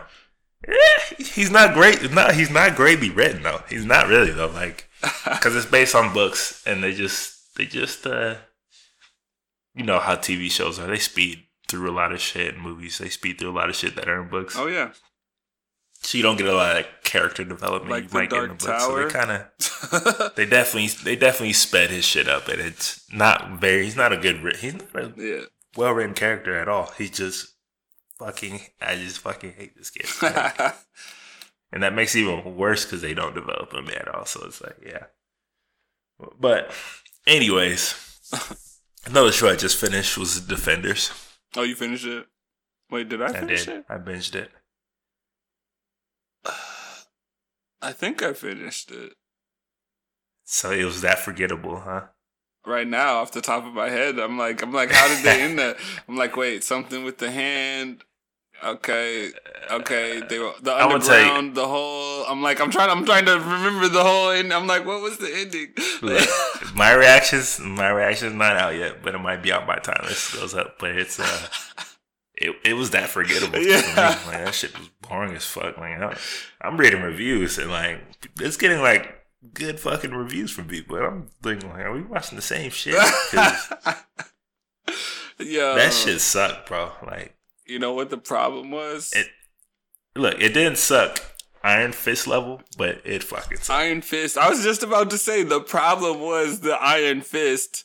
Yeah, 0.66 1.16
he's 1.18 1.50
not 1.50 1.74
great. 1.74 2.12
No, 2.12 2.28
he's 2.28 2.50
not 2.50 2.76
greatly 2.76 3.10
written 3.10 3.42
though. 3.42 3.62
He's 3.68 3.84
not 3.84 4.08
really 4.08 4.30
though. 4.30 4.46
Like, 4.50 4.88
because 5.24 5.56
it's 5.56 5.66
based 5.66 5.94
on 5.94 6.14
books, 6.14 6.62
and 6.66 6.82
they 6.82 6.92
just 6.92 7.56
they 7.56 7.66
just 7.66 8.06
uh, 8.06 8.36
you 9.74 9.84
know 9.84 9.98
how 9.98 10.14
TV 10.14 10.50
shows 10.50 10.78
are. 10.78 10.86
They 10.86 10.98
speed 10.98 11.44
through 11.68 11.90
a 11.90 11.94
lot 11.94 12.12
of 12.12 12.20
shit 12.20 12.54
in 12.54 12.60
movies. 12.60 12.98
They 12.98 13.08
speed 13.08 13.38
through 13.38 13.50
a 13.50 13.58
lot 13.58 13.70
of 13.70 13.76
shit 13.76 13.96
that 13.96 14.08
are 14.08 14.22
in 14.22 14.28
books. 14.28 14.56
oh 14.56 14.68
yeah. 14.68 14.92
So 16.04 16.18
you 16.18 16.22
don't 16.24 16.36
get 16.36 16.46
a 16.48 16.54
lot 16.54 16.76
of 16.78 16.86
character 17.04 17.44
development 17.44 17.90
Like 17.90 18.02
you 18.04 18.08
The 18.08 18.14
might 18.14 18.30
get 18.30 18.42
in 18.42 18.48
the 18.50 18.54
Dark 18.56 18.58
books. 18.58 18.84
So 18.84 18.90
Tower? 18.90 19.04
they 19.04 19.12
kind 19.12 19.30
of 19.30 20.34
they 20.34 20.46
definitely 20.46 20.88
they 21.04 21.16
definitely 21.16 21.52
sped 21.52 21.90
his 21.90 22.04
shit 22.04 22.28
up, 22.28 22.48
and 22.48 22.60
it's 22.60 23.02
not 23.12 23.60
very. 23.60 23.84
He's 23.84 23.96
not 23.96 24.12
a 24.12 24.16
good. 24.16 24.56
He's 24.56 24.74
not 24.74 24.84
a 24.94 25.12
yeah. 25.16 25.40
well 25.76 25.92
written 25.92 26.14
character 26.14 26.56
at 26.58 26.68
all. 26.68 26.90
He's 26.98 27.10
just 27.10 27.54
fucking. 28.18 28.60
I 28.80 28.96
just 28.96 29.18
fucking 29.20 29.52
hate 29.52 29.76
this 29.76 29.90
kid, 29.90 30.06
and 31.72 31.82
that 31.82 31.94
makes 31.94 32.14
it 32.16 32.20
even 32.20 32.56
worse 32.56 32.84
because 32.84 33.00
they 33.02 33.14
don't 33.14 33.34
develop 33.34 33.72
him 33.72 33.88
at 33.88 34.08
all. 34.08 34.24
So 34.26 34.44
it's 34.46 34.60
like, 34.60 34.76
yeah. 34.84 35.04
But, 36.38 36.72
anyways, 37.26 37.94
another 39.06 39.32
show 39.32 39.48
I 39.50 39.56
just 39.56 39.76
finished 39.76 40.16
was 40.18 40.40
Defenders. 40.40 41.10
oh, 41.56 41.62
you 41.62 41.74
finished 41.74 42.04
it. 42.06 42.26
Wait, 42.90 43.08
did 43.08 43.22
I 43.22 43.26
I 43.26 43.32
finish 43.32 43.66
did. 43.66 43.76
it? 43.78 43.84
I 43.88 43.96
binged 43.98 44.34
it. 44.36 44.50
I 47.82 47.92
think 47.92 48.22
I 48.22 48.32
finished 48.32 48.90
it. 48.90 49.14
So 50.44 50.70
it 50.70 50.84
was 50.84 51.00
that 51.02 51.18
forgettable, 51.18 51.80
huh? 51.80 52.02
right 52.66 52.86
now 52.86 53.16
off 53.16 53.32
the 53.32 53.40
top 53.40 53.66
of 53.66 53.72
my 53.72 53.88
head. 53.88 54.18
I'm 54.18 54.38
like, 54.38 54.62
I'm 54.62 54.72
like, 54.72 54.90
how 54.90 55.08
did 55.08 55.24
they 55.24 55.42
end 55.42 55.58
that? 55.58 55.76
I'm 56.08 56.16
like, 56.16 56.36
wait, 56.36 56.64
something 56.64 57.04
with 57.04 57.18
the 57.18 57.30
hand. 57.30 58.04
Okay, 58.64 59.30
okay. 59.72 60.22
They 60.28 60.38
were 60.38 60.52
the 60.62 60.72
I'm 60.72 60.90
gonna 60.90 61.04
you- 61.04 61.10
underground, 61.10 61.54
the 61.56 61.66
whole. 61.66 62.24
I'm 62.28 62.42
like, 62.42 62.60
I'm 62.60 62.70
trying, 62.70 62.90
I'm 62.90 63.04
trying 63.04 63.24
to 63.24 63.32
remember 63.32 63.88
the 63.88 64.04
whole. 64.04 64.30
And 64.30 64.52
I'm 64.52 64.68
like, 64.68 64.86
what 64.86 65.02
was 65.02 65.18
the 65.18 65.28
ending? 65.34 65.70
Look, 66.00 66.28
my 66.76 66.94
reactions, 66.94 67.58
my 67.58 67.88
reaction's 67.90 68.36
not 68.36 68.56
out 68.56 68.76
yet, 68.76 69.02
but 69.02 69.16
it 69.16 69.18
might 69.18 69.42
be 69.42 69.50
out 69.52 69.66
by 69.66 69.76
the 69.76 69.80
time 69.80 70.04
this 70.06 70.32
goes 70.32 70.54
up. 70.54 70.76
But 70.78 70.92
it's 70.92 71.18
uh, 71.18 71.48
it 72.36 72.54
it 72.64 72.74
was 72.74 72.90
that 72.90 73.08
forgettable. 73.08 73.58
Yeah. 73.58 73.82
Yeah, 73.96 74.08
like, 74.28 74.44
that 74.44 74.54
shit 74.54 74.78
was 74.78 74.88
boring 75.12 75.34
as 75.36 75.44
fuck. 75.44 75.76
Like 75.78 76.00
I'm, 76.00 76.16
I'm 76.60 76.76
reading 76.78 77.02
reviews 77.02 77.58
and 77.58 77.70
like 77.70 78.00
it's 78.40 78.56
getting 78.56 78.80
like 78.80 79.14
good 79.54 79.78
fucking 79.78 80.12
reviews 80.14 80.50
from 80.50 80.66
people. 80.68 80.96
And 80.96 81.04
I'm 81.06 81.28
thinking 81.42 81.68
like, 81.70 81.80
are 81.80 81.92
we 81.92 82.02
watching 82.02 82.36
the 82.36 82.42
same 82.42 82.70
shit? 82.70 82.94
yeah, 85.38 85.74
that 85.74 85.92
shit 85.92 86.20
sucked, 86.20 86.68
bro. 86.68 86.92
Like 87.06 87.36
You 87.66 87.78
know 87.78 87.92
what 87.92 88.10
the 88.10 88.18
problem 88.18 88.70
was? 88.70 89.12
it. 89.14 89.28
Look, 90.14 90.40
it 90.42 90.52
didn't 90.52 90.76
suck 90.78 91.20
Iron 91.62 91.92
Fist 91.92 92.26
level, 92.26 92.60
but 92.76 93.00
it 93.04 93.22
fucking 93.22 93.58
sucked. 93.58 93.70
Iron 93.70 94.02
Fist. 94.02 94.36
I 94.36 94.48
was 94.50 94.62
just 94.62 94.82
about 94.82 95.10
to 95.10 95.18
say 95.18 95.42
the 95.42 95.60
problem 95.60 96.20
was 96.20 96.60
the 96.60 96.74
Iron 96.74 97.22
Fist. 97.22 97.84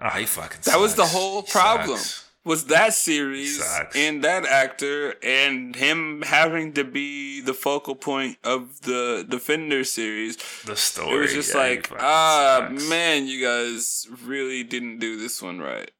Oh, 0.00 0.08
he 0.10 0.26
fucking. 0.26 0.60
That 0.64 0.78
was 0.80 0.94
the 0.94 1.02
sucks. 1.04 1.12
whole 1.14 1.42
He 1.42 1.50
problem. 1.52 1.96
sucks. 1.98 2.23
Was 2.44 2.66
that 2.66 2.92
series 2.92 3.64
Sucks. 3.64 3.96
and 3.96 4.22
that 4.22 4.44
actor 4.44 5.14
and 5.22 5.74
him 5.74 6.22
having 6.22 6.74
to 6.74 6.84
be 6.84 7.40
the 7.40 7.54
focal 7.54 7.94
point 7.94 8.36
of 8.44 8.82
the 8.82 9.24
Defender 9.28 9.82
series? 9.84 10.36
The 10.66 10.76
story. 10.76 11.16
It 11.16 11.20
was 11.20 11.32
just 11.32 11.54
yeah, 11.54 11.60
like, 11.60 11.90
ah, 11.98 12.66
sucks. 12.68 12.88
man, 12.88 13.26
you 13.26 13.42
guys 13.42 14.06
really 14.24 14.62
didn't 14.62 14.98
do 14.98 15.18
this 15.18 15.40
one 15.40 15.58
right. 15.58 15.90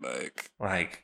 Like, 0.00 0.50
Like, 0.58 1.03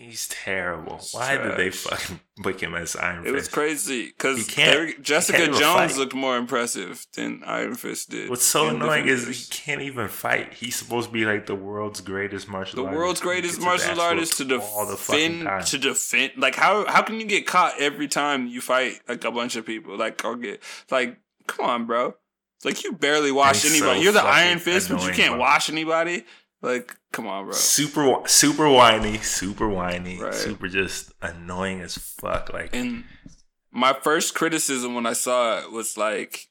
he's 0.00 0.28
terrible. 0.28 0.96
It's 0.96 1.14
Why 1.14 1.36
did 1.36 1.56
they 1.56 1.70
trash. 1.70 2.00
fucking 2.00 2.20
book 2.38 2.60
him 2.62 2.74
as 2.74 2.96
Iron 2.96 3.22
Fist? 3.22 3.28
it 3.28 3.32
was 3.32 3.48
crazy 3.48 4.06
because 4.06 4.46
Jessica 4.46 5.38
he 5.38 5.44
can't 5.44 5.48
even 5.54 5.60
Jones 5.60 5.92
fight. 5.92 5.98
looked 5.98 6.14
more 6.14 6.36
impressive 6.36 7.06
than 7.14 7.42
Iron 7.44 7.74
Fist 7.74 8.10
did. 8.10 8.30
What's 8.30 8.44
so 8.44 8.68
annoying 8.68 9.06
is 9.08 9.26
he 9.26 9.44
can't 9.54 9.82
even 9.82 10.08
fight. 10.08 10.54
He's 10.54 10.76
supposed 10.76 11.08
to 11.08 11.12
be 11.12 11.24
like 11.24 11.46
the 11.46 11.54
world's 11.54 12.00
greatest 12.00 12.48
martial 12.48 12.60
artist. 12.60 12.76
the 12.76 12.82
artist. 12.84 12.98
world's 12.98 13.20
greatest 13.20 13.60
martial 13.60 14.00
artist 14.00 14.36
to 14.38 14.44
the 14.44 14.58
defend 14.58 15.44
time. 15.44 15.64
to 15.64 15.78
defend 15.78 16.32
like 16.36 16.54
how 16.54 16.86
how 16.86 17.02
can 17.02 17.20
you 17.20 17.26
get 17.26 17.46
caught 17.46 17.74
every 17.78 18.08
time 18.08 18.46
you 18.46 18.60
fight 18.60 19.00
like 19.08 19.24
a 19.24 19.30
bunch 19.30 19.56
of 19.56 19.66
people 19.66 19.96
like 19.96 20.24
or 20.24 20.36
get 20.36 20.62
like 20.90 21.18
come 21.46 21.66
on 21.66 21.86
bro 21.86 22.14
it's 22.56 22.64
like 22.64 22.84
you 22.84 22.92
barely 22.92 23.32
wash 23.32 23.64
anybody 23.64 23.98
so 23.98 24.02
you're 24.02 24.12
the 24.12 24.22
Iron 24.22 24.58
Fist 24.58 24.88
but 24.90 25.02
you 25.04 25.12
can't 25.12 25.32
bro. 25.32 25.40
wash 25.40 25.70
anybody 25.70 26.24
like 26.62 26.96
come 27.12 27.26
on 27.26 27.44
bro. 27.44 27.52
Super, 27.52 28.20
super 28.26 28.68
whiny, 28.68 29.18
super 29.18 29.68
whiny, 29.68 30.20
Right. 30.20 30.34
super 30.34 30.68
just 30.68 31.12
annoying 31.22 31.80
as 31.80 31.96
fuck. 31.96 32.52
Like, 32.52 32.74
and 32.74 33.04
my 33.72 33.92
first 33.92 34.34
criticism 34.34 34.94
when 34.94 35.06
I 35.06 35.12
saw 35.12 35.58
it 35.60 35.70
was 35.70 35.96
like 35.96 36.48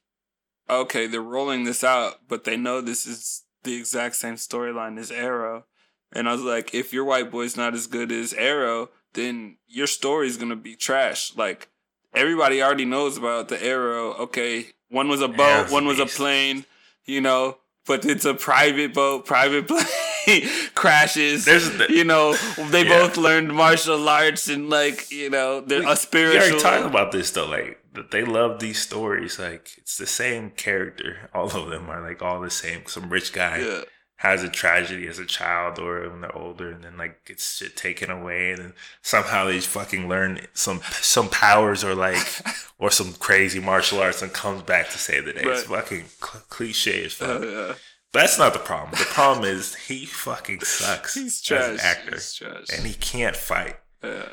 okay 0.68 1.06
they're 1.06 1.20
rolling 1.20 1.64
this 1.64 1.82
out 1.84 2.20
but 2.28 2.44
they 2.44 2.56
know 2.56 2.80
this 2.80 3.04
is 3.06 3.42
the 3.64 3.74
exact 3.74 4.16
same 4.16 4.36
storyline 4.36 4.98
as 4.98 5.10
Arrow. 5.10 5.64
And 6.12 6.28
I 6.28 6.32
was 6.32 6.42
like 6.42 6.74
if 6.74 6.92
your 6.92 7.04
white 7.04 7.30
boy's 7.30 7.56
not 7.56 7.74
as 7.74 7.86
good 7.86 8.10
as 8.10 8.32
Arrow 8.34 8.90
then 9.12 9.56
your 9.68 9.86
story's 9.86 10.36
gonna 10.36 10.56
be 10.56 10.76
trash. 10.76 11.36
Like 11.36 11.68
everybody 12.14 12.62
already 12.62 12.84
knows 12.84 13.16
about 13.16 13.48
the 13.48 13.62
Arrow. 13.62 14.14
Okay 14.14 14.66
one 14.88 15.08
was 15.08 15.20
a 15.20 15.28
boat 15.28 15.40
Arrow's 15.40 15.70
one 15.72 15.86
was 15.86 15.98
a 16.00 16.06
plane 16.06 16.64
you 17.04 17.20
know 17.20 17.58
but 17.86 18.04
it's 18.04 18.24
a 18.24 18.34
private 18.34 18.94
boat 18.94 19.24
private 19.26 19.66
plane 19.70 20.48
crashes 20.74 21.44
There's 21.44 21.70
the- 21.70 21.92
you 21.92 22.04
know 22.04 22.34
they 22.70 22.84
Yeah. 22.84 22.98
both 23.00 23.16
learned 23.16 23.52
martial 23.54 24.08
arts 24.08 24.48
and 24.48 24.68
like 24.70 25.10
you 25.10 25.30
know 25.30 25.60
they're 25.60 25.80
we, 25.80 25.86
a 25.86 25.90
we 25.90 25.96
spiritual 25.96 26.42
already 26.42 26.62
talked 26.62 26.86
about 26.86 27.12
this 27.12 27.30
though. 27.30 27.46
Like, 27.46 27.78
that 27.94 28.12
they 28.12 28.22
love 28.22 28.60
these 28.60 28.78
stories. 28.80 29.40
Like, 29.40 29.70
it's 29.78 29.96
the 29.98 30.06
same 30.06 30.50
character. 30.50 31.28
All 31.34 31.50
of 31.50 31.70
them 31.70 31.90
are 31.90 32.00
like 32.00 32.22
all 32.22 32.40
the 32.40 32.48
same. 32.50 32.82
Some 32.86 33.10
rich 33.10 33.32
guy 33.32 33.58
yeah 33.58 33.80
has 34.20 34.42
a 34.44 34.48
tragedy 34.50 35.08
as 35.08 35.18
a 35.18 35.24
child 35.24 35.78
or 35.78 36.08
when 36.10 36.20
they're 36.20 36.36
older 36.36 36.70
and 36.70 36.84
then 36.84 36.96
like 36.98 37.24
gets 37.24 37.56
shit 37.56 37.74
taken 37.74 38.10
away 38.10 38.50
and 38.52 38.58
then 38.58 38.72
somehow 39.00 39.46
they 39.46 39.58
fucking 39.60 40.08
learn 40.08 40.38
some 40.52 40.80
some 41.00 41.28
powers 41.30 41.82
or 41.82 41.94
like 41.94 42.18
or 42.78 42.90
some 42.90 43.14
crazy 43.14 43.58
martial 43.60 43.98
arts 43.98 44.20
and 44.20 44.30
comes 44.32 44.62
back 44.62 44.90
to 44.90 44.98
save 44.98 45.24
the 45.24 45.32
day. 45.32 45.40
It's 45.44 45.62
fucking 45.62 46.04
cl- 46.20 46.44
cliche 46.50 47.04
as 47.06 47.14
fuck. 47.14 47.40
Uh, 47.42 47.46
yeah. 47.46 47.72
That's 48.12 48.38
not 48.38 48.52
the 48.52 48.58
problem. 48.58 48.90
The 48.98 49.06
problem 49.06 49.44
is 49.46 49.74
he 49.74 50.04
fucking 50.04 50.60
sucks 50.62 51.14
He's 51.14 51.40
as 51.52 51.70
an 51.74 51.80
actor 51.80 52.16
He's 52.16 52.34
trash. 52.34 52.66
and 52.76 52.86
he 52.86 52.94
can't 52.94 53.36
fight. 53.36 53.76
yeah. 54.04 54.24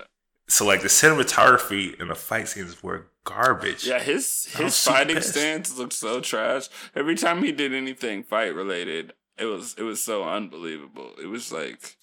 So 0.49 0.65
like 0.65 0.81
the 0.81 0.87
cinematography 0.89 1.99
and 1.99 2.09
the 2.09 2.15
fight 2.15 2.47
scenes 2.49 2.81
were 2.83 3.07
garbage. 3.23 3.85
yeah, 3.87 3.99
his 3.99 4.47
his 4.57 4.81
fighting 4.83 5.21
stance 5.21 5.77
looked 5.77 5.93
so 5.93 6.19
trash. 6.21 6.67
Every 6.95 7.15
time 7.15 7.43
he 7.43 7.51
did 7.51 7.73
anything 7.73 8.23
fight 8.23 8.55
related, 8.55 9.13
it 9.37 9.45
was 9.45 9.75
it 9.77 9.83
was 9.83 10.03
so 10.03 10.23
unbelievable. 10.23 11.11
It 11.21 11.27
was 11.27 11.51
like, 11.51 11.97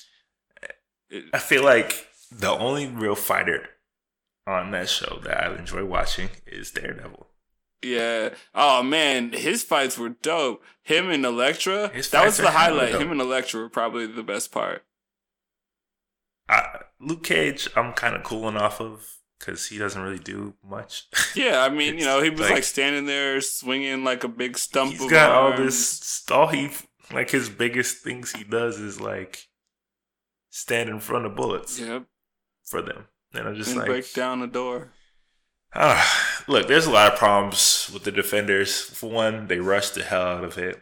it, 1.10 1.24
I 1.32 1.38
feel 1.38 1.64
like 1.64 2.06
the 2.30 2.50
only 2.50 2.86
real 2.86 3.14
fighter 3.14 3.68
on 4.46 4.70
that 4.72 4.88
show 4.88 5.20
that 5.24 5.42
I 5.44 5.54
enjoy 5.56 5.84
watching 5.84 6.28
is 6.46 6.70
Daredevil. 6.70 7.26
yeah. 7.82 8.30
Oh 8.54 8.82
man, 8.82 9.32
his 9.32 9.62
fights 9.62 9.96
were 9.98 10.10
dope. 10.10 10.62
Him 10.82 11.10
and 11.10 11.24
Elektra, 11.24 11.90
that 12.10 12.24
was 12.24 12.36
the 12.36 12.50
highlight. 12.50 12.92
dope. 12.92 13.02
Him 13.02 13.12
and 13.12 13.20
Elektra 13.20 13.60
were 13.60 13.68
probably 13.70 14.06
the 14.06 14.22
best 14.22 14.52
part. 14.52 14.84
I, 16.48 16.80
Luke 17.00 17.22
Cage, 17.24 17.68
I'm 17.74 17.92
kind 17.94 18.14
of 18.14 18.22
cooling 18.22 18.56
off 18.56 18.80
of 18.80 19.16
because 19.38 19.66
he 19.68 19.78
doesn't 19.78 20.00
really 20.00 20.18
do 20.18 20.54
much. 20.62 21.06
Yeah, 21.34 21.62
I 21.64 21.68
mean, 21.68 21.98
you 21.98 22.04
know, 22.04 22.22
he 22.22 22.30
was 22.30 22.40
like, 22.40 22.50
like- 22.52 22.64
standing 22.64 23.06
there 23.06 23.40
swinging 23.40 24.04
like 24.04 24.22
a 24.24 24.28
big 24.28 24.56
stump. 24.56 24.92
He's 24.92 25.02
of 25.02 25.10
got 25.10 25.32
all 25.32 25.56
this. 25.56 26.22
All 26.30 26.46
he 26.48 26.70
like 27.14 27.30
his 27.30 27.48
biggest 27.48 27.98
things 27.98 28.32
he 28.32 28.44
does 28.44 28.78
is 28.80 29.00
like 29.00 29.46
stand 30.50 30.88
in 30.88 31.00
front 31.00 31.26
of 31.26 31.34
bullets 31.36 31.78
Yep, 31.80 32.04
for 32.64 32.82
them, 32.82 33.06
and 33.32 33.48
I'm 33.48 33.54
just 33.56 33.70
and 33.70 33.78
like, 33.78 33.88
break 33.88 34.12
down 34.12 34.40
the 34.40 34.46
door. 34.46 34.90
ah, 35.74 36.42
look, 36.46 36.68
there's 36.68 36.86
a 36.86 36.90
lot 36.90 37.12
of 37.12 37.18
problems 37.18 37.90
with 37.92 38.04
the 38.04 38.12
defenders. 38.12 38.80
For 38.80 39.10
one, 39.10 39.46
they 39.48 39.58
rushed 39.60 39.94
the 39.94 40.02
hell 40.04 40.22
out 40.22 40.44
of 40.44 40.58
it. 40.58 40.80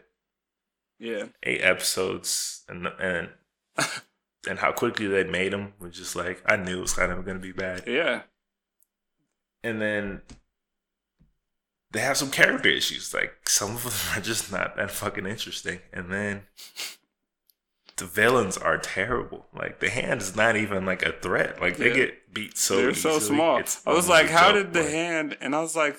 Yeah, 0.99 1.25
Eight 1.43 1.61
episodes, 1.61 2.63
and 2.69 2.87
and 2.99 3.29
and 4.49 4.59
how 4.59 4.71
quickly 4.71 5.07
they 5.07 5.23
made 5.23 5.51
them 5.53 5.73
was 5.79 5.97
just 5.97 6.15
like 6.15 6.41
I 6.45 6.55
knew 6.55 6.77
it 6.79 6.81
was 6.81 6.93
kind 6.93 7.11
of 7.11 7.25
going 7.25 7.37
to 7.37 7.41
be 7.41 7.51
bad. 7.51 7.83
yeah. 7.87 8.21
and 9.63 9.81
then 9.81 10.21
they 11.93 11.99
have 12.01 12.17
some 12.17 12.29
character 12.31 12.69
issues. 12.69 13.13
Like 13.13 13.47
some 13.49 13.75
of 13.75 13.83
them 13.83 13.93
are 14.17 14.21
just 14.21 14.51
not 14.51 14.75
that 14.75 14.91
fucking 14.91 15.25
interesting. 15.25 15.79
And 15.93 16.11
then 16.11 16.43
the 17.97 18.05
villains 18.05 18.57
are 18.57 18.77
terrible. 18.77 19.45
Like 19.55 19.79
the 19.79 19.89
hand 19.89 20.21
is 20.21 20.35
not 20.35 20.55
even 20.55 20.85
like 20.85 21.03
a 21.03 21.13
threat. 21.13 21.61
Like 21.61 21.77
they 21.77 21.89
Yeah. 21.89 21.95
get 21.95 22.33
beat 22.33 22.57
so 22.57 22.77
They're 22.77 22.93
so 22.93 23.19
small. 23.19 23.57
It's 23.59 23.85
I 23.85 23.93
was 23.93 24.09
like, 24.09 24.27
how 24.29 24.51
did 24.51 24.73
the 24.73 24.81
Like, 24.81 24.89
hand? 24.91 25.37
And 25.41 25.55
I 25.55 25.61
was 25.61 25.75
like, 25.75 25.97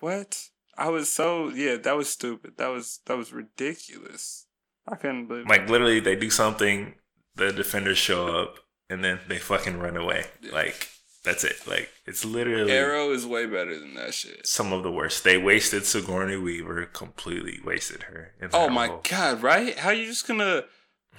what? 0.00 0.48
I 0.76 0.88
was 0.90 1.12
so 1.12 1.48
yeah, 1.50 1.76
that 1.76 1.96
was 1.96 2.08
stupid. 2.08 2.54
That 2.58 2.68
was 2.68 3.00
that 3.06 3.16
was 3.16 3.32
ridiculous. 3.32 4.46
I 4.86 4.94
couldn't 4.96 5.26
believe. 5.26 5.44
it. 5.46 5.48
Like 5.48 5.68
literally, 5.68 6.00
they 6.00 6.16
do 6.16 6.30
something. 6.30 6.94
The 7.34 7.52
defenders 7.52 7.98
show 7.98 8.26
up, 8.28 8.58
and 8.90 9.04
then 9.04 9.20
they 9.28 9.38
fucking 9.38 9.78
run 9.78 9.96
away. 9.96 10.26
Yeah. 10.40 10.52
Like 10.52 10.88
that's 11.24 11.44
it. 11.44 11.56
Like 11.66 11.90
it's 12.06 12.24
literally 12.24 12.72
Arrow 12.72 13.10
is 13.10 13.26
way 13.26 13.46
better 13.46 13.78
than 13.78 13.94
that 13.94 14.14
shit. 14.14 14.46
some 14.46 14.72
of 14.72 14.82
the 14.82 14.90
worst. 14.92 15.24
They 15.24 15.36
wasted 15.38 15.84
Sigourney 15.84 16.36
Weaver. 16.36 16.86
Completely 16.86 17.60
wasted 17.64 18.04
her. 18.04 18.32
in 18.40 18.50
Oh 18.52 18.68
my 18.68 18.98
god! 19.08 19.42
Right? 19.42 19.78
How 19.78 19.90
you 19.90 20.06
just 20.06 20.26
gonna 20.28 20.64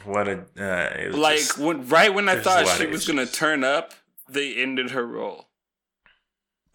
What 0.05 0.27
a 0.27 0.45
uh, 0.57 0.99
it 0.99 1.07
was 1.09 1.17
like 1.17 1.37
just- 1.37 1.57
when 1.57 1.87
right 1.87 2.13
when 2.13 2.29
I 2.29 2.39
thought 2.39 2.67
she 2.67 2.87
was 2.87 3.07
gonna 3.07 3.25
turn 3.25 3.63
up, 3.63 3.93
they 4.29 4.55
ended 4.55 4.91
her 4.91 5.05
role. 5.05 5.45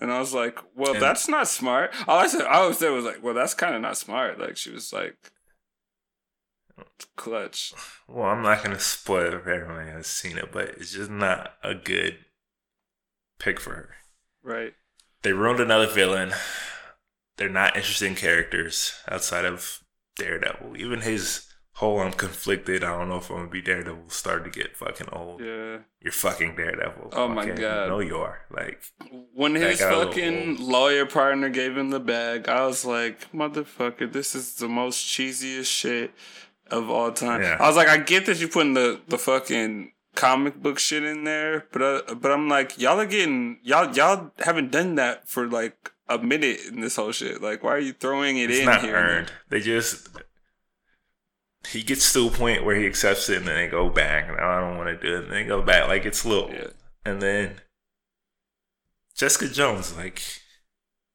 And 0.01 0.12
I 0.12 0.18
was 0.18 0.35
like, 0.35 0.59
well, 0.77 0.93
And- 0.95 1.03
that's 1.03 1.29
not 1.29 1.49
smart. 1.49 1.95
All 2.07 2.18
I 2.18 2.27
said, 2.27 2.43
I 2.43 2.57
always 2.57 2.79
said 2.79 2.91
was 2.91 3.05
like, 3.05 3.22
well, 3.22 3.33
that's 3.33 3.55
kind 3.55 3.75
of 3.75 3.81
not 3.81 3.97
smart. 3.97 4.39
Like 4.39 4.57
she 4.57 4.70
was 4.70 4.93
like, 4.93 5.16
clutch. 7.16 7.72
Well, 8.09 8.27
I'm 8.27 8.43
not 8.43 8.62
gonna 8.62 8.81
spoil 8.81 9.33
it 9.35 9.43
for 9.43 9.51
everyone 9.51 9.87
has 9.87 10.07
seen 10.07 10.37
it, 10.37 10.51
but 10.53 10.68
it's 10.70 10.93
just 10.93 11.11
not 11.11 11.55
a 11.62 11.75
good 11.75 12.18
pick 13.45 13.61
for 13.61 13.74
her. 13.74 13.90
Right. 14.42 14.72
They 15.22 15.32
ruined 15.32 15.61
another 15.61 15.86
villain. 15.86 16.32
They're 17.36 17.49
not 17.49 17.76
interesting 17.76 18.14
characters 18.14 18.95
outside 19.09 19.45
of 19.45 19.80
Daredevil. 20.16 20.76
Even 20.76 21.03
his 21.03 21.47
whole 21.72 22.01
I'm 22.01 22.12
conflicted, 22.12 22.84
I 22.84 22.97
don't 22.97 23.09
know 23.09 23.16
if 23.16 23.30
I'm 23.30 23.36
gonna 23.36 23.49
be 23.49 23.61
Daredevil 23.61 24.09
started 24.09 24.53
to 24.53 24.59
get 24.59 24.76
fucking 24.76 25.09
old. 25.12 25.40
Yeah. 25.40 25.78
You're 26.01 26.12
fucking 26.12 26.57
Daredevil. 26.57 27.11
Oh 27.12 27.28
my 27.28 27.47
God. 27.47 27.88
No 27.88 27.99
you 27.99 28.16
are. 28.16 28.40
Like 28.51 28.80
When 29.34 29.55
his 29.57 29.80
got 29.80 29.92
a 29.92 29.97
little 29.97 30.12
fucking 30.12 30.66
lawyer 30.66 31.05
partner 31.05 31.49
gave 31.49 31.76
him 31.76 31.90
the 31.90 32.01
bag, 32.01 32.49
I 32.49 32.64
was 32.66 32.84
like, 32.84 33.30
motherfucker, 33.32 34.11
this 34.11 34.34
is 34.34 34.55
the 34.55 34.68
most 34.68 35.05
cheesiest 35.05 35.66
shit 35.66 36.12
of 36.70 36.88
all 36.88 37.12
time. 37.12 37.42
Yeah. 37.42 37.57
I 37.61 37.66
was 37.66 37.76
like, 37.76 37.88
I 37.88 37.99
get 37.99 38.26
that 38.26 38.38
you're 38.38 38.49
putting 38.49 38.74
the, 38.74 39.01
the 39.09 39.18
fucking 39.18 39.92
comic 40.15 40.62
book 40.62 40.79
shit 40.79 41.03
in 41.05 41.25
there, 41.25 41.67
but 41.73 41.83
uh, 41.83 42.15
but 42.15 42.31
I'm 42.33 42.49
like, 42.49 42.79
y'all 42.79 43.01
are 43.01 43.07
getting 43.07 43.59
y'all 43.62 43.95
y'all 43.95 44.31
haven't 44.39 44.71
done 44.71 44.95
that 44.97 45.29
for 45.29 45.47
like 45.47 45.93
a 46.09 46.19
minute 46.19 46.61
in 46.69 46.81
this 46.81 46.97
whole 46.97 47.12
shit. 47.12 47.41
Like, 47.43 47.62
why 47.62 47.73
are 47.73 47.79
you 47.79 47.93
throwing 47.93 48.39
it 48.39 48.51
it's 48.51 48.61
in 48.61 48.67
not 48.67 48.83
here? 48.83 48.95
earned. 48.97 49.33
They 49.49 49.61
just 49.61 50.09
he 51.69 51.83
gets 51.83 52.12
to 52.12 52.27
a 52.27 52.31
point 52.31 52.65
where 52.65 52.77
he 52.77 52.87
accepts 52.87 53.29
it 53.31 53.39
and 53.39 53.49
then 53.49 53.57
they 53.57 53.69
go 53.69 53.89
back 53.89 54.29
and 54.29 54.39
I 54.39 54.61
don't 54.61 54.77
want 54.77 54.89
to 54.89 55.07
do 55.07 55.15
it 55.17 55.23
and 55.25 55.33
then 55.33 55.43
they 55.43 55.45
go 55.45 55.62
back. 55.62 55.89
Like 55.89 56.05
it's 56.05 56.25
little 56.25 56.51
Yeah. 56.51 56.69
and 57.07 57.23
then 57.23 57.61
Jessica 59.17 59.49
Jones, 59.49 59.97
like 59.97 60.23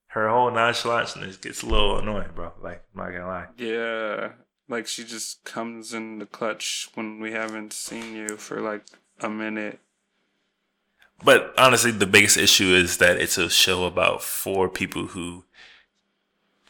her 0.08 0.28
whole 0.30 0.50
nonchalance 0.52 1.14
gets 1.38 1.62
a 1.62 1.68
little 1.68 2.00
annoying, 2.00 2.30
bro. 2.34 2.52
Like, 2.64 2.84
I'm 2.96 3.02
not 3.04 3.12
gonna 3.12 3.28
lie. 3.28 3.48
Yeah, 3.58 4.30
like 4.70 4.88
she 4.88 5.04
just 5.04 5.44
comes 5.44 5.94
in 5.94 6.20
the 6.20 6.26
clutch 6.26 6.90
when 6.94 7.20
we 7.20 7.32
haven't 7.32 7.74
seen 7.74 8.16
you 8.16 8.38
for 8.38 8.62
like 8.62 8.86
a 9.20 9.30
minute. 9.30 9.80
But 11.24 11.54
honestly, 11.58 11.92
the 11.92 12.06
biggest 12.06 12.38
issue 12.38 12.74
is 12.74 12.98
that 12.98 13.18
it's 13.18 13.38
a 13.38 13.50
show 13.50 13.86
about 13.86 14.24
four 14.24 14.70
people 14.70 15.08
who 15.08 15.44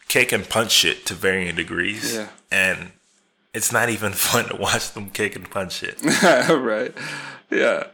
kick 0.08 0.32
and 0.32 0.48
punch 0.48 0.72
shit 0.72 1.06
to 1.06 1.14
varying 1.14 1.56
degrees. 1.56 2.16
Yeah. 2.16 2.30
And 2.52 2.94
it's 3.54 3.72
not 3.72 3.90
even 3.90 4.14
fun 4.14 4.46
to 4.46 4.56
watch 4.56 4.92
them 4.94 5.10
kick 5.12 5.36
and 5.36 5.50
punch 5.50 5.74
shit. 5.74 6.02
right. 6.24 6.94
Yeah. 7.52 7.88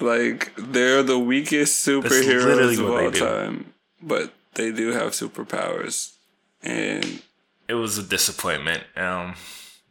Like 0.00 0.52
they're 0.56 1.02
the 1.02 1.18
weakest 1.18 1.86
superheroes 1.86 2.78
of 2.78 2.90
all 2.90 3.10
time, 3.12 3.72
but 4.02 4.32
they 4.54 4.72
do 4.72 4.88
have 4.88 5.12
superpowers. 5.12 6.14
And 6.62 7.22
It 7.68 7.74
was 7.74 7.98
a 7.98 8.02
disappointment. 8.02 8.82
Um, 8.96 9.34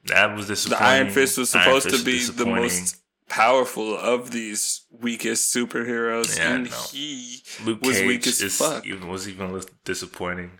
that 0.05 0.36
was 0.36 0.47
disappointing. 0.47 0.80
the. 0.84 0.89
Iron 0.89 1.09
Fist 1.09 1.38
was 1.38 1.49
supposed 1.49 1.89
Fist 1.89 1.99
to 1.99 2.05
be 2.05 2.24
the 2.26 2.45
most 2.45 2.97
powerful 3.30 3.97
of 3.97 4.32
these 4.32 4.82
weakest 4.91 5.53
superheroes, 5.55 6.38
Yeah, 6.38 6.53
and 6.55 6.69
no. 6.69 6.78
he 6.91 7.41
Luke 7.63 7.82
was 7.82 7.97
Cage 7.97 8.07
weak 8.07 8.28
as 8.28 8.41
is 8.41 8.57
fuck. 8.57 8.86
even 8.86 9.07
was 9.07 9.28
even 9.30 9.53
less 9.53 9.65
disappointing. 9.86 10.51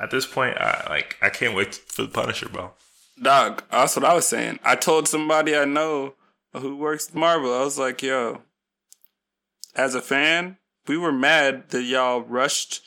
At 0.00 0.10
this 0.10 0.26
point, 0.26 0.56
I 0.58 0.86
like 0.88 1.16
I 1.22 1.28
can't 1.28 1.54
wait 1.54 1.74
for 1.74 2.02
the 2.02 2.08
Punisher, 2.08 2.48
bro. 2.48 2.72
Dog, 3.20 3.62
that's 3.70 3.94
what 3.94 4.04
I 4.04 4.14
was 4.14 4.26
saying. 4.26 4.58
I 4.64 4.74
told 4.74 5.06
somebody 5.06 5.54
I 5.56 5.64
know 5.66 6.14
who 6.52 6.76
works 6.76 7.08
at 7.10 7.14
Marvel. 7.14 7.52
I 7.54 7.62
was 7.64 7.78
like, 7.78 8.02
yo, 8.02 8.42
as 9.76 9.94
a 9.94 10.00
fan, 10.02 10.56
we 10.86 10.96
were 10.96 11.12
mad 11.12 11.68
that 11.70 11.82
y'all 11.82 12.22
rushed 12.22 12.82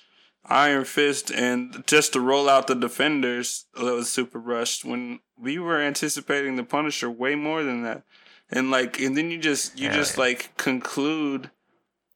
Iron 0.49 0.85
Fist 0.85 1.31
and 1.31 1.83
just 1.87 2.13
to 2.13 2.19
roll 2.19 2.49
out 2.49 2.67
the 2.67 2.75
Defenders, 2.75 3.65
that 3.75 3.83
was 3.83 4.09
super 4.09 4.39
rushed 4.39 4.85
when 4.85 5.19
we 5.39 5.59
were 5.59 5.79
anticipating 5.79 6.55
the 6.55 6.63
Punisher 6.63 7.09
way 7.09 7.35
more 7.35 7.63
than 7.63 7.83
that. 7.83 8.03
And 8.49 8.71
like, 8.71 8.99
and 8.99 9.17
then 9.17 9.29
you 9.29 9.37
just, 9.37 9.77
you 9.77 9.87
Yeah, 9.87 9.93
just 9.93 10.17
like 10.17 10.55
conclude, 10.55 11.51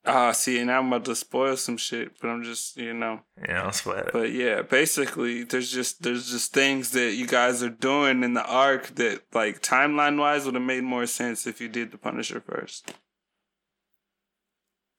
ah, 0.05 0.32
see, 0.32 0.59
and 0.59 0.71
I'm 0.71 0.88
about 0.88 1.05
to 1.05 1.15
spoil 1.15 1.57
some 1.57 1.75
shit, 1.75 2.13
but 2.21 2.29
I'm 2.29 2.43
just, 2.43 2.77
you 2.77 2.93
know. 2.93 3.19
Yeah, 3.38 3.63
I'll 3.63 3.73
spoil 3.73 3.97
it. 3.97 4.13
But 4.13 4.32
yeah, 4.32 4.61
basically, 4.61 5.43
there's 5.43 5.71
just 5.71 6.03
there's 6.03 6.32
just 6.32 6.53
things 6.53 6.91
that 6.91 7.15
you 7.15 7.27
guys 7.27 7.61
are 7.61 7.69
doing 7.69 8.23
in 8.23 8.34
the 8.34 8.45
arc 8.45 8.95
that, 8.95 9.23
like, 9.34 9.61
timeline 9.61 10.17
wise, 10.17 10.45
would 10.45 10.55
have 10.55 10.63
made 10.63 10.84
more 10.84 11.05
sense 11.05 11.45
if 11.45 11.59
you 11.59 11.67
did 11.67 11.91
the 11.91 11.97
Punisher 11.97 12.39
first. 12.39 12.93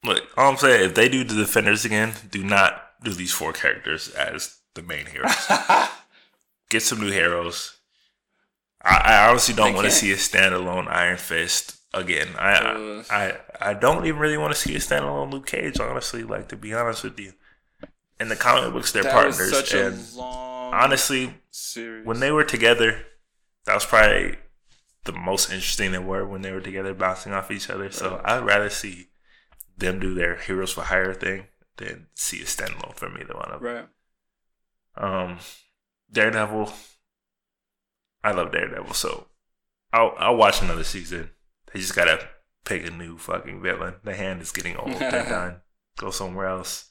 Look, 0.05 0.23
all 0.37 0.51
I'm 0.51 0.57
saying, 0.59 0.85
if 0.85 0.95
they 0.95 1.09
do 1.09 1.25
the 1.25 1.35
Defenders 1.35 1.85
again, 1.85 2.13
do 2.31 2.45
not 2.45 2.92
do 3.05 3.13
these 3.13 3.33
four 3.33 3.53
characters 3.53 4.09
as 4.11 4.59
the 4.75 4.83
main 4.83 5.07
heroes. 5.13 5.49
Get 6.71 6.83
some 6.83 7.01
new 7.01 7.11
heroes. 7.11 7.79
I, 8.83 8.97
I 9.05 9.29
honestly 9.29 9.55
don't 9.55 9.75
want 9.75 9.85
to 9.87 9.91
see 9.91 10.11
a 10.13 10.17
standalone 10.17 10.89
Iron 10.89 11.17
Fist 11.19 11.77
again. 11.95 12.29
I, 12.39 12.55
Uh. 12.55 13.03
I 13.11 13.37
I 13.61 13.75
don't 13.75 14.07
even 14.07 14.19
really 14.21 14.39
want 14.39 14.55
to 14.55 14.59
see 14.61 14.75
a 14.75 14.79
standalone 14.79 15.31
Luke 15.31 15.47
Cage. 15.47 15.79
Honestly, 15.79 16.25
like 16.25 16.49
to 16.49 16.57
be 16.57 16.75
honest 16.75 17.05
with 17.05 17.19
you, 17.21 17.33
in 18.19 18.29
the 18.29 18.37
comic 18.37 18.73
books, 18.73 18.93
they're 18.93 19.05
partners, 19.05 19.73
and 19.73 19.99
honestly, 20.19 21.35
series. 21.51 22.07
when 22.07 22.21
they 22.21 22.31
were 22.33 22.45
together, 22.45 23.05
that 23.67 23.75
was 23.75 23.85
probably 23.87 24.37
the 25.05 25.13
most 25.13 25.51
interesting 25.51 25.93
they 25.93 25.99
were 25.99 26.27
when 26.27 26.43
they 26.43 26.51
were 26.53 26.61
together, 26.61 26.95
bouncing 26.95 27.33
off 27.33 27.51
each 27.51 27.69
other. 27.71 27.91
So 27.91 28.21
I'd 28.25 28.45
rather 28.45 28.71
see 28.71 29.09
them 29.77 30.01
do 30.01 30.15
their 30.15 30.37
heroes 30.37 30.73
for 30.73 30.83
hire 30.83 31.13
thing 31.15 31.47
than 31.77 32.07
see 32.15 32.41
a 32.43 32.45
standalone 32.45 32.95
from 32.95 33.17
either 33.19 33.35
one 33.35 33.51
of 33.51 33.63
them. 33.63 33.75
right, 33.75 33.89
Um, 34.97 35.39
Daredevil, 36.11 36.73
I 38.23 38.33
love 38.33 38.53
Daredevil, 38.53 38.95
so 38.95 39.29
I'll 39.93 40.15
I'll 40.19 40.37
watch 40.37 40.61
another 40.63 40.85
season. 40.85 41.31
They 41.73 41.81
just 41.81 41.95
gotta 41.97 42.29
pick 42.65 42.87
a 42.87 42.91
new 42.91 43.19
fucking 43.19 43.63
villain. 43.63 43.95
The 44.05 44.15
hand 44.15 44.43
is 44.43 44.53
getting 44.53 44.77
old. 44.77 44.93
They're 44.93 45.11
done. 45.29 45.61
Go 45.99 46.11
somewhere 46.11 46.47
else. 46.47 46.89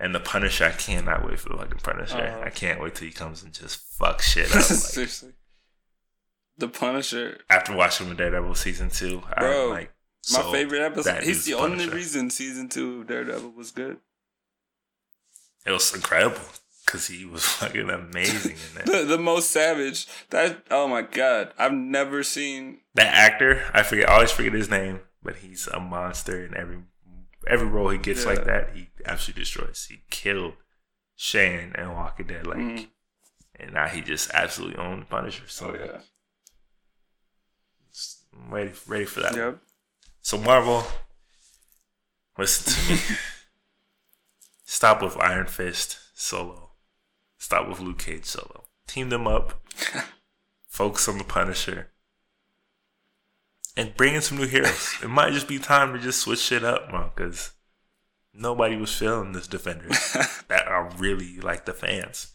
And 0.00 0.14
the 0.14 0.20
Punisher, 0.20 0.66
I 0.66 0.70
cannot 0.70 1.26
wait 1.26 1.40
for 1.40 1.48
the 1.48 1.56
fucking 1.56 1.80
Punisher. 1.82 2.18
Uh-huh. 2.18 2.42
I 2.44 2.50
can't 2.50 2.80
wait 2.80 2.94
till 2.94 3.08
he 3.08 3.12
comes 3.12 3.42
and 3.42 3.52
just 3.52 3.80
fuck 3.98 4.22
shit 4.22 4.46
up. 4.46 4.52
Like, 4.56 4.64
seriously, 4.64 5.32
the 6.56 6.68
Punisher, 6.68 7.38
after 7.50 7.74
watching 7.74 8.08
the 8.08 8.14
Daredevil 8.14 8.54
season 8.54 8.90
two, 8.90 9.22
Bro, 9.36 9.64
I'm 9.64 9.70
like, 9.70 9.92
my 10.32 10.40
so 10.42 10.52
favorite 10.52 10.82
episode. 10.82 11.22
He's 11.22 11.44
the 11.44 11.54
only 11.54 11.88
reason 11.88 12.30
season 12.30 12.68
two 12.68 13.00
of 13.00 13.06
Daredevil 13.06 13.50
was 13.52 13.70
good. 13.70 13.98
It 15.66 15.72
was 15.72 15.94
incredible 15.94 16.40
because 16.84 17.06
he 17.08 17.24
was 17.24 17.44
fucking 17.58 17.88
amazing 17.90 18.52
in 18.52 18.74
that. 18.74 18.86
The, 18.86 19.04
the 19.04 19.18
most 19.18 19.50
savage. 19.50 20.06
That 20.30 20.64
oh 20.70 20.88
my 20.88 21.02
god, 21.02 21.52
I've 21.58 21.72
never 21.72 22.22
seen. 22.22 22.80
that 22.94 23.12
actor, 23.14 23.64
I 23.74 23.82
forget, 23.82 24.08
I 24.08 24.14
always 24.14 24.30
forget 24.32 24.52
his 24.52 24.70
name, 24.70 25.00
but 25.22 25.36
he's 25.36 25.66
a 25.66 25.80
monster 25.80 26.44
in 26.44 26.54
every 26.56 26.78
every 27.46 27.66
role 27.68 27.88
he 27.90 27.98
gets 27.98 28.24
Yeah. 28.24 28.30
like 28.30 28.44
that. 28.44 28.70
He 28.74 28.88
absolutely 29.06 29.42
destroys. 29.42 29.86
He 29.88 30.02
killed 30.10 30.54
Shane 31.16 31.72
and 31.76 31.92
Walking 31.94 32.26
Dead, 32.26 32.46
like, 32.46 32.58
Mhm. 32.58 32.88
and 33.56 33.72
now 33.72 33.86
he 33.88 34.00
just 34.00 34.30
absolutely 34.34 34.76
owned 34.78 35.02
the 35.02 35.06
Punisher. 35.06 35.44
So 35.46 35.70
Oh 35.70 35.74
yeah. 35.84 36.00
I'm 38.34 38.52
ready, 38.54 38.72
ready 38.86 39.04
for 39.04 39.20
that. 39.20 39.34
Yep. 39.34 39.58
So 40.22 40.38
Marvel, 40.38 40.84
listen 42.36 42.72
to 42.72 42.92
me. 42.92 43.00
Stop 44.64 45.02
with 45.02 45.16
Iron 45.16 45.46
Fist 45.46 45.98
solo. 46.14 46.70
Stop 47.38 47.68
with 47.68 47.80
Luke 47.80 47.98
Cage 47.98 48.26
solo. 48.26 48.64
Team 48.86 49.08
them 49.08 49.26
up. 49.26 49.62
Focus 50.68 51.08
on 51.08 51.18
the 51.18 51.24
Punisher. 51.24 51.88
And 53.76 53.96
bring 53.96 54.14
in 54.14 54.22
some 54.22 54.38
new 54.38 54.46
heroes. 54.46 54.96
it 55.02 55.08
might 55.08 55.32
just 55.32 55.48
be 55.48 55.58
time 55.58 55.92
to 55.92 55.98
just 55.98 56.20
switch 56.20 56.40
shit 56.40 56.64
up, 56.64 56.90
bro, 56.90 57.12
because 57.14 57.52
nobody 58.34 58.76
was 58.76 58.94
feeling 58.94 59.32
this 59.32 59.46
Defenders 59.46 60.12
that 60.48 60.66
are 60.66 60.90
really 60.98 61.40
like 61.40 61.64
the 61.64 61.72
fans. 61.72 62.34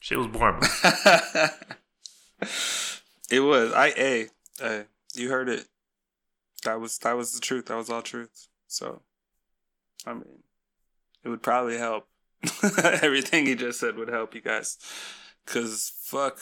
Shit 0.00 0.18
was 0.18 0.28
boring, 0.28 0.58
bro. 0.58 0.68
it 3.30 3.40
was. 3.40 3.72
I 3.72 3.92
a. 3.96 4.28
Hey, 4.58 4.84
you 5.14 5.28
heard 5.28 5.48
it. 5.48 5.66
That 6.64 6.80
was 6.80 6.98
that 6.98 7.16
was 7.16 7.34
the 7.34 7.40
truth. 7.40 7.66
That 7.66 7.76
was 7.76 7.90
all 7.90 8.02
truth. 8.02 8.48
So, 8.66 9.02
I 10.06 10.14
mean, 10.14 10.42
it 11.24 11.28
would 11.28 11.42
probably 11.42 11.78
help. 11.78 12.06
Everything 12.62 13.46
he 13.46 13.54
just 13.54 13.80
said 13.80 13.96
would 13.96 14.08
help 14.08 14.34
you 14.34 14.40
guys. 14.40 14.78
Cause 15.46 15.92
fuck, 16.00 16.38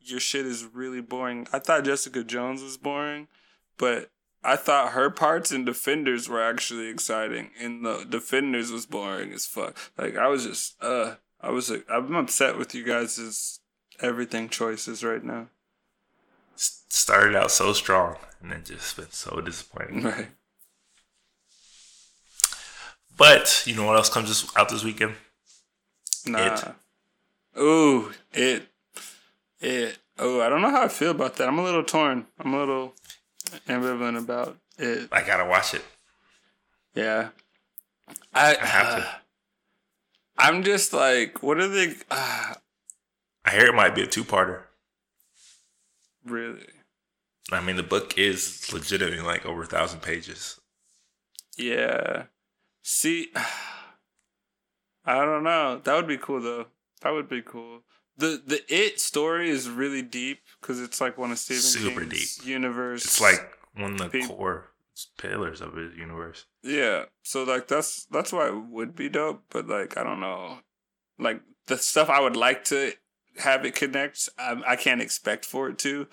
your 0.00 0.20
shit 0.20 0.46
is 0.46 0.64
really 0.64 1.00
boring. 1.00 1.46
I 1.52 1.58
thought 1.58 1.84
Jessica 1.84 2.24
Jones 2.24 2.62
was 2.62 2.76
boring, 2.76 3.28
but 3.76 4.10
I 4.44 4.56
thought 4.56 4.92
her 4.92 5.10
parts 5.10 5.52
in 5.52 5.64
Defenders 5.64 6.28
were 6.28 6.42
actually 6.42 6.88
exciting, 6.88 7.50
and 7.60 7.84
the 7.84 8.04
Defenders 8.08 8.72
was 8.72 8.86
boring 8.86 9.32
as 9.32 9.46
fuck. 9.46 9.78
Like 9.96 10.16
I 10.16 10.28
was 10.28 10.46
just, 10.46 10.82
uh, 10.82 11.16
I 11.40 11.50
was, 11.50 11.70
like, 11.70 11.84
I'm 11.90 12.14
upset 12.14 12.56
with 12.56 12.74
you 12.74 12.84
guys' 12.84 13.60
everything 14.00 14.48
choices 14.48 15.02
right 15.02 15.22
now. 15.22 15.48
Started 16.88 17.34
out 17.34 17.50
so 17.50 17.72
strong 17.72 18.16
and 18.40 18.52
then 18.52 18.62
just 18.64 18.96
been 18.96 19.10
so 19.10 19.40
disappointing. 19.40 20.02
Right. 20.12 20.28
But 23.16 23.62
you 23.66 23.76
know 23.76 23.84
what 23.84 23.96
else 23.96 24.08
comes 24.08 24.28
this, 24.28 24.50
out 24.56 24.68
this 24.68 24.82
weekend? 24.82 25.14
Nah. 26.26 26.72
Ooh, 27.58 28.10
it, 28.32 28.66
it. 29.60 29.98
Oh, 30.18 30.40
I 30.40 30.48
don't 30.48 30.62
know 30.62 30.70
how 30.70 30.82
I 30.82 30.88
feel 30.88 31.10
about 31.10 31.36
that. 31.36 31.46
I'm 31.46 31.58
a 31.58 31.62
little 31.62 31.84
torn. 31.84 32.26
I'm 32.38 32.54
a 32.54 32.58
little 32.58 32.94
ambivalent 33.68 34.18
about 34.18 34.56
it. 34.78 35.08
I 35.12 35.22
gotta 35.22 35.44
watch 35.44 35.74
it. 35.74 35.84
Yeah. 36.94 37.28
I, 38.32 38.56
I 38.56 38.66
have 38.66 38.96
to. 38.96 39.08
I'm 40.38 40.62
just 40.62 40.92
like, 40.92 41.42
what 41.42 41.58
are 41.58 41.68
they? 41.68 41.94
Uh, 42.10 42.54
I 43.44 43.50
hear 43.50 43.66
it 43.66 43.74
might 43.74 43.94
be 43.94 44.02
a 44.02 44.06
two-parter. 44.06 44.62
Really? 46.24 46.66
I 47.50 47.60
mean, 47.60 47.76
the 47.76 47.82
book 47.82 48.16
is 48.18 48.72
legitimately 48.72 49.20
like 49.24 49.44
over 49.46 49.62
a 49.62 49.66
thousand 49.66 50.00
pages. 50.00 50.60
Yeah. 51.56 52.24
See, 52.82 53.28
I 55.04 55.24
don't 55.24 55.42
know. 55.44 55.80
That 55.82 55.94
would 55.96 56.06
be 56.06 56.16
cool 56.18 56.40
though. 56.40 56.66
That 57.02 57.10
would 57.10 57.28
be 57.28 57.42
cool. 57.42 57.80
The 58.16 58.40
the 58.46 58.62
it 58.72 59.00
story 59.00 59.50
is 59.50 59.68
really 59.68 60.02
deep 60.02 60.40
because 60.60 60.80
it's 60.80 61.00
like 61.00 61.18
one 61.18 61.32
of 61.32 61.38
Stephen 61.38 61.62
Super 61.62 62.00
King's 62.04 62.36
deep. 62.36 62.46
universe. 62.46 63.04
It's 63.04 63.20
like 63.20 63.40
one 63.74 63.92
of 63.94 63.98
the 63.98 64.08
Pe- 64.08 64.26
core 64.28 64.70
pillars 65.18 65.60
of 65.60 65.74
his 65.74 65.96
universe. 65.96 66.44
yeah. 66.62 67.04
So 67.24 67.42
like 67.42 67.66
that's 67.68 68.04
that's 68.06 68.32
why 68.32 68.48
it 68.48 68.54
would 68.70 68.94
be 68.94 69.08
dope. 69.08 69.42
But 69.50 69.66
like 69.66 69.96
I 69.96 70.04
don't 70.04 70.20
know, 70.20 70.58
like 71.18 71.40
the 71.66 71.78
stuff 71.78 72.08
I 72.10 72.20
would 72.20 72.36
like 72.36 72.64
to 72.64 72.92
have 73.38 73.64
it 73.64 73.74
connect. 73.74 74.28
I, 74.38 74.62
I 74.66 74.76
can't 74.76 75.00
expect 75.00 75.44
for 75.44 75.68
it 75.68 75.78
to, 75.78 76.06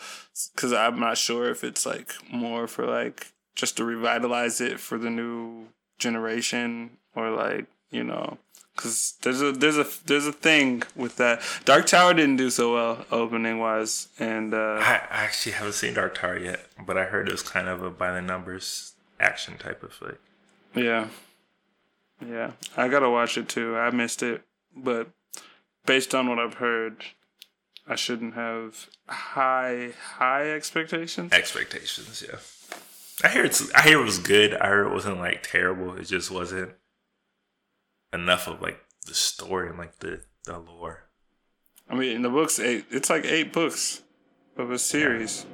because 0.55 0.74
I'm 0.74 0.99
not 0.99 1.17
sure 1.17 1.49
if 1.49 1.63
it's 1.63 1.86
like 1.86 2.13
more 2.32 2.67
for 2.67 2.86
like 2.86 3.34
just 3.55 3.78
to 3.78 3.84
revitalize 3.84 4.61
it 4.61 4.80
for 4.80 4.97
the 4.97 5.09
new 5.09 5.67
generation 5.97 6.91
or 7.13 7.30
like 7.30 7.65
you 7.91 8.03
know 8.03 8.38
because 8.80 9.15
there's 9.24 9.41
a 9.41 9.51
there's 9.51 9.78
a 9.78 9.86
there's 10.05 10.26
a 10.26 10.32
thing 10.32 10.84
with 10.95 11.17
that. 11.17 11.41
Dark 11.65 11.86
Tower 11.86 12.13
didn't 12.13 12.38
do 12.38 12.49
so 12.49 12.74
well 12.74 13.05
opening 13.11 13.59
wise, 13.59 14.07
and 14.17 14.53
uh, 14.53 14.80
I, 14.80 15.01
I 15.11 15.24
actually 15.26 15.51
haven't 15.53 15.74
seen 15.74 15.93
Dark 15.93 16.17
Tower 16.17 16.38
yet, 16.38 16.65
but 16.86 16.97
I 16.97 17.05
heard 17.05 17.28
it 17.28 17.32
was 17.34 17.41
kind 17.41 17.67
of 17.67 17.84
a 17.84 17.89
by 17.89 18.13
the 18.13 18.22
numbers 18.22 18.93
action 19.20 19.57
type 19.57 19.84
of 19.84 19.91
flick. 19.91 20.20
yeah, 20.76 21.09
yeah, 22.26 22.51
I 22.78 22.88
gotta 22.88 23.09
watch 23.09 23.38
it 23.38 23.49
too. 23.49 23.76
I 23.76 23.89
missed 23.91 24.24
it, 24.24 24.43
but 24.76 25.09
based 25.90 26.14
on 26.14 26.30
what 26.30 26.38
I've 26.38 26.54
heard, 26.54 27.04
I 27.88 27.96
shouldn't 27.96 28.36
have 28.36 28.88
high 29.08 29.94
high 30.20 30.52
expectations. 30.52 31.34
Expectations, 31.34 32.24
yeah. 32.26 32.38
I 33.28 33.34
hear 33.34 33.44
it's 33.44 33.74
I 33.74 33.82
hear 33.82 34.00
it 34.00 34.06
was 34.06 34.20
good. 34.20 34.54
I 34.54 34.68
heard 34.68 34.86
it 34.86 34.94
wasn't 34.94 35.18
like 35.18 35.42
terrible. 35.42 35.96
It 35.96 36.04
just 36.04 36.30
wasn't 36.30 36.74
enough 38.14 38.48
of 38.48 38.62
like 38.62 38.80
the 39.08 39.16
story 39.16 39.68
and 39.68 39.80
like 39.80 39.98
the 39.98 40.22
the 40.46 40.60
lore. 40.60 41.06
I 41.90 41.96
mean, 41.96 42.18
in 42.18 42.22
the 42.22 42.30
books, 42.30 42.60
eight. 42.60 42.86
It's 42.92 43.10
like 43.10 43.26
eight 43.26 43.52
books 43.52 44.04
of 44.58 44.70
a 44.70 44.78
series, 44.78 45.48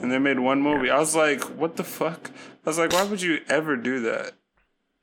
and 0.00 0.12
they 0.12 0.20
made 0.20 0.38
one 0.38 0.62
movie. 0.62 0.90
I 0.90 1.00
was 1.00 1.16
like, 1.16 1.42
what 1.42 1.74
the 1.74 1.82
fuck? 1.82 2.30
I 2.64 2.70
was 2.70 2.78
like, 2.78 2.92
why 2.92 3.02
would 3.02 3.20
you 3.20 3.40
ever 3.48 3.76
do 3.76 3.98
that? 4.02 4.34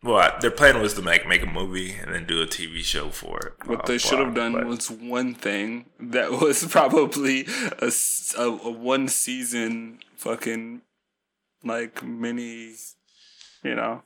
Well, 0.04 0.18
I, 0.18 0.38
their 0.40 0.52
plan 0.52 0.82
was 0.82 0.94
to 0.96 1.02
make 1.02 1.26
make 1.28 1.42
a 1.44 1.48
movie 1.48 1.94
and 1.94 2.14
then 2.14 2.26
do 2.26 2.42
a 2.42 2.46
TV 2.46 2.80
show 2.84 3.10
for 3.10 3.40
it. 3.40 3.54
What 3.68 3.80
Blah, 3.80 3.86
they 3.88 3.98
should 3.98 4.20
have 4.20 4.34
done 4.36 4.54
but- 4.54 4.66
was 4.66 4.92
one 4.92 5.34
thing 5.34 5.86
that 6.00 6.32
was 6.42 6.66
probably 6.66 7.48
a 7.80 7.92
a 8.38 8.50
one 8.72 9.08
season 9.08 10.00
fucking 10.18 10.82
like 11.64 12.04
mini, 12.04 12.76
you 13.64 13.76
know. 13.76 14.04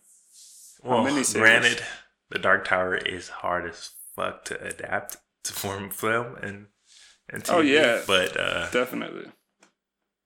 well, 0.84 1.04
granted, 1.34 1.82
the 2.30 2.38
Dark 2.40 2.68
Tower 2.68 2.96
is 2.96 3.30
hard 3.30 3.68
as 3.68 3.90
fuck 4.16 4.46
to 4.46 4.64
adapt 4.64 5.18
to 5.46 5.54
form 5.54 5.90
film 5.90 6.36
and 6.44 6.68
and 7.30 7.44
TV, 7.44 7.54
Oh, 7.54 7.60
yeah. 7.62 8.02
but 8.06 8.40
uh, 8.40 8.70
Definitely. 8.70 9.32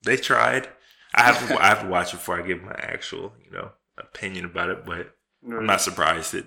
they 0.04 0.16
tried. 0.18 0.68
I 1.14 1.22
have 1.22 1.48
to 1.48 1.58
I 1.62 1.68
have 1.68 1.80
to 1.82 1.88
watch 1.88 2.12
it 2.12 2.16
before 2.18 2.38
I 2.38 2.46
give 2.46 2.62
my 2.62 2.72
actual 2.78 3.32
you 3.42 3.50
know 3.50 3.70
opinion 3.98 4.44
about 4.44 4.68
it, 4.68 4.84
but 4.84 5.14
I'm 5.44 5.66
not 5.66 5.80
surprised 5.80 6.32
that 6.32 6.46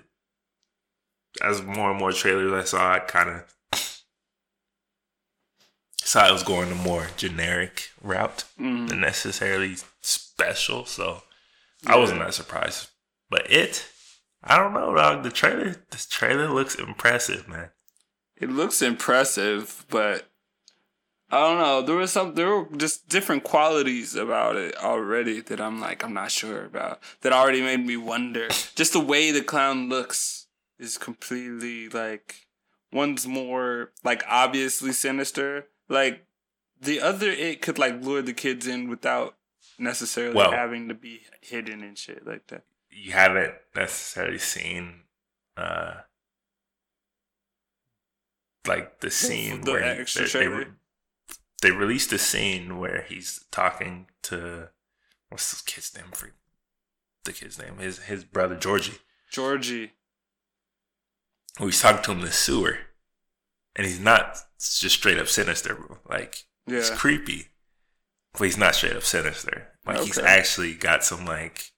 as 1.42 1.62
more 1.62 1.90
and 1.90 1.98
more 1.98 2.12
trailers 2.12 2.52
I 2.52 2.64
saw, 2.64 2.92
I 2.94 2.98
kind 3.00 3.28
of 3.30 3.44
saw 6.02 6.28
it 6.28 6.32
was 6.32 6.42
going 6.42 6.70
a 6.70 6.74
more 6.74 7.08
generic 7.16 7.90
route 8.00 8.44
Mhm. 8.58 8.88
than 8.88 9.00
necessarily 9.00 9.76
special. 10.00 10.86
So 10.86 11.22
I 11.86 11.96
wasn't 11.96 12.20
that 12.20 12.34
surprised. 12.34 12.88
But 13.28 13.50
it, 13.50 13.86
I 14.42 14.56
don't 14.56 14.72
know, 14.72 14.94
dog. 14.94 15.24
The 15.24 15.30
trailer, 15.30 15.84
this 15.90 16.06
trailer 16.06 16.48
looks 16.48 16.74
impressive, 16.76 17.48
man. 17.48 17.70
It 18.36 18.50
looks 18.50 18.82
impressive, 18.82 19.84
but 19.88 20.30
I 21.28 21.40
don't 21.40 21.58
know. 21.58 21.82
There 21.82 21.96
was 21.96 22.12
some 22.12 22.34
there 22.34 22.48
were 22.48 22.68
just 22.76 23.08
different 23.08 23.42
qualities 23.42 24.14
about 24.14 24.54
it 24.56 24.76
already 24.76 25.40
that 25.40 25.60
I'm 25.60 25.80
like 25.80 26.04
I'm 26.04 26.14
not 26.14 26.30
sure 26.30 26.64
about. 26.64 27.00
That 27.22 27.32
already 27.32 27.62
made 27.62 27.84
me 27.84 27.96
wonder. 27.96 28.48
Just 28.76 28.92
the 28.92 29.00
way 29.00 29.32
the 29.32 29.42
clown 29.42 29.88
looks 29.88 30.46
is 30.78 30.96
completely 30.98 31.88
like 31.88 32.46
one's 32.92 33.26
more 33.26 33.90
like 34.04 34.22
obviously 34.28 34.92
sinister. 34.92 35.66
Like 35.88 36.24
the 36.80 37.00
other 37.00 37.30
it 37.30 37.60
could 37.60 37.78
like 37.78 38.00
lure 38.04 38.22
the 38.22 38.32
kids 38.32 38.66
in 38.68 38.88
without 38.88 39.34
necessarily 39.80 40.36
Well- 40.36 40.52
having 40.52 40.86
to 40.88 40.94
be 40.94 41.22
hidden 41.40 41.82
and 41.82 41.98
shit 41.98 42.24
like 42.26 42.46
that. 42.48 42.62
You 42.88 43.12
haven't 43.12 43.54
necessarily 43.74 44.38
seen, 44.38 45.02
uh, 45.56 45.96
like 48.66 49.00
the 49.00 49.10
scene 49.22 49.62
the 49.62 49.72
where 49.72 49.82
he- 49.82 50.00
extra 50.00 50.26
they, 50.28 50.46
they, 50.46 50.64
they 51.62 51.70
released 51.70 52.12
a 52.12 52.18
scene 52.18 52.78
where 52.78 53.04
he's 53.08 53.44
talking 53.50 54.06
to 54.22 54.68
what's 55.28 55.50
this 55.50 55.62
kid's 55.62 55.94
name? 55.96 56.10
For 56.12 56.30
the 57.24 57.32
kid's 57.32 57.58
name, 57.58 57.78
his 57.78 58.00
his 58.00 58.24
brother 58.24 58.56
Georgie. 58.56 58.98
Georgie. 59.30 59.92
he's 61.58 61.80
talking 61.80 62.02
to 62.04 62.10
him 62.12 62.18
in 62.20 62.24
the 62.26 62.32
sewer, 62.32 62.78
and 63.74 63.86
he's 63.86 64.00
not 64.00 64.36
just 64.58 64.96
straight 64.96 65.18
up 65.18 65.28
sinister, 65.28 65.74
bro. 65.74 65.98
Like 66.08 66.44
he's 66.66 66.90
creepy, 66.90 67.48
but 68.32 68.44
he's 68.44 68.56
not 68.58 68.74
straight 68.74 68.96
up 68.96 69.02
sinister. 69.02 69.68
Like 69.86 70.00
he's 70.00 70.18
actually 70.18 70.74
got 70.74 71.04
some 71.04 71.24
like 71.24 71.72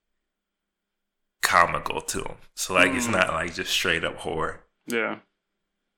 comical 1.42 2.00
to 2.02 2.18
him. 2.22 2.36
So 2.54 2.74
like 2.74 2.90
it's 2.92 3.06
Mm. 3.06 3.12
not 3.12 3.28
like 3.32 3.54
just 3.54 3.70
straight 3.72 4.04
up 4.04 4.16
horror. 4.18 4.64
Yeah. 4.86 5.18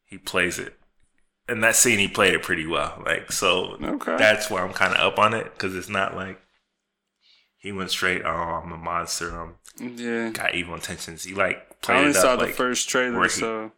He 0.04 0.18
plays 0.18 0.58
it, 0.58 0.78
and 1.50 1.62
that 1.64 1.76
scene 1.76 1.98
he 1.98 2.08
played 2.08 2.34
it 2.34 2.42
pretty 2.42 2.66
well. 2.66 3.02
Like 3.04 3.32
so, 3.32 3.76
Okay. 3.82 4.16
that's 4.16 4.48
why 4.50 4.62
I'm 4.62 4.72
kind 4.72 4.94
of 4.94 5.00
up 5.00 5.18
on 5.18 5.34
it 5.34 5.52
because 5.52 5.74
it's 5.76 5.88
not 5.88 6.14
like 6.16 6.40
he 7.58 7.72
went 7.72 7.90
straight. 7.90 8.22
Oh, 8.24 8.28
I'm 8.28 8.72
a 8.72 8.76
monster. 8.76 9.30
I'm 9.38 9.56
yeah. 9.78 10.30
got 10.30 10.54
evil 10.54 10.74
intentions. 10.74 11.24
He 11.24 11.34
like 11.34 11.56
I 11.70 11.74
played 11.82 11.96
only 11.98 12.10
it 12.10 12.16
up 12.16 12.22
saw 12.22 12.36
the 12.36 12.48
first 12.48 12.88
trailer, 12.88 13.22
he- 13.24 13.28
so 13.28 13.72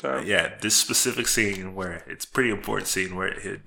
that- 0.00 0.26
yeah, 0.26 0.54
this 0.60 0.74
specific 0.76 1.26
scene 1.26 1.74
where 1.74 2.04
it's 2.06 2.24
pretty 2.26 2.50
important 2.50 2.88
scene 2.88 3.16
where 3.16 3.28
it 3.28 3.42
hit. 3.42 3.60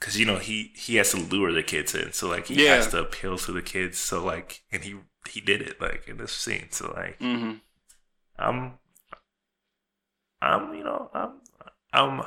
because 0.00 0.18
you 0.18 0.26
know 0.26 0.38
he 0.38 0.72
he 0.74 0.96
has 0.96 1.10
to 1.12 1.16
lure 1.18 1.52
the 1.52 1.62
kids 1.62 1.94
in, 1.94 2.12
so 2.12 2.28
like 2.28 2.46
he 2.46 2.64
Yeah. 2.64 2.74
has 2.76 2.88
to 2.88 2.98
appeal 3.00 3.38
to 3.38 3.52
the 3.52 3.62
kids. 3.62 3.98
So 3.98 4.24
like, 4.24 4.62
and 4.72 4.82
he 4.84 4.96
he 5.28 5.40
did 5.40 5.62
it 5.62 5.80
like 5.80 6.08
in 6.08 6.16
this 6.16 6.32
scene. 6.32 6.68
So 6.72 6.92
like, 6.96 7.18
Mhm. 7.20 7.60
I'm 8.38 8.78
I'm 10.40 10.74
you 10.74 10.84
know 10.84 11.10
I'm 11.14 11.40
I'm 11.92 12.22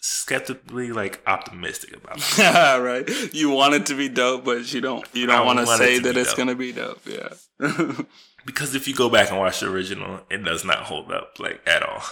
skeptically 0.00 0.90
like 0.92 1.22
optimistic 1.26 1.96
about 1.96 2.16
it. 2.38 2.80
right. 2.82 3.34
You 3.34 3.50
want 3.50 3.74
it 3.74 3.86
to 3.86 3.94
be 3.94 4.08
dope, 4.08 4.44
but 4.44 4.72
you 4.72 4.80
don't. 4.80 5.06
You 5.12 5.26
don't 5.26 5.46
want 5.46 5.58
to 5.58 5.64
it 5.72 5.78
say 5.78 5.98
that 6.00 6.16
it's 6.16 6.30
dope. 6.30 6.38
gonna 6.38 6.54
be 6.54 6.72
dope. 6.72 7.00
Yeah. 7.06 7.28
because 8.46 8.74
if 8.74 8.88
you 8.88 8.94
go 8.94 9.08
back 9.08 9.30
and 9.30 9.38
watch 9.38 9.60
the 9.60 9.70
original, 9.70 10.20
it 10.30 10.44
does 10.44 10.64
not 10.64 10.78
hold 10.78 11.12
up 11.12 11.38
like 11.38 11.60
at 11.66 11.82
all. 11.82 12.02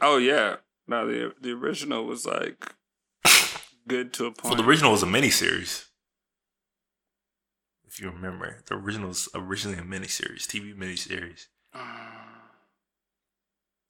oh 0.00 0.16
yeah. 0.18 0.56
No, 0.88 1.06
the 1.06 1.34
the 1.40 1.52
original 1.52 2.04
was 2.06 2.24
like 2.26 2.72
good 3.88 4.12
to 4.14 4.24
a 4.26 4.28
Well, 4.28 4.34
point. 4.34 4.56
the 4.58 4.64
original 4.64 4.92
was 4.92 5.02
a 5.02 5.06
miniseries. 5.06 5.84
If 7.86 8.00
you 8.00 8.10
remember, 8.10 8.62
the 8.66 8.74
original 8.76 9.08
was 9.08 9.28
originally 9.34 9.78
a 9.78 9.82
miniseries, 9.82 10.42
TV 10.46 10.76
miniseries, 10.76 11.46
uh. 11.74 11.80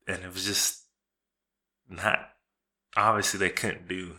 and 0.06 0.22
it 0.22 0.32
was 0.32 0.44
just 0.44 0.84
not. 1.88 2.30
Obviously, 2.96 3.38
they 3.38 3.50
couldn't 3.50 3.88
do 3.88 4.16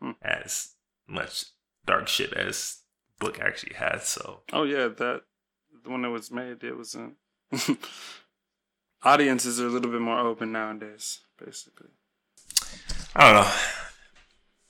Hmm. 0.00 0.10
as 0.20 0.74
much 1.08 1.46
dark 1.86 2.06
shit 2.06 2.32
as 2.34 2.80
book 3.18 3.40
actually 3.40 3.74
had. 3.74 4.02
So 4.02 4.42
oh 4.52 4.64
yeah, 4.64 4.88
that 4.88 5.22
the 5.82 5.90
when 5.90 6.04
it 6.04 6.08
was 6.08 6.30
made, 6.30 6.62
it 6.62 6.76
wasn't. 6.76 7.14
Audiences 9.02 9.60
are 9.60 9.66
a 9.66 9.70
little 9.70 9.90
bit 9.90 10.00
more 10.00 10.18
open 10.18 10.52
nowadays, 10.52 11.20
basically. 11.42 11.88
I 13.14 13.32
don't 13.32 13.42
know. 13.44 13.52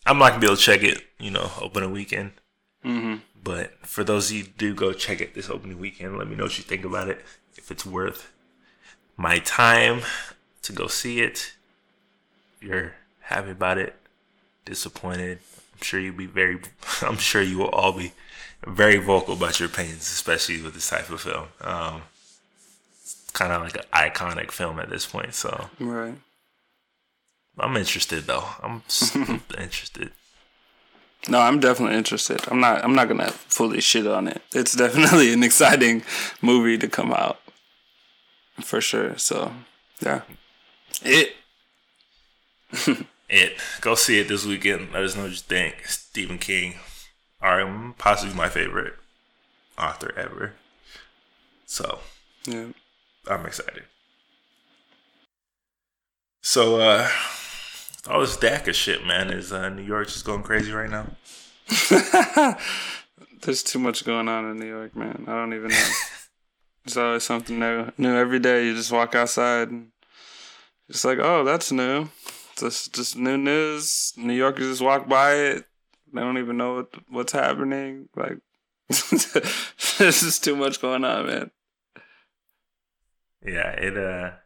I'm 0.05 0.18
not 0.18 0.28
gonna 0.30 0.40
be 0.40 0.47
able 0.47 0.57
to 0.57 0.62
check 0.62 0.82
it, 0.82 1.03
you 1.18 1.30
know, 1.30 1.51
opening 1.61 1.90
weekend. 1.90 2.32
Mm-hmm. 2.84 3.16
But 3.42 3.72
for 3.86 4.05
those 4.05 4.30
of 4.30 4.36
you 4.36 4.44
who 4.44 4.51
do 4.51 4.74
go 4.74 4.92
check 4.92 5.20
it 5.20 5.34
this 5.34 5.49
opening 5.51 5.78
weekend, 5.78 6.18
let 6.18 6.28
me 6.28 6.36
know 6.36 6.44
what 6.44 6.59
you 6.59 6.64
think 6.64 6.84
about 6.84 7.09
it. 7.09 7.24
If 7.57 7.70
it's 7.70 7.86
worth 7.86 8.30
my 9.16 9.38
time 9.38 10.03
to 10.62 10.72
go 10.72 10.86
see 10.86 11.20
it. 11.20 11.55
You're 12.61 12.94
happy 13.20 13.50
about 13.50 13.78
it, 13.78 13.94
disappointed. 14.64 15.38
I'm 15.74 15.82
sure 15.82 16.00
you'll 16.00 16.16
be 16.16 16.26
very 16.26 16.59
I'm 17.02 17.18
sure 17.18 17.42
you 17.42 17.59
will 17.59 17.68
all 17.70 17.92
be 17.92 18.12
very 18.66 18.96
vocal 18.96 19.34
about 19.34 19.61
your 19.61 19.68
opinions, 19.68 20.02
especially 20.02 20.61
with 20.62 20.74
this 20.74 20.88
type 20.88 21.11
of 21.11 21.20
film. 21.20 21.48
Um 21.61 22.02
it's 23.02 23.30
kind 23.32 23.52
of 23.52 23.62
like 23.62 23.76
an 23.76 23.84
iconic 23.92 24.50
film 24.50 24.80
at 24.80 24.90
this 24.90 25.07
point, 25.07 25.34
so 25.34 25.68
Right. 25.78 26.14
I'm 27.59 27.76
interested 27.76 28.24
though. 28.26 28.44
I'm 28.62 28.82
interested. 29.59 30.11
No, 31.28 31.40
I'm 31.40 31.59
definitely 31.59 31.96
interested. 31.96 32.40
I'm 32.48 32.61
not. 32.61 32.84
I'm 32.84 32.94
not 32.94 33.09
gonna 33.09 33.30
fully 33.30 33.80
shit 33.80 34.07
on 34.07 34.28
it. 34.28 34.42
It's 34.52 34.76
definitely 34.76 35.32
an 35.32 35.42
exciting 35.42 36.02
movie 36.40 36.78
to 36.78 36.86
come 36.86 37.12
out, 37.12 37.40
for 38.61 38.80
sure. 38.80 39.16
So, 39.18 39.52
yeah, 40.00 40.20
it. 41.02 41.34
It. 43.28 43.54
Go 43.80 43.94
see 43.94 44.18
it 44.18 44.28
this 44.28 44.44
weekend. 44.44 44.92
Let 44.92 45.02
us 45.02 45.16
know 45.16 45.22
what 45.22 45.32
you 45.32 45.36
think. 45.38 45.86
Stephen 45.86 46.38
King, 46.38 46.74
all 47.42 47.56
right, 47.56 47.98
possibly 47.98 48.34
my 48.34 48.48
favorite 48.48 48.94
author 49.78 50.12
ever. 50.16 50.54
So 51.66 52.00
Yeah. 52.44 52.66
I'm 53.28 53.44
excited. 53.46 53.84
So 56.42 56.80
uh 56.80 57.08
all 58.08 58.20
this 58.20 58.36
DACA 58.36 58.72
shit, 58.72 59.04
man, 59.04 59.30
is 59.30 59.52
uh, 59.52 59.68
New 59.68 59.82
York 59.82 60.06
just 60.06 60.24
going 60.24 60.44
crazy 60.44 60.70
right 60.70 60.88
now? 60.88 61.06
There's 63.42 63.64
too 63.64 63.80
much 63.80 64.04
going 64.04 64.28
on 64.28 64.48
in 64.50 64.58
New 64.58 64.68
York, 64.68 64.94
man. 64.94 65.24
I 65.26 65.32
don't 65.32 65.54
even 65.54 65.68
know. 65.70 65.88
It's 66.84 66.96
always 66.96 67.24
something 67.24 67.58
new. 67.58 67.90
New 67.98 68.14
every 68.14 68.38
day. 68.38 68.64
You 68.64 68.76
just 68.76 68.92
walk 68.92 69.16
outside 69.16 69.70
and 69.72 69.88
it's 70.88 71.04
like, 71.04 71.18
oh, 71.18 71.42
that's 71.42 71.72
new. 71.72 72.08
Just 72.57 72.94
just 72.94 73.16
new 73.16 73.36
news. 73.36 74.14
New 74.16 74.32
Yorkers 74.32 74.66
just 74.66 74.82
walk 74.82 75.09
by 75.09 75.34
it. 75.34 75.66
They 76.12 76.20
don't 76.20 76.38
even 76.38 76.57
know 76.57 76.76
what 76.76 76.94
what's 77.09 77.32
happening. 77.32 78.09
Like 78.16 78.38
this 78.88 80.22
is 80.22 80.38
too 80.38 80.57
much 80.57 80.80
going 80.80 81.04
on, 81.04 81.26
man. 81.26 81.50
Yeah, 83.44 83.70
it 83.72 83.96
uh 83.96 84.36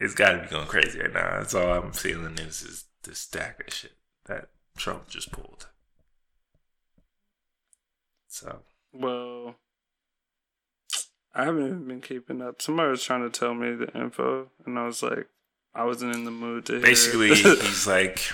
it's 0.00 0.14
gotta 0.14 0.38
be 0.42 0.48
going 0.48 0.66
crazy 0.66 0.98
right 0.98 1.12
now. 1.12 1.38
That's 1.38 1.54
all 1.54 1.72
I'm 1.72 1.92
feeling 1.92 2.38
is 2.38 2.62
is 2.62 2.84
this 3.04 3.28
DACA 3.30 3.70
shit 3.70 3.92
that 4.26 4.48
Trump 4.76 5.08
just 5.08 5.30
pulled. 5.30 5.68
So 8.26 8.62
Well 8.92 9.56
I 11.34 11.44
haven't 11.44 11.86
been 11.86 12.00
keeping 12.00 12.42
up. 12.42 12.60
Somebody 12.60 12.90
was 12.90 13.04
trying 13.04 13.30
to 13.30 13.38
tell 13.38 13.54
me 13.54 13.74
the 13.74 13.92
info 13.96 14.50
and 14.66 14.76
I 14.76 14.86
was 14.86 15.04
like 15.04 15.28
I 15.78 15.84
wasn't 15.84 16.14
in 16.16 16.24
the 16.24 16.30
mood 16.32 16.66
to 16.66 16.80
basically 16.80 17.28
he's 17.34 17.86
like 17.86 18.30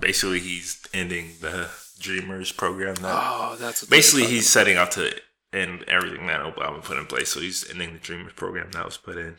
basically 0.00 0.40
he's 0.40 0.82
ending 0.94 1.32
the 1.40 1.68
Dreamers 2.00 2.50
program 2.50 2.94
that 2.96 3.14
Oh, 3.14 3.56
that's 3.60 3.82
what 3.82 3.90
basically 3.90 4.24
he's 4.26 4.48
setting 4.48 4.76
out 4.76 4.90
to 4.92 5.14
end 5.52 5.84
everything 5.86 6.26
that 6.28 6.40
Obama 6.40 6.82
put 6.82 6.96
in 6.96 7.06
place. 7.06 7.28
So 7.28 7.40
he's 7.40 7.68
ending 7.70 7.92
the 7.92 7.98
Dreamers 7.98 8.32
program 8.32 8.70
that 8.72 8.84
was 8.86 8.96
put 8.96 9.18
in, 9.18 9.36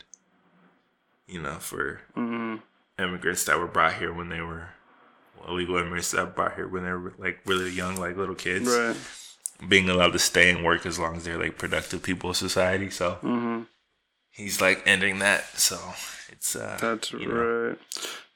you 1.27 1.41
know, 1.41 1.55
for 1.55 2.01
Mhm. 2.15 2.61
immigrants 2.99 3.43
that 3.45 3.57
were 3.59 3.67
brought 3.67 3.95
here 3.95 4.13
when 4.13 4.29
they 4.29 4.41
were 4.41 4.69
illegal 5.47 5.75
immigrants 5.77 6.11
that 6.11 6.23
were 6.25 6.31
brought 6.31 6.53
here 6.55 6.67
when 6.67 6.83
they 6.85 6.91
were 6.91 7.13
like 7.17 7.39
really 7.45 7.71
young, 7.71 7.95
like 7.97 8.15
little 8.15 8.35
kids, 8.35 8.69
Right. 8.69 8.95
being 9.67 9.89
allowed 9.89 10.13
to 10.13 10.19
stay 10.19 10.49
and 10.51 10.63
work 10.63 10.85
as 10.85 10.99
long 10.99 11.17
as 11.17 11.23
they're 11.25 11.37
like 11.39 11.57
productive 11.57 12.03
people 12.03 12.29
of 12.29 12.37
society. 12.37 12.89
So 12.91 13.17
Mhm. 13.23 13.65
He's 14.33 14.59
like 14.59 14.83
ending 14.85 15.19
that. 15.19 15.45
So 15.57 15.79
it's 16.29 16.55
uh, 16.55 16.77
That's 16.81 17.13
you 17.13 17.27
know, 17.27 17.35
right. 17.35 17.77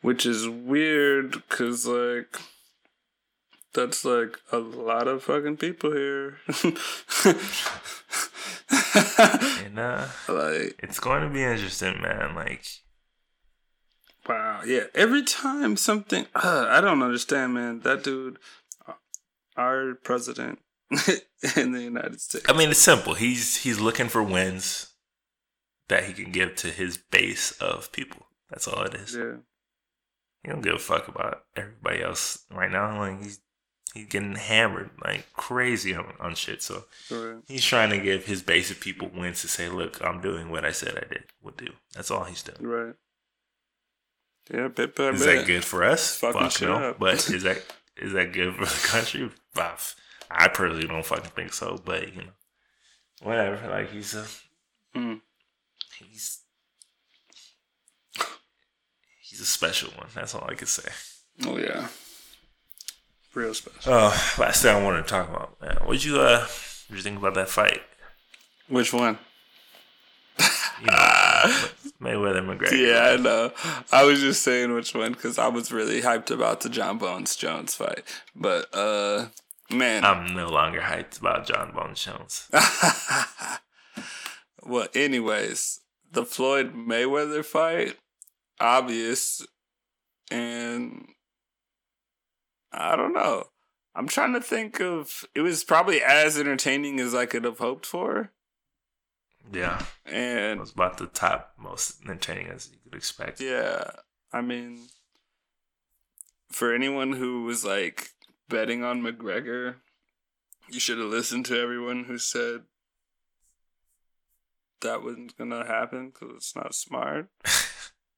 Which 0.01 0.25
is 0.25 0.47
weird 0.47 1.31
because, 1.31 1.85
like, 1.85 2.37
that's 3.73 4.05
like 4.05 4.39
a 4.51 4.57
lot 4.59 5.07
of 5.07 5.23
fucking 5.23 5.57
people 5.57 5.91
here. 5.91 6.37
and 9.65 9.79
uh, 9.79 10.07
like, 10.29 10.79
it's 10.81 10.99
going 10.99 11.23
to 11.23 11.29
be 11.29 11.43
interesting, 11.43 12.01
man. 12.01 12.35
Like 12.35 12.63
wow. 14.27 14.61
Yeah. 14.65 14.83
Every 14.93 15.23
time 15.23 15.77
something, 15.77 16.27
uh, 16.35 16.67
I 16.69 16.81
don't 16.81 17.01
understand, 17.01 17.53
man. 17.53 17.79
That 17.81 18.03
dude, 18.03 18.37
uh, 18.87 18.93
our 19.55 19.95
president 19.95 20.59
in 21.55 21.71
the 21.71 21.81
United 21.81 22.21
States. 22.21 22.45
I 22.47 22.53
mean, 22.53 22.69
it's 22.69 22.79
simple. 22.79 23.15
He's 23.15 23.57
he's 23.57 23.79
looking 23.79 24.07
for 24.07 24.23
wins 24.23 24.86
that 25.89 26.05
he 26.05 26.13
can 26.13 26.31
give 26.31 26.55
to 26.57 26.67
his 26.67 26.97
base 26.97 27.51
of 27.59 27.91
people. 27.91 28.25
That's 28.49 28.67
all 28.67 28.83
it 28.83 28.93
is. 28.93 29.15
Yeah. 29.15 29.35
He 30.43 30.49
don't 30.51 30.61
give 30.61 30.75
a 30.75 30.79
fuck 30.79 31.07
about 31.07 31.43
everybody 31.55 32.01
else 32.03 32.45
right 32.51 32.71
now. 32.71 32.97
Like 32.99 33.21
he's 33.23 33.39
he's 33.93 34.05
getting 34.07 34.35
hammered 34.35 34.91
like 35.03 35.31
crazy 35.33 35.95
on, 35.95 36.13
on 36.19 36.35
shit. 36.35 36.61
So 36.61 36.85
Right. 37.11 37.37
he's 37.47 37.65
trying 37.65 37.89
to 37.89 37.97
give 37.99 38.25
his 38.25 38.41
base 38.43 38.69
of 38.71 38.79
people 38.79 39.09
wins 39.13 39.41
to 39.41 39.47
say, 39.47 39.69
look, 39.69 40.03
I'm 40.03 40.21
doing 40.21 40.49
what 40.49 40.63
I 40.65 40.71
said 40.71 40.95
I 40.97 41.07
did 41.13 41.23
would 41.41 41.57
do. 41.57 41.67
That's 41.93 42.11
all 42.11 42.23
he's 42.25 42.43
doing. 42.43 42.61
Right. 42.61 42.95
Yeah, 44.53 44.69
bit 44.69 44.95
by 44.95 45.09
Is 45.09 45.25
bit. 45.25 45.35
that 45.39 45.45
good 45.47 45.65
for 45.65 45.83
us? 45.83 46.15
Fucking 46.19 46.49
Fuck 46.49 46.61
no. 46.61 46.73
up. 46.75 46.99
But 46.99 47.15
is 47.29 47.43
that 47.43 47.63
is 47.97 48.13
that 48.13 48.31
good 48.31 48.55
for 48.55 48.65
the 48.65 48.87
country? 48.87 49.29
I 50.29 50.47
personally 50.49 50.87
don't 50.87 51.05
fucking 51.05 51.31
think 51.31 51.53
so. 51.53 51.77
But 51.83 52.13
you 52.15 52.21
know, 52.21 52.31
whatever. 53.21 53.67
Like 53.69 53.91
he's 53.91 54.13
a 54.15 54.25
Mm. 54.95 55.21
He's 55.99 56.41
he's 59.21 59.41
a 59.41 59.45
special 59.45 59.89
one. 59.91 60.07
That's 60.13 60.35
all 60.35 60.45
I 60.47 60.55
could 60.55 60.67
say. 60.67 60.89
Oh 61.45 61.57
yeah. 61.57 61.87
Real 63.33 63.53
special. 63.53 63.93
Oh, 63.93 64.35
last 64.39 64.63
thing 64.63 64.75
I 64.75 64.81
wanted 64.81 65.03
to 65.03 65.09
talk 65.09 65.29
about, 65.29 65.61
man. 65.61 65.77
What'd 65.85 66.03
you 66.03 66.19
uh, 66.19 66.45
what 66.87 66.97
you 66.97 67.01
think 67.01 67.19
about 67.19 67.35
that 67.35 67.49
fight? 67.49 67.81
Which 68.67 68.93
one? 68.93 69.19
You 70.81 70.87
know, 70.87 70.93
Mayweather 72.01 72.43
McGregor. 72.45 72.71
Yeah, 72.71 73.13
I 73.13 73.17
know. 73.17 73.51
I 73.91 74.03
was 74.03 74.21
just 74.21 74.43
saying 74.43 74.73
which 74.73 74.93
one 74.93 75.13
because 75.13 75.39
I 75.39 75.47
was 75.47 75.71
really 75.71 76.01
hyped 76.01 76.31
about 76.31 76.61
the 76.61 76.69
Jon 76.69 76.97
Bones 76.97 77.35
Jones 77.35 77.75
fight. 77.75 78.03
But 78.35 78.67
uh 78.73 79.27
man, 79.71 80.05
I'm 80.05 80.35
no 80.35 80.49
longer 80.49 80.81
hyped 80.81 81.19
about 81.19 81.47
Jon 81.47 81.71
Bones 81.73 82.03
Jones. 82.03 82.49
well, 84.63 84.87
anyways, 84.93 85.79
the 86.11 86.25
Floyd 86.25 86.73
Mayweather 86.73 87.43
fight, 87.43 87.97
obvious, 88.59 89.45
and 90.31 91.07
I 92.71 92.95
don't 92.95 93.13
know. 93.13 93.45
I'm 93.95 94.07
trying 94.07 94.33
to 94.33 94.41
think 94.41 94.79
of. 94.79 95.25
It 95.33 95.41
was 95.41 95.63
probably 95.63 96.01
as 96.01 96.37
entertaining 96.37 96.99
as 96.99 97.15
I 97.15 97.25
could 97.25 97.43
have 97.43 97.57
hoped 97.57 97.85
for, 97.85 98.31
Yeah, 99.51 99.83
And 100.05 100.57
it 100.57 100.59
was 100.59 100.71
about 100.71 100.97
the 100.97 101.07
top 101.07 101.53
most 101.57 102.01
entertaining 102.03 102.47
as 102.47 102.69
you 102.71 102.77
could 102.83 102.95
expect. 102.95 103.41
Yeah, 103.41 103.89
I 104.31 104.41
mean, 104.41 104.87
for 106.51 106.73
anyone 106.73 107.13
who 107.13 107.43
was 107.43 107.65
like 107.65 108.09
betting 108.49 108.83
on 108.83 109.01
McGregor, 109.01 109.75
you 110.69 110.79
should 110.79 110.99
have 110.99 111.07
listened 111.07 111.45
to 111.47 111.59
everyone 111.59 112.03
who 112.05 112.17
said 112.17 112.63
that 114.81 115.03
wasn't 115.03 115.35
gonna 115.37 115.65
happen 115.65 116.09
because 116.11 116.35
it's 116.35 116.55
not 116.55 116.73
smart. 116.75 117.29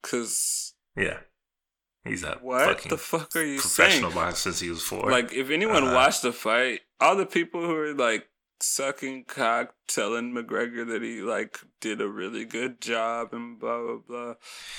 Because 0.02 0.76
Yeah, 0.96 1.20
he's 2.06 2.24
a 2.24 2.38
what 2.42 2.84
the 2.84 2.98
fuck 2.98 3.36
are 3.36 3.44
you 3.46 3.60
professional 3.60 4.12
saying? 4.12 4.26
boxer 4.26 4.42
since 4.52 4.60
he 4.62 4.70
was 4.70 4.82
four. 4.82 5.12
Like, 5.12 5.34
if 5.34 5.50
anyone 5.50 5.84
Uh-huh. 5.84 5.94
watched 5.96 6.22
the 6.22 6.32
fight, 6.32 6.82
all 7.02 7.18
the 7.18 7.26
people 7.26 7.62
who 7.62 7.74
were 7.74 7.94
like 7.94 8.30
sucking 8.62 9.26
cock, 9.26 9.76
telling 9.90 10.32
McGregor 10.34 10.88
that 10.88 11.02
he 11.02 11.22
like 11.22 11.60
did 11.82 12.00
a 12.00 12.08
really 12.08 12.46
good 12.46 12.80
job 12.82 13.34
and 13.34 13.60
blah 13.60 13.82
blah 13.82 13.98
blah, 14.08 14.34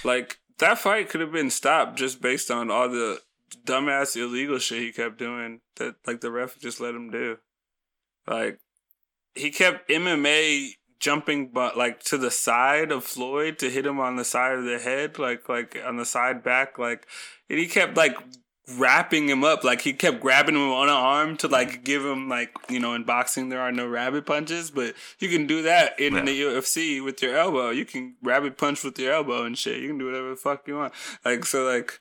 like 0.05 0.41
that 0.59 0.79
fight 0.79 1.11
could 1.11 1.21
have 1.21 1.33
been 1.33 1.51
stopped 1.51 1.99
just 1.99 2.23
based 2.23 2.51
on 2.51 2.71
all 2.71 2.89
the 2.89 3.21
dumbass 3.65 4.17
illegal 4.17 4.59
shit 4.59 4.81
he 4.81 4.91
kept 4.93 5.19
doing 5.19 5.61
that 5.77 5.97
like 6.07 6.23
the 6.23 6.31
ref 6.31 6.59
just 6.59 6.81
let 6.81 6.95
him 6.95 7.11
do. 7.11 7.37
Like 8.27 8.59
he 9.35 9.51
kept 9.51 9.89
MMA 9.91 10.71
jumping 11.01 11.49
but 11.49 11.77
like 11.77 12.03
to 12.05 12.19
the 12.19 12.31
side 12.31 12.93
of 12.93 13.05
Floyd 13.05 13.59
to 13.59 13.71
hit 13.71 13.87
him 13.87 13.99
on 13.99 14.17
the 14.17 14.25
side 14.25 14.57
of 14.59 14.65
the 14.65 14.79
head, 14.79 15.19
like 15.19 15.49
like 15.49 15.77
on 15.85 15.97
the 15.97 16.05
side 16.05 16.43
back, 16.43 16.79
like 16.79 17.07
and 17.49 17.59
he 17.59 17.67
kept 17.67 17.97
like 17.97 18.17
wrapping 18.77 19.29
him 19.29 19.43
up. 19.43 19.65
Like 19.65 19.81
he 19.81 19.93
kept 19.93 20.21
grabbing 20.21 20.55
him 20.55 20.71
on 20.71 20.89
an 20.89 20.95
arm 20.95 21.37
to 21.39 21.49
like 21.49 21.83
give 21.83 22.05
him 22.05 22.29
like 22.29 22.51
you 22.69 22.79
know 22.79 22.95
in 22.95 23.05
boxing 23.05 23.49
there 23.49 23.61
are 23.61 23.73
no 23.73 23.89
rabbit 23.89 24.27
punches, 24.27 24.71
but 24.71 24.95
you 25.19 25.29
can 25.29 25.47
do 25.47 25.63
that 25.63 25.99
in 25.99 26.15
Yeah. 26.15 26.25
the 26.25 26.41
UFC 26.43 27.05
with 27.05 27.23
your 27.23 27.37
elbow. 27.37 27.71
You 27.71 27.85
can 27.85 28.15
rabbit 28.23 28.57
punch 28.57 28.85
with 28.85 28.99
your 28.99 29.13
elbow 29.13 29.45
and 29.45 29.59
shit. 29.59 29.81
You 29.81 29.89
can 29.89 29.99
do 29.99 30.07
whatever 30.07 30.31
the 30.31 30.37
fuck 30.37 30.69
you 30.69 30.77
want. 30.77 30.93
Like 31.25 31.45
so 31.47 31.65
like 31.65 31.99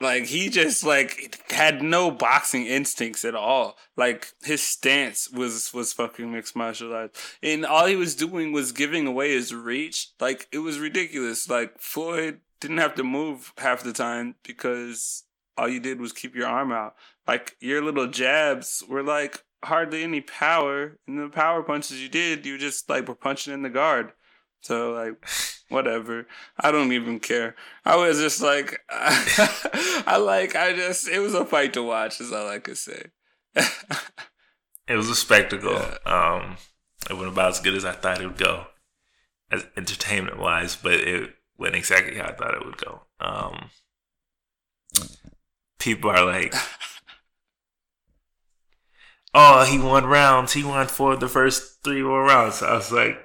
like 0.00 0.24
he 0.24 0.48
just 0.48 0.84
like 0.84 1.44
had 1.50 1.82
no 1.82 2.10
boxing 2.10 2.66
instincts 2.66 3.24
at 3.24 3.34
all. 3.34 3.76
Like 3.96 4.32
his 4.42 4.62
stance 4.62 5.30
was 5.30 5.72
was 5.74 5.92
fucking 5.92 6.32
mixed 6.32 6.56
martial 6.56 6.94
arts, 6.94 7.36
and 7.42 7.66
all 7.66 7.86
he 7.86 7.96
was 7.96 8.14
doing 8.14 8.52
was 8.52 8.72
giving 8.72 9.06
away 9.06 9.32
his 9.32 9.54
reach. 9.54 10.08
Like 10.18 10.48
it 10.52 10.58
was 10.58 10.78
ridiculous. 10.78 11.48
Like 11.48 11.78
Floyd 11.78 12.40
didn't 12.60 12.78
have 12.78 12.94
to 12.94 13.04
move 13.04 13.52
half 13.58 13.82
the 13.82 13.92
time 13.92 14.36
because 14.42 15.24
all 15.56 15.68
you 15.68 15.80
did 15.80 16.00
was 16.00 16.12
keep 16.12 16.34
your 16.34 16.46
arm 16.46 16.72
out. 16.72 16.94
Like 17.28 17.56
your 17.60 17.82
little 17.82 18.06
jabs 18.06 18.82
were 18.88 19.02
like 19.02 19.44
hardly 19.62 20.02
any 20.02 20.22
power, 20.22 20.96
and 21.06 21.18
the 21.18 21.28
power 21.28 21.62
punches 21.62 22.00
you 22.00 22.08
did, 22.08 22.46
you 22.46 22.56
just 22.56 22.88
like 22.88 23.06
were 23.06 23.14
punching 23.14 23.52
in 23.52 23.62
the 23.62 23.68
guard. 23.68 24.12
So 24.62 24.92
like 24.92 25.24
whatever. 25.68 26.26
I 26.58 26.70
don't 26.70 26.92
even 26.92 27.20
care. 27.20 27.54
I 27.84 27.96
was 27.96 28.18
just 28.18 28.42
like 28.42 28.80
I 28.90 30.18
like 30.20 30.54
I 30.54 30.74
just 30.74 31.08
it 31.08 31.20
was 31.20 31.34
a 31.34 31.44
fight 31.44 31.72
to 31.74 31.82
watch 31.82 32.20
is 32.20 32.32
all 32.32 32.48
I 32.48 32.58
could 32.58 32.78
say. 32.78 33.06
it 33.54 34.96
was 34.96 35.08
a 35.08 35.14
spectacle. 35.14 35.80
Um, 36.04 36.56
it 37.08 37.14
went 37.14 37.28
about 37.28 37.52
as 37.52 37.60
good 37.60 37.74
as 37.74 37.84
I 37.84 37.92
thought 37.92 38.20
it 38.20 38.26
would 38.26 38.36
go, 38.36 38.66
as 39.50 39.66
entertainment 39.76 40.38
wise, 40.38 40.76
but 40.76 40.94
it 40.94 41.30
went 41.58 41.74
exactly 41.74 42.16
how 42.16 42.26
I 42.26 42.32
thought 42.32 42.54
it 42.54 42.64
would 42.64 42.76
go. 42.76 43.02
Um, 43.20 43.70
people 45.78 46.10
are 46.10 46.24
like, 46.24 46.54
"Oh, 49.34 49.64
he 49.64 49.78
won 49.78 50.06
rounds. 50.06 50.52
He 50.52 50.64
won 50.64 50.86
four 50.86 51.14
of 51.14 51.20
the 51.20 51.28
first 51.28 51.82
three 51.82 52.02
more 52.02 52.24
rounds." 52.24 52.62
I 52.62 52.74
was 52.74 52.92
like, 52.92 53.18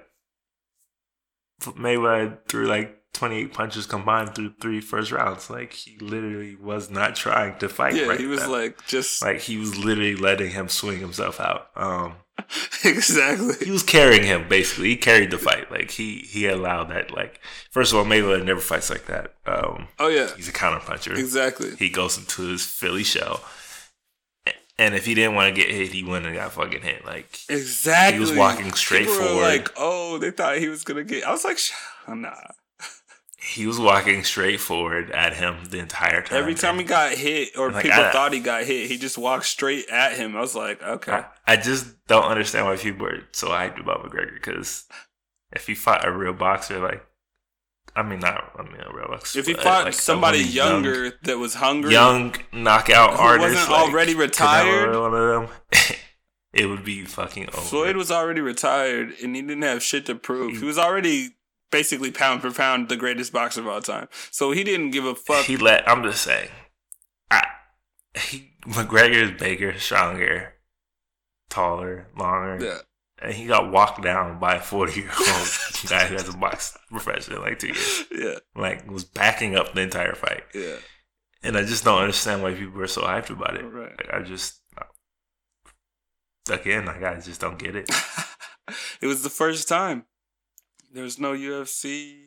Mayweather 1.62 2.38
threw 2.48 2.68
like 2.68 3.02
28 3.14 3.54
punches 3.54 3.86
combined 3.86 4.36
through 4.36 4.54
three 4.62 4.82
first 4.82 5.12
rounds. 5.12 5.50
Like 5.50 5.74
he 5.74 5.98
literally 6.00 6.56
was 6.56 6.90
not 6.90 7.16
trying 7.16 7.58
to 7.60 7.70
fight. 7.70 7.96
yeah, 7.96 8.06
right 8.06 8.20
he 8.20 8.28
was 8.28 8.42
then. 8.42 8.52
like 8.52 8.86
just 8.86 9.24
like 9.24 9.40
he 9.40 9.58
was 9.58 9.78
literally 9.78 10.16
letting 10.16 10.52
him 10.52 10.68
swing 10.68 11.00
himself 11.00 11.40
out. 11.40 11.70
Um, 11.76 12.16
exactly. 12.84 13.54
He 13.64 13.72
was 13.72 13.84
carrying 13.84 14.24
him 14.24 14.48
basically. 14.50 14.90
He 14.90 14.98
carried 14.98 15.32
the 15.32 15.38
fight. 15.38 15.72
Like 15.72 15.92
he 15.92 16.20
he 16.20 16.48
allowed 16.48 16.90
that. 16.90 17.12
Like 17.12 17.40
first 17.72 17.94
of 17.94 17.98
all, 18.00 18.06
Mayweather 18.06 18.44
never 18.44 18.60
fights 18.60 18.90
like 18.90 19.06
that. 19.08 19.34
Um, 19.46 19.88
oh 20.00 20.10
yeah, 20.10 20.36
he's 20.36 20.50
a 20.50 20.54
counter 20.54 20.86
puncher. 20.86 21.14
Exactly. 21.14 21.76
He 21.78 21.90
goes 21.90 22.18
into 22.18 22.44
his 22.44 22.66
Philly 22.66 23.04
shell. 23.04 23.42
And 24.78 24.94
if 24.94 25.06
he 25.06 25.14
didn't 25.14 25.36
want 25.36 25.56
to 25.56 25.62
get 25.62 25.74
hit, 25.74 25.94
he 25.94 26.04
wouldn't 26.04 26.26
have 26.26 26.36
got 26.36 26.52
fucking 26.52 26.82
hit. 26.82 27.06
Like 27.06 27.40
exactly, 27.50 28.16
he 28.16 28.20
was 28.20 28.34
walking 28.34 28.74
straight 28.74 29.08
People 29.08 29.16
were 29.20 29.28
forward. 29.28 29.42
Like, 29.44 29.70
oh, 29.78 30.18
they 30.18 30.32
thought 30.32 30.58
he 30.58 30.68
was 30.68 30.84
gonna 30.84 31.04
get. 31.04 31.26
I 31.26 31.32
was 31.32 31.46
like, 31.46 31.60
nah. 32.08 32.34
he 33.40 33.66
was 33.68 33.80
walking 33.80 34.24
straight 34.26 34.60
forward 34.60 35.12
at 35.12 35.34
him 35.36 35.66
the 35.70 35.80
entire 35.80 36.22
time. 36.22 36.38
Every 36.40 36.56
time 36.56 36.72
And 36.72 36.82
he 36.82 36.86
got 36.88 37.14
hit 37.14 37.58
or 37.58 37.72
Like, 37.72 37.84
people 37.84 38.02
I- 38.02 38.12
thought 38.12 38.34
he 38.34 38.40
got 38.42 38.64
hit, 38.66 38.90
he 38.90 38.98
just 38.98 39.18
walked 39.18 39.46
straight 39.46 39.88
at 39.90 40.14
him. 40.18 40.36
I 40.36 40.42
was 40.42 40.56
like, 40.56 40.82
okay. 40.84 41.12
I, 41.12 41.26
I 41.48 41.56
just 41.56 42.06
don't 42.08 42.26
understand 42.26 42.66
why 42.66 42.76
people 42.76 43.08
are 43.08 43.24
so 43.32 43.48
hyped 43.50 43.80
about 43.80 44.04
McGregor. 44.04 44.34
Because 44.34 44.86
if 45.54 45.68
he 45.68 45.76
fought 45.76 46.06
a 46.06 46.12
real 46.12 46.34
boxer, 46.34 46.80
like 46.80 47.06
I 47.96 48.04
mean, 48.04 48.20
not 48.20 48.52
I 48.58 48.64
mean 48.64 48.82
boxer. 49.08 49.40
if 49.40 49.48
he 49.48 49.54
fought 49.54 49.86
like, 49.86 49.94
somebody 49.94 50.44
someone 50.44 50.54
young- 50.54 50.84
younger 50.84 51.18
that 51.24 51.38
was 51.38 51.56
hungry, 51.56 51.92
young 51.94 52.36
knockout 52.52 53.12
Who 53.16 53.22
artist, 53.22 53.56
wasn't 53.56 53.72
like 53.72 53.90
already 53.90 54.16
retired? 54.16 54.90
of 54.90 55.12
them, 55.12 55.50
it 56.54 56.66
would 56.66 56.84
be 56.84 57.06
fucking 57.06 57.48
over. 57.50 57.62
Floyd 57.62 57.96
was 57.96 58.12
already 58.12 58.42
retired 58.42 59.14
and 59.24 59.36
he 59.36 59.42
didn't 59.42 59.64
have 59.64 59.82
shit 59.82 60.06
to 60.08 60.16
prove. 60.16 60.60
He 60.60 60.66
was 60.66 60.78
already 60.78 61.36
basically 61.72 62.12
pound 62.12 62.42
for 62.42 62.52
pound 62.52 62.90
the 62.90 62.98
greatest 62.98 63.32
boxer 63.32 63.62
of 63.62 63.68
all 63.68 63.82
time. 63.82 64.08
So 64.32 64.52
he 64.52 64.64
didn't 64.64 64.92
give 64.92 65.06
a 65.06 65.16
fuck. 65.16 65.46
He 65.46 65.58
let. 65.58 65.88
I'm 65.90 66.04
just 66.04 66.22
saying. 66.22 66.50
I, 67.32 67.44
he 68.18 68.52
McGregor 68.68 69.32
is 69.32 69.40
bigger, 69.40 69.78
stronger, 69.80 70.54
taller, 71.50 72.08
longer, 72.18 72.66
yeah. 72.66 72.78
And 73.22 73.34
he 73.34 73.46
got 73.48 73.72
walked 73.72 74.02
down 74.04 74.40
by 74.40 74.56
a 74.56 74.60
40 74.62 75.00
year 75.00 75.10
old 75.10 75.48
guy 75.90 76.06
who 76.06 76.16
hasn't 76.16 76.40
boxed 76.40 76.78
professionally 76.90 77.38
in 77.42 77.48
like 77.48 77.60
two 77.60 77.68
years. 77.68 78.04
Yeah. 78.12 78.36
Like 78.56 78.90
was 78.90 79.04
backing 79.06 79.56
up 79.56 79.74
the 79.74 79.82
entire 79.82 80.16
fight, 80.16 80.44
Yeah. 80.54 80.78
and 81.44 81.58
I 81.58 81.64
just 81.64 81.84
don't 81.84 82.00
understand 82.02 82.44
why 82.44 82.54
people 82.54 82.82
are 82.82 82.88
so 82.88 83.02
hyped 83.04 83.30
about 83.30 83.56
it. 83.56 83.64
Right. 83.64 83.92
Like 83.98 84.14
I 84.14 84.22
just. 84.22 84.62
Again, 86.50 86.86
like 86.86 87.02
I 87.02 87.20
just 87.20 87.42
don't 87.42 87.58
get 87.58 87.76
it. 87.76 87.90
it 89.02 89.08
was 89.08 89.24
the 89.24 89.32
first 89.32 89.68
time. 89.68 90.06
There 90.94 91.04
was 91.04 91.18
no 91.20 91.34
UFC. 91.34 92.26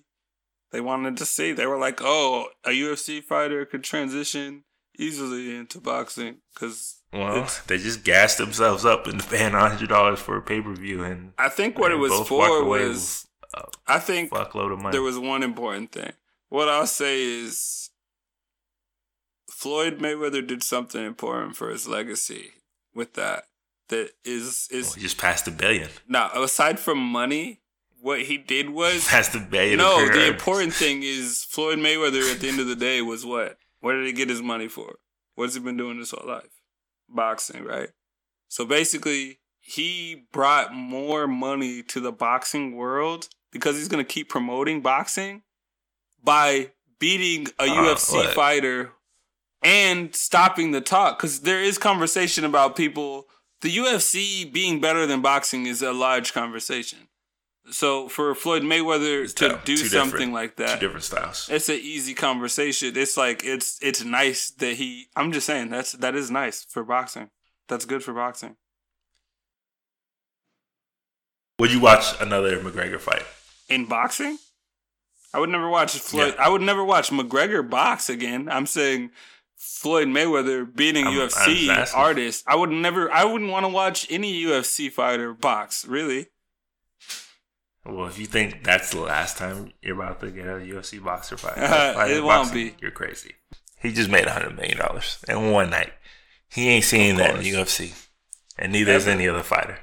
They 0.72 0.80
wanted 0.80 1.16
to 1.18 1.24
see. 1.24 1.52
They 1.52 1.66
were 1.66 1.78
like, 1.78 2.00
"Oh, 2.02 2.48
a 2.64 2.70
UFC 2.70 3.22
fighter 3.22 3.64
could 3.64 3.84
transition 3.84 4.64
easily 4.98 5.54
into 5.56 5.80
boxing." 5.80 6.38
Because 6.52 6.96
Well, 7.12 7.48
they 7.66 7.78
just 7.78 8.04
gassed 8.04 8.38
themselves 8.38 8.84
up 8.84 9.06
and 9.06 9.22
paying 9.28 9.52
hundred 9.52 9.88
dollars 9.88 10.18
for 10.18 10.36
a 10.36 10.42
pay 10.42 10.60
per 10.60 10.74
view, 10.74 11.02
and 11.02 11.32
I 11.38 11.48
think 11.48 11.78
what 11.78 11.92
it 11.92 11.96
was 11.96 12.28
for 12.28 12.64
was, 12.64 13.26
I 13.86 13.98
think 13.98 14.30
fuckload 14.30 14.72
of 14.72 14.80
money. 14.80 14.92
there 14.92 15.02
was 15.02 15.18
one 15.18 15.42
important 15.42 15.92
thing. 15.92 16.12
What 16.50 16.68
I'll 16.68 16.86
say 16.86 17.22
is, 17.22 17.90
Floyd 19.50 19.98
Mayweather 19.98 20.46
did 20.46 20.62
something 20.62 21.04
important 21.04 21.56
for 21.56 21.70
his 21.70 21.88
legacy 21.88 22.52
with 22.94 23.14
that. 23.14 23.44
That 23.88 24.10
is 24.24 24.68
is 24.70 24.86
Well, 24.86 24.94
he 24.94 25.00
just 25.00 25.18
passed 25.18 25.48
a 25.48 25.50
billion. 25.50 25.88
now 26.06 26.30
aside 26.34 26.78
from 26.78 26.98
money, 26.98 27.60
what 28.00 28.22
he 28.22 28.36
did 28.36 28.70
was 28.70 29.08
Passed 29.08 29.34
a 29.34 29.40
billion. 29.40 29.78
No, 29.78 30.06
the 30.08 30.26
important 30.26 30.74
thing 30.74 31.02
is 31.02 31.42
Floyd 31.44 31.78
Mayweather 31.78 32.30
at 32.30 32.40
the 32.40 32.48
end 32.48 32.60
of 32.60 32.66
the 32.66 32.76
day 32.76 33.00
was 33.00 33.24
what? 33.24 33.56
What 33.80 33.92
did 33.92 34.06
he 34.06 34.12
get 34.12 34.28
his 34.28 34.42
money 34.42 34.68
for? 34.68 34.96
What's 35.34 35.54
he 35.54 35.60
been 35.60 35.76
doing 35.76 35.98
his 35.98 36.10
whole 36.10 36.26
life? 36.28 36.50
Boxing, 37.08 37.64
right? 37.64 37.90
So 38.48 38.64
basically, 38.64 39.38
he 39.60 40.24
brought 40.32 40.74
more 40.74 41.26
money 41.26 41.82
to 41.84 42.00
the 42.00 42.12
boxing 42.12 42.74
world 42.74 43.28
because 43.52 43.76
he's 43.76 43.88
going 43.88 44.04
to 44.04 44.10
keep 44.12 44.28
promoting 44.28 44.80
boxing 44.80 45.42
by 46.22 46.72
beating 46.98 47.46
a 47.58 47.64
Uh, 47.64 47.66
UFC 47.66 48.14
what? 48.14 48.34
fighter 48.34 48.92
and 49.62 50.14
stopping 50.14 50.70
the 50.72 50.80
talk 50.80 51.18
because 51.18 51.40
there 51.40 51.62
is 51.62 51.78
conversation 51.78 52.44
about 52.44 52.76
people 52.76 53.26
the 53.60 53.76
UFC 53.76 54.50
being 54.52 54.80
better 54.80 55.04
than 55.04 55.20
boxing 55.20 55.66
is 55.66 55.82
a 55.82 55.92
large 55.92 56.32
conversation. 56.32 57.08
So 57.70 58.08
for 58.08 58.34
Floyd 58.34 58.62
Mayweather 58.62 59.24
It's 59.24 59.34
to 59.34 59.60
do 59.64 59.76
something 59.76 60.32
like 60.32 60.56
Two 60.56 60.64
that, 60.64 60.80
different 60.80 61.04
styles. 61.04 61.48
it's 61.50 61.68
an 61.68 61.78
easy 61.82 62.14
conversation. 62.14 62.96
It's 62.96 63.16
like 63.16 63.44
it's 63.44 63.78
it's 63.82 64.02
nice 64.04 64.50
that 64.52 64.74
he. 64.74 65.08
I'm 65.16 65.32
just 65.32 65.46
saying 65.46 65.70
that's 65.70 65.92
that 65.92 66.14
is 66.14 66.30
nice 66.30 66.64
for 66.64 66.82
boxing. 66.82 67.30
That's 67.68 67.84
good 67.84 68.02
for 68.02 68.12
boxing. 68.14 68.56
Would 71.58 71.72
you 71.72 71.80
watch 71.80 72.20
another 72.20 72.58
McGregor 72.60 73.00
fight? 73.00 73.22
In 73.68 73.84
boxing, 73.86 74.38
I 75.34 75.40
would 75.40 75.50
never 75.50 75.68
watch 75.68 75.98
Floyd. 75.98 76.34
Yeah. 76.38 76.44
I 76.44 76.48
would 76.48 76.62
never 76.62 76.84
watch 76.84 77.10
McGregor 77.10 77.68
box 77.68 78.08
again. 78.08 78.48
I'm 78.48 78.66
saying 78.66 79.10
Floyd 79.56 80.08
Mayweather 80.08 80.64
beating 80.74 81.06
I'm- 81.06 81.14
UFC 81.16 81.94
artist. 81.94 82.44
I 82.46 82.54
would 82.56 82.70
never. 82.70 83.10
I 83.12 83.24
wouldn't 83.24 83.50
want 83.50 83.64
to 83.64 83.68
watch 83.68 84.06
any 84.10 84.42
UFC 84.44 84.90
fighter 84.90 85.34
box. 85.34 85.84
Really. 85.84 86.28
Well, 87.90 88.06
if 88.06 88.18
you 88.18 88.26
think 88.26 88.64
that's 88.64 88.90
the 88.90 89.00
last 89.00 89.38
time 89.38 89.72
you're 89.80 89.94
about 90.00 90.20
to 90.20 90.30
get 90.30 90.46
a 90.46 90.58
UFC 90.60 91.02
boxer 91.02 91.36
fight, 91.38 91.56
Uh, 91.58 91.94
fight 91.94 92.10
it 92.10 92.22
won't 92.22 92.48
boxing, 92.48 92.68
be. 92.68 92.74
You're 92.80 92.90
crazy. 92.90 93.34
He 93.80 93.92
just 93.92 94.10
made 94.10 94.26
hundred 94.26 94.56
million 94.56 94.78
dollars 94.78 95.24
in 95.28 95.50
one 95.52 95.70
night. 95.70 95.92
He 96.50 96.68
ain't 96.68 96.84
seeing 96.84 97.16
that 97.16 97.34
in 97.36 97.42
the 97.42 97.50
UFC, 97.52 97.94
and 98.58 98.72
neither 98.72 98.92
is 98.92 99.06
any 99.08 99.26
other 99.28 99.42
fighter. 99.42 99.78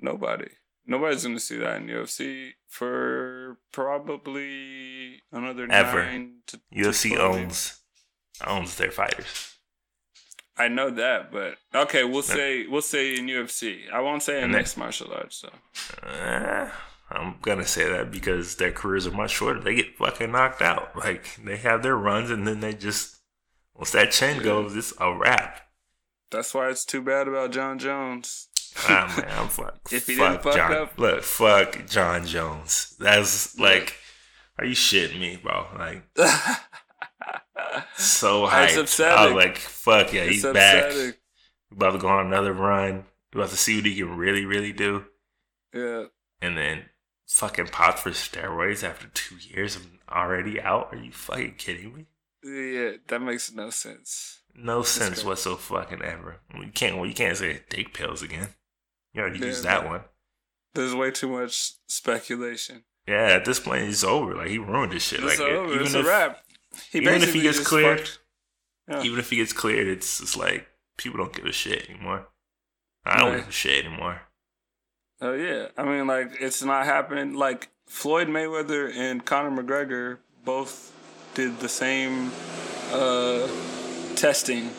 Nobody. 0.00 0.48
Nobody's 0.86 1.22
going 1.24 1.34
to 1.36 1.40
see 1.40 1.56
that 1.58 1.78
in 1.80 1.86
UFC 1.88 2.50
for 2.68 3.56
probably 3.72 5.22
another 5.32 5.66
Ever. 5.70 6.04
nine 6.04 6.34
to 6.48 6.58
to 6.58 6.62
UFC 6.74 7.14
12 7.14 7.34
owns 7.34 7.80
owns 8.46 8.76
their 8.76 8.90
fighters. 8.90 9.54
I 10.56 10.68
know 10.68 10.90
that, 10.90 11.32
but 11.32 11.56
okay, 11.74 12.04
we'll 12.04 12.22
say 12.22 12.66
we'll 12.66 12.82
say 12.82 13.16
in 13.16 13.26
UFC. 13.26 13.90
I 13.92 14.00
won't 14.00 14.22
say 14.22 14.42
in 14.42 14.50
mixed 14.52 14.76
martial 14.76 15.12
arts. 15.12 15.36
So 15.38 15.48
Uh, 16.06 16.68
I'm 17.14 17.36
gonna 17.42 17.66
say 17.66 17.88
that 17.88 18.10
because 18.10 18.56
their 18.56 18.72
careers 18.72 19.06
are 19.06 19.10
much 19.12 19.30
shorter. 19.32 19.60
They 19.60 19.74
get 19.76 19.96
fucking 19.96 20.32
knocked 20.32 20.60
out. 20.62 20.96
Like 20.96 21.26
they 21.44 21.56
have 21.58 21.82
their 21.82 21.96
runs, 21.96 22.30
and 22.30 22.46
then 22.46 22.60
they 22.60 22.72
just 22.74 23.16
once 23.74 23.90
that 23.92 24.10
chin 24.12 24.42
goes, 24.42 24.76
it's 24.76 24.92
a 25.00 25.12
wrap. 25.14 25.60
that's 26.30 26.52
why 26.54 26.68
it's 26.68 26.84
too 26.84 27.02
bad 27.02 27.28
about 27.28 27.52
Jon 27.52 27.78
Jones. 27.78 28.48
Ah 28.88 29.12
man, 29.16 29.38
I'm 29.38 29.48
fuck. 29.48 29.78
If 29.92 30.06
he 30.08 30.16
fuck 30.16 30.30
didn't 30.32 30.42
fuck 30.42 30.54
John, 30.56 30.72
up- 30.72 30.98
look, 30.98 31.22
fuck 31.22 31.86
Jon 31.86 32.26
Jones. 32.26 32.96
That's 32.98 33.58
like, 33.58 33.96
are 34.58 34.64
you 34.64 34.74
shitting 34.74 35.20
me, 35.20 35.38
bro? 35.42 35.66
Like 35.78 36.02
so 37.96 38.46
hyped. 38.46 38.74
That's 38.76 39.00
I 39.00 39.26
was 39.26 39.34
like, 39.34 39.56
fuck 39.58 40.12
yeah, 40.12 40.24
he's 40.24 40.44
it's 40.44 40.52
back. 40.54 40.92
About 41.72 41.92
to 41.92 41.98
go 41.98 42.08
on 42.08 42.26
another 42.26 42.52
run. 42.52 43.04
About 43.32 43.50
to 43.50 43.56
see 43.56 43.76
what 43.76 43.86
he 43.86 43.96
can 43.96 44.16
really, 44.16 44.44
really 44.44 44.72
do. 44.72 45.04
Yeah, 45.72 46.04
and 46.40 46.56
then 46.56 46.84
fucking 47.34 47.66
popped 47.66 47.98
for 47.98 48.10
steroids 48.10 48.84
after 48.84 49.08
two 49.08 49.36
years 49.36 49.74
of 49.76 49.86
already 50.08 50.60
out. 50.60 50.92
Are 50.92 50.96
you 50.96 51.10
fucking 51.12 51.54
kidding 51.58 51.94
me? 51.94 52.06
yeah, 52.44 52.92
that 53.08 53.20
makes 53.20 53.52
no 53.52 53.70
sense. 53.70 54.40
No 54.54 54.82
sense 54.82 55.14
crazy. 55.14 55.26
whatsoever 55.26 55.60
fucking 55.60 56.02
ever. 56.02 56.36
You 56.54 56.70
can't 56.72 56.96
well, 56.96 57.06
you 57.06 57.14
can't 57.14 57.36
say 57.36 57.62
dick 57.68 57.92
pills 57.92 58.22
again. 58.22 58.50
You 59.12 59.22
already 59.22 59.40
Yeah, 59.40 59.46
used 59.46 59.64
that 59.64 59.82
no. 59.84 59.90
one. 59.90 60.00
There's 60.74 60.94
way 60.94 61.10
too 61.10 61.28
much 61.28 61.72
speculation. 61.86 62.84
Yeah, 63.08 63.26
at 63.32 63.44
this 63.44 63.58
point 63.60 63.82
it's 63.84 64.04
over. 64.04 64.34
Like 64.34 64.48
he 64.48 64.58
ruined 64.58 64.92
this 64.92 65.02
shit. 65.04 65.20
It's 65.24 65.40
like 65.40 65.48
over. 65.48 65.72
even 65.72 65.86
It's 65.86 65.94
if 65.94 66.04
a 66.04 66.08
wrap. 66.08 66.38
He 66.90 66.98
even 66.98 67.22
if 67.22 67.32
he 67.34 67.40
gets 67.42 67.60
cleared- 67.66 68.10
Yeah. 68.88 69.02
even 69.02 69.18
if 69.18 69.30
he 69.30 69.36
gets 69.36 69.52
cleared, 69.52 69.86
it's 69.88 70.18
just 70.20 70.36
like 70.36 70.66
people 70.96 71.18
don't 71.18 71.32
give 71.34 71.46
a 71.46 71.52
shit 71.52 71.88
anymore. 71.90 72.28
I 73.04 73.18
don't 73.18 73.30
Right. 73.32 73.38
give 73.38 73.48
a 73.48 73.52
shit 73.52 73.84
anymore. 73.84 74.22
Oh 75.24 75.32
yeah, 75.32 75.68
I 75.78 75.84
mean, 75.84 76.06
like 76.06 76.32
it's 76.38 76.62
not 76.62 76.84
happening. 76.84 77.32
Like 77.32 77.70
Floyd 77.86 78.28
Mayweather 78.28 78.94
and 78.94 79.24
Conor 79.24 79.62
McGregor 79.62 80.18
both 80.44 80.92
did 81.32 81.60
the 81.60 81.68
same 81.68 82.30
uh, 82.92 83.48
testing 84.16 84.70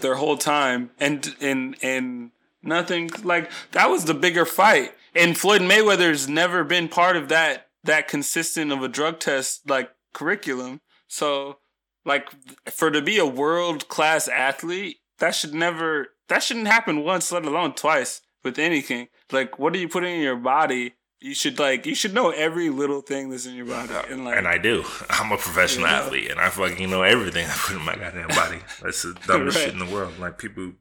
their 0.00 0.14
whole 0.14 0.38
time, 0.38 0.92
and 0.98 1.36
and 1.42 1.76
and 1.82 2.30
nothing 2.62 3.10
like 3.22 3.50
that 3.72 3.90
was 3.90 4.06
the 4.06 4.14
bigger 4.14 4.46
fight. 4.46 4.94
And 5.14 5.36
Floyd 5.36 5.60
Mayweather's 5.60 6.26
never 6.26 6.64
been 6.64 6.88
part 6.88 7.14
of 7.14 7.28
that 7.28 7.66
that 7.84 8.08
consistent 8.08 8.72
of 8.72 8.82
a 8.82 8.88
drug 8.88 9.18
test 9.18 9.68
like 9.68 9.90
curriculum. 10.14 10.80
So 11.06 11.58
like 12.06 12.30
for 12.70 12.90
to 12.90 13.02
be 13.02 13.18
a 13.18 13.26
world 13.26 13.88
class 13.88 14.26
athlete, 14.26 15.00
that 15.18 15.34
should 15.34 15.52
never 15.52 16.14
that 16.28 16.42
shouldn't 16.42 16.68
happen 16.68 17.04
once, 17.04 17.30
let 17.30 17.44
alone 17.44 17.74
twice 17.74 18.22
with 18.46 18.58
anything. 18.58 19.08
Like 19.30 19.58
what 19.58 19.74
are 19.74 19.78
you 19.78 19.88
putting 19.90 20.14
in 20.16 20.22
your 20.22 20.36
body? 20.36 20.94
You 21.20 21.34
should 21.34 21.58
like 21.58 21.84
you 21.86 21.94
should 21.94 22.14
know 22.14 22.30
every 22.30 22.70
little 22.70 23.00
thing 23.02 23.28
that's 23.30 23.44
in 23.46 23.54
your 23.54 23.66
body. 23.66 23.92
Uh, 23.92 24.02
and 24.10 24.24
like 24.24 24.38
And 24.38 24.48
I 24.48 24.56
do. 24.58 24.84
I'm 25.10 25.32
a 25.32 25.36
professional 25.36 25.86
Yeah. 25.88 25.98
athlete, 26.00 26.30
and 26.30 26.40
I 26.40 26.48
fucking 26.48 26.88
know 26.90 27.02
everything 27.02 27.46
I 27.50 27.52
put 27.54 27.76
in 27.76 27.82
my 27.82 27.96
goddamn 27.96 28.28
body. 28.28 28.58
That's 28.82 29.02
the 29.02 29.12
dumbest 29.26 29.56
Right. 29.58 29.64
shit 29.66 29.72
in 29.74 29.78
the 29.86 29.92
world. 29.94 30.18
Like 30.18 30.38
people, 30.38 30.72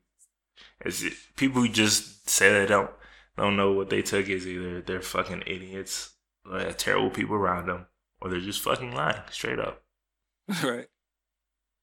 it's 0.86 1.04
people 1.36 1.62
who 1.62 1.68
just 1.70 2.30
say 2.30 2.52
they 2.54 2.66
don't. 2.66 2.92
don't 3.38 3.56
know 3.58 3.72
what 3.74 3.90
they 3.90 4.02
took 4.02 4.30
is 4.30 4.46
either 4.48 4.82
they're 4.82 5.02
fucking 5.02 5.44
idiots, 5.48 6.14
like 6.46 6.78
terrible 6.78 7.10
people 7.10 7.36
around 7.36 7.68
them, 7.68 7.88
or 8.22 8.30
they're 8.30 8.40
just 8.40 8.62
fucking 8.62 8.94
lying 8.94 9.22
straight 9.32 9.60
up, 9.60 9.84
right. 10.64 10.88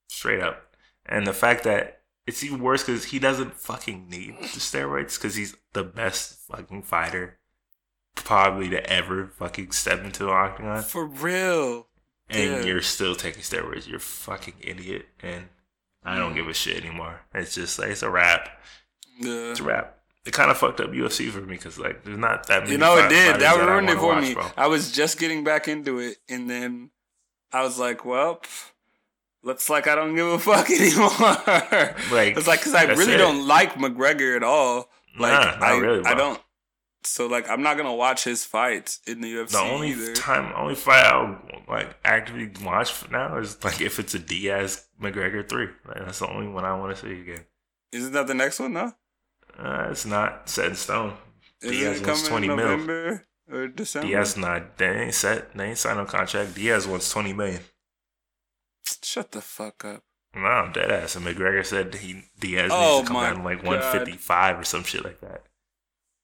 straight 0.08 0.40
up. 0.42 0.62
And 1.06 1.26
the 1.26 1.32
fact 1.32 1.64
that 1.64 2.01
it's 2.26 2.42
even 2.44 2.60
worse 2.60 2.82
because 2.84 3.04
he 3.06 3.18
doesn't 3.18 3.54
fucking 3.54 4.08
need 4.08 4.36
the 4.40 4.46
steroids 4.60 5.18
because 5.18 5.34
he's 5.34 5.56
the 5.72 5.82
best 5.84 6.38
fucking 6.48 6.82
fighter 6.82 7.38
probably 8.14 8.68
to 8.70 8.84
ever 8.90 9.26
fucking 9.38 9.72
step 9.72 10.04
into 10.04 10.24
the 10.24 10.30
octagon. 10.30 10.82
For 10.82 11.04
real. 11.06 11.88
and 12.28 12.50
Yeah. 12.50 12.62
you're 12.64 12.80
still 12.82 13.14
taking 13.14 13.42
steroids. 13.42 13.86
You're 13.88 13.98
fucking 13.98 14.54
idiot, 14.60 15.06
and 15.20 15.48
I 16.04 16.16
don't 16.18 16.34
give 16.34 16.48
a 16.48 16.54
shit 16.54 16.82
anymore. 16.84 17.20
It's 17.34 17.54
just 17.54 17.78
like 17.78 17.88
it's 17.90 18.02
a 18.02 18.10
wrap. 18.10 18.48
Yeah. 19.18 19.50
It's 19.50 19.60
a 19.60 19.64
wrap. 19.64 19.98
It 20.24 20.32
kind 20.32 20.50
of 20.50 20.56
fucked 20.56 20.80
up 20.80 20.90
UFC 20.92 21.30
for 21.30 21.40
me 21.40 21.56
because 21.56 21.78
like 21.78 22.04
there's 22.04 22.16
not 22.18 22.46
that 22.46 22.60
many. 22.60 22.72
You 22.72 22.78
know, 22.78 22.96
it 22.96 23.08
did. 23.08 23.40
That 23.40 23.56
ruined 23.58 23.90
it 23.90 23.98
for 23.98 24.14
watch, 24.14 24.22
me. 24.22 24.34
bro. 24.34 24.46
I 24.56 24.68
was 24.68 24.92
just 24.92 25.18
getting 25.18 25.42
back 25.44 25.66
into 25.68 25.98
it, 25.98 26.18
and 26.28 26.48
then 26.48 26.90
I 27.52 27.62
was 27.64 27.78
like, 27.78 28.04
well, 28.04 28.36
pff, 28.36 28.70
looks 29.42 29.68
like 29.70 29.86
I 29.86 29.94
don't 29.94 30.14
give 30.14 30.26
a 30.26 30.38
fuck 30.38 30.70
anymore. 30.70 31.10
Like, 32.12 32.36
it's 32.36 32.46
like, 32.46 32.60
because 32.60 32.74
I 32.74 32.84
really 32.84 33.14
it. 33.14 33.18
don't 33.18 33.46
like 33.46 33.74
McGregor 33.74 34.36
at 34.36 34.42
all. 34.42 34.88
Like, 35.18 35.32
Nah, 35.58 35.66
I, 35.66 35.76
really, 35.78 36.04
I 36.04 36.14
don't. 36.14 36.40
So, 37.04 37.26
like, 37.26 37.50
I'm 37.50 37.62
not 37.62 37.74
going 37.76 37.88
to 37.88 37.92
watch 37.94 38.22
his 38.24 38.44
fights 38.44 39.00
in 39.06 39.20
the 39.20 39.32
UFC 39.34 39.50
The 39.50 39.58
only 39.58 39.90
either. 39.90 40.14
time, 40.14 40.52
only 40.56 40.74
fight 40.76 41.04
I'll 41.04 41.40
like 41.68 41.94
actively 42.04 42.50
watch 42.64 42.92
for 42.92 43.10
now 43.10 43.38
is 43.38 43.62
like 43.64 43.80
if 43.80 43.98
it's 43.98 44.14
a 44.14 44.18
Diaz 44.20 44.86
McGregor 45.00 45.46
three. 45.48 45.68
Like, 45.86 45.98
that's 46.04 46.20
the 46.20 46.28
only 46.30 46.48
one 46.48 46.64
I 46.64 46.78
want 46.78 46.96
to 46.96 47.02
see 47.02 47.20
again. 47.20 47.44
Isn't 47.90 48.12
that 48.12 48.26
the 48.28 48.34
next 48.34 48.60
one, 48.60 48.72
though? 48.74 48.92
Uh, 49.58 49.88
it's 49.90 50.06
not 50.06 50.48
set 50.48 50.66
in 50.66 50.74
stone. 50.76 51.14
Isn't 51.60 51.76
Diaz 51.76 52.00
wants 52.00 52.28
coming 52.28 52.48
20 52.50 52.62
in 52.78 52.86
mil. 52.86 53.18
Or 53.50 53.68
December? 53.68 54.06
Diaz 54.08 54.36
not. 54.36 54.78
They 54.78 54.86
ain't 54.86 55.14
set. 55.14 55.54
They 55.54 55.64
ain't 55.70 55.78
signed 55.78 55.98
no 55.98 56.04
contract. 56.04 56.54
Diaz 56.54 56.86
wants 56.86 57.10
twenty 57.10 57.32
million. 57.32 57.60
Shut 59.02 59.32
the 59.32 59.40
fuck 59.40 59.84
up. 59.84 60.02
No, 60.34 60.46
I'm 60.46 60.72
dead 60.72 60.90
ass. 60.90 61.14
And 61.16 61.26
McGregor 61.26 61.64
said 61.64 61.94
he 61.96 62.22
Diaz 62.40 62.70
Oh 62.72 62.96
needs 62.98 63.08
to 63.08 63.14
come 63.14 63.22
down 63.22 63.44
like 63.44 63.58
God. 63.58 63.66
155 63.66 64.58
or 64.60 64.64
some 64.64 64.82
shit 64.84 65.04
like 65.04 65.20
that. 65.20 65.42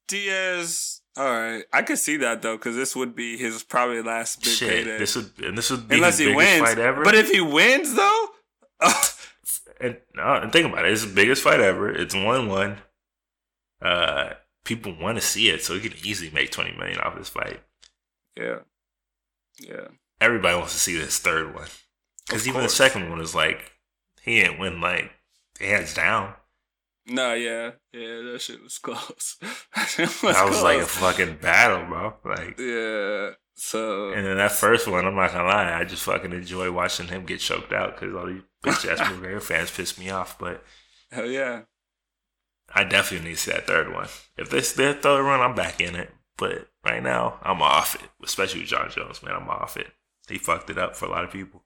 Diaz. 0.07 1.03
All 1.17 1.25
right, 1.25 1.65
I 1.73 1.83
could 1.83 1.99
see 1.99 2.17
that 2.19 2.43
though, 2.43 2.57
because 2.57 2.77
this 2.77 2.95
would 2.95 3.17
be 3.17 3.37
his 3.37 3.65
probably 3.65 4.01
last 4.03 4.41
big 4.43 4.53
shit, 4.53 4.69
payday. 4.71 4.99
this 4.99 5.17
would 5.17 5.33
and 5.43 5.59
this 5.59 5.69
would 5.71 5.89
be 5.89 5.97
Unless 5.97 6.19
his 6.19 6.29
he 6.29 6.33
biggest 6.35 6.61
wins. 6.61 6.69
fight 6.69 6.79
ever. 6.79 7.03
But 7.05 7.17
if 7.17 7.29
he 7.31 7.41
wins, 7.41 7.95
though, 7.95 8.27
and, 9.81 9.97
uh, 10.17 10.41
and 10.43 10.53
think 10.53 10.71
about 10.73 10.85
it, 10.85 10.93
it's 10.93 11.05
the 11.05 11.13
biggest 11.13 11.43
fight 11.43 11.59
ever. 11.61 11.91
It's 11.91 12.15
one 12.15 12.47
one. 12.49 12.79
Uh, 13.83 14.35
people 14.65 14.95
want 15.01 15.19
to 15.19 15.21
see 15.21 15.49
it, 15.51 15.65
so 15.65 15.75
he 15.75 15.81
can 15.89 15.99
easily 16.05 16.31
make 16.31 16.53
20 16.53 16.77
million 16.79 17.01
off 17.01 17.17
this 17.17 17.29
fight. 17.29 17.61
yeah, 18.37 18.59
yeah, 19.59 19.89
Everybody 20.21 20.57
wants 20.57 20.73
to 20.75 20.79
see 20.79 20.97
this 20.97 21.19
third 21.19 21.53
one 21.53 21.67
because 22.29 22.47
even 22.47 22.63
the 22.63 22.69
second 22.69 23.11
one 23.11 23.21
is 23.21 23.35
like 23.35 23.73
he 24.23 24.41
didn't 24.41 24.59
win 24.59 24.81
like 24.81 25.11
hands 25.61 25.95
down. 25.95 26.35
no, 27.07 27.35
yeah, 27.35 27.73
yeah, 27.93 28.23
that 28.33 28.39
shit 28.41 28.63
was 28.63 28.79
close. 28.83 29.37
that 29.41 29.89
shit 29.89 30.09
That 30.23 30.49
was 30.49 30.63
like 30.63 30.81
a 30.81 30.87
fucking 30.87 31.39
battle, 31.41 31.87
bro. 31.87 32.15
Like. 32.25 32.59
yeah. 32.59 33.31
So 33.61 34.13
And 34.13 34.25
then 34.25 34.37
that 34.37 34.53
first 34.53 34.87
one, 34.87 35.05
I'm 35.05 35.17
not 35.17 35.33
gonna 35.33 35.49
lie, 35.49 35.73
I 35.73 35.83
just 35.85 36.05
fucking 36.05 36.33
enjoy 36.33 36.71
watching 36.71 37.09
him 37.09 37.27
get 37.27 37.41
choked 37.41 37.73
out 37.73 37.99
because 37.99 38.15
all 38.15 38.27
these 38.27 38.43
bitch 38.65 38.89
ass 38.89 39.01
McGregor 39.01 39.43
fans 39.43 39.73
piss 39.73 39.99
me 39.99 40.11
off. 40.11 40.39
But 40.39 40.63
hell 41.11 41.27
yeah, 41.27 41.63
I 42.73 42.85
definitely 42.85 43.31
need 43.31 43.35
to 43.37 43.41
see 43.43 43.51
that 43.51 43.67
third 43.67 43.93
one. 43.93 44.07
If 44.37 44.51
this 44.51 44.73
their 44.73 44.93
third 44.95 45.25
one, 45.25 45.41
I'm 45.41 45.57
back 45.57 45.81
in 45.81 45.97
it. 45.97 46.11
But 46.37 46.69
right 46.85 47.03
now, 47.03 47.41
I'm 47.43 47.61
off 47.61 47.97
it. 47.97 48.09
Especially 48.23 48.61
with 48.61 48.69
Jon 48.69 48.91
Jones, 48.91 49.25
man, 49.25 49.35
I'm 49.35 49.49
off 49.49 49.77
it. 49.77 49.89
He 50.29 50.39
fucked 50.39 50.71
it 50.71 50.79
up 50.79 50.95
for 50.95 51.07
a 51.07 51.11
lot 51.11 51.25
of 51.25 51.33
people. 51.33 51.65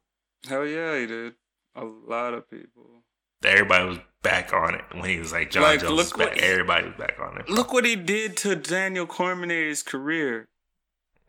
Hell 0.48 0.66
yeah, 0.66 0.98
he 0.98 1.06
did. 1.06 1.34
A 1.76 1.84
lot 1.84 2.34
of 2.34 2.48
people. 2.50 3.02
Everybody 3.44 3.88
was 3.88 3.98
back 4.22 4.52
on 4.52 4.74
it 4.74 4.84
when 4.92 5.08
he 5.10 5.18
was 5.18 5.32
like 5.32 5.50
Jon 5.50 5.62
Like, 5.62 5.80
Jones. 5.80 5.92
look 5.92 6.18
back. 6.18 6.34
he- 6.34 6.40
Everybody 6.40 6.86
was 6.88 6.96
back 6.96 7.18
on 7.20 7.38
it. 7.40 7.48
Look 7.48 7.72
what 7.72 7.84
he 7.84 7.96
did 7.96 8.36
to 8.38 8.54
Daniel 8.56 9.06
Cormier's 9.06 9.82
career. 9.82 10.48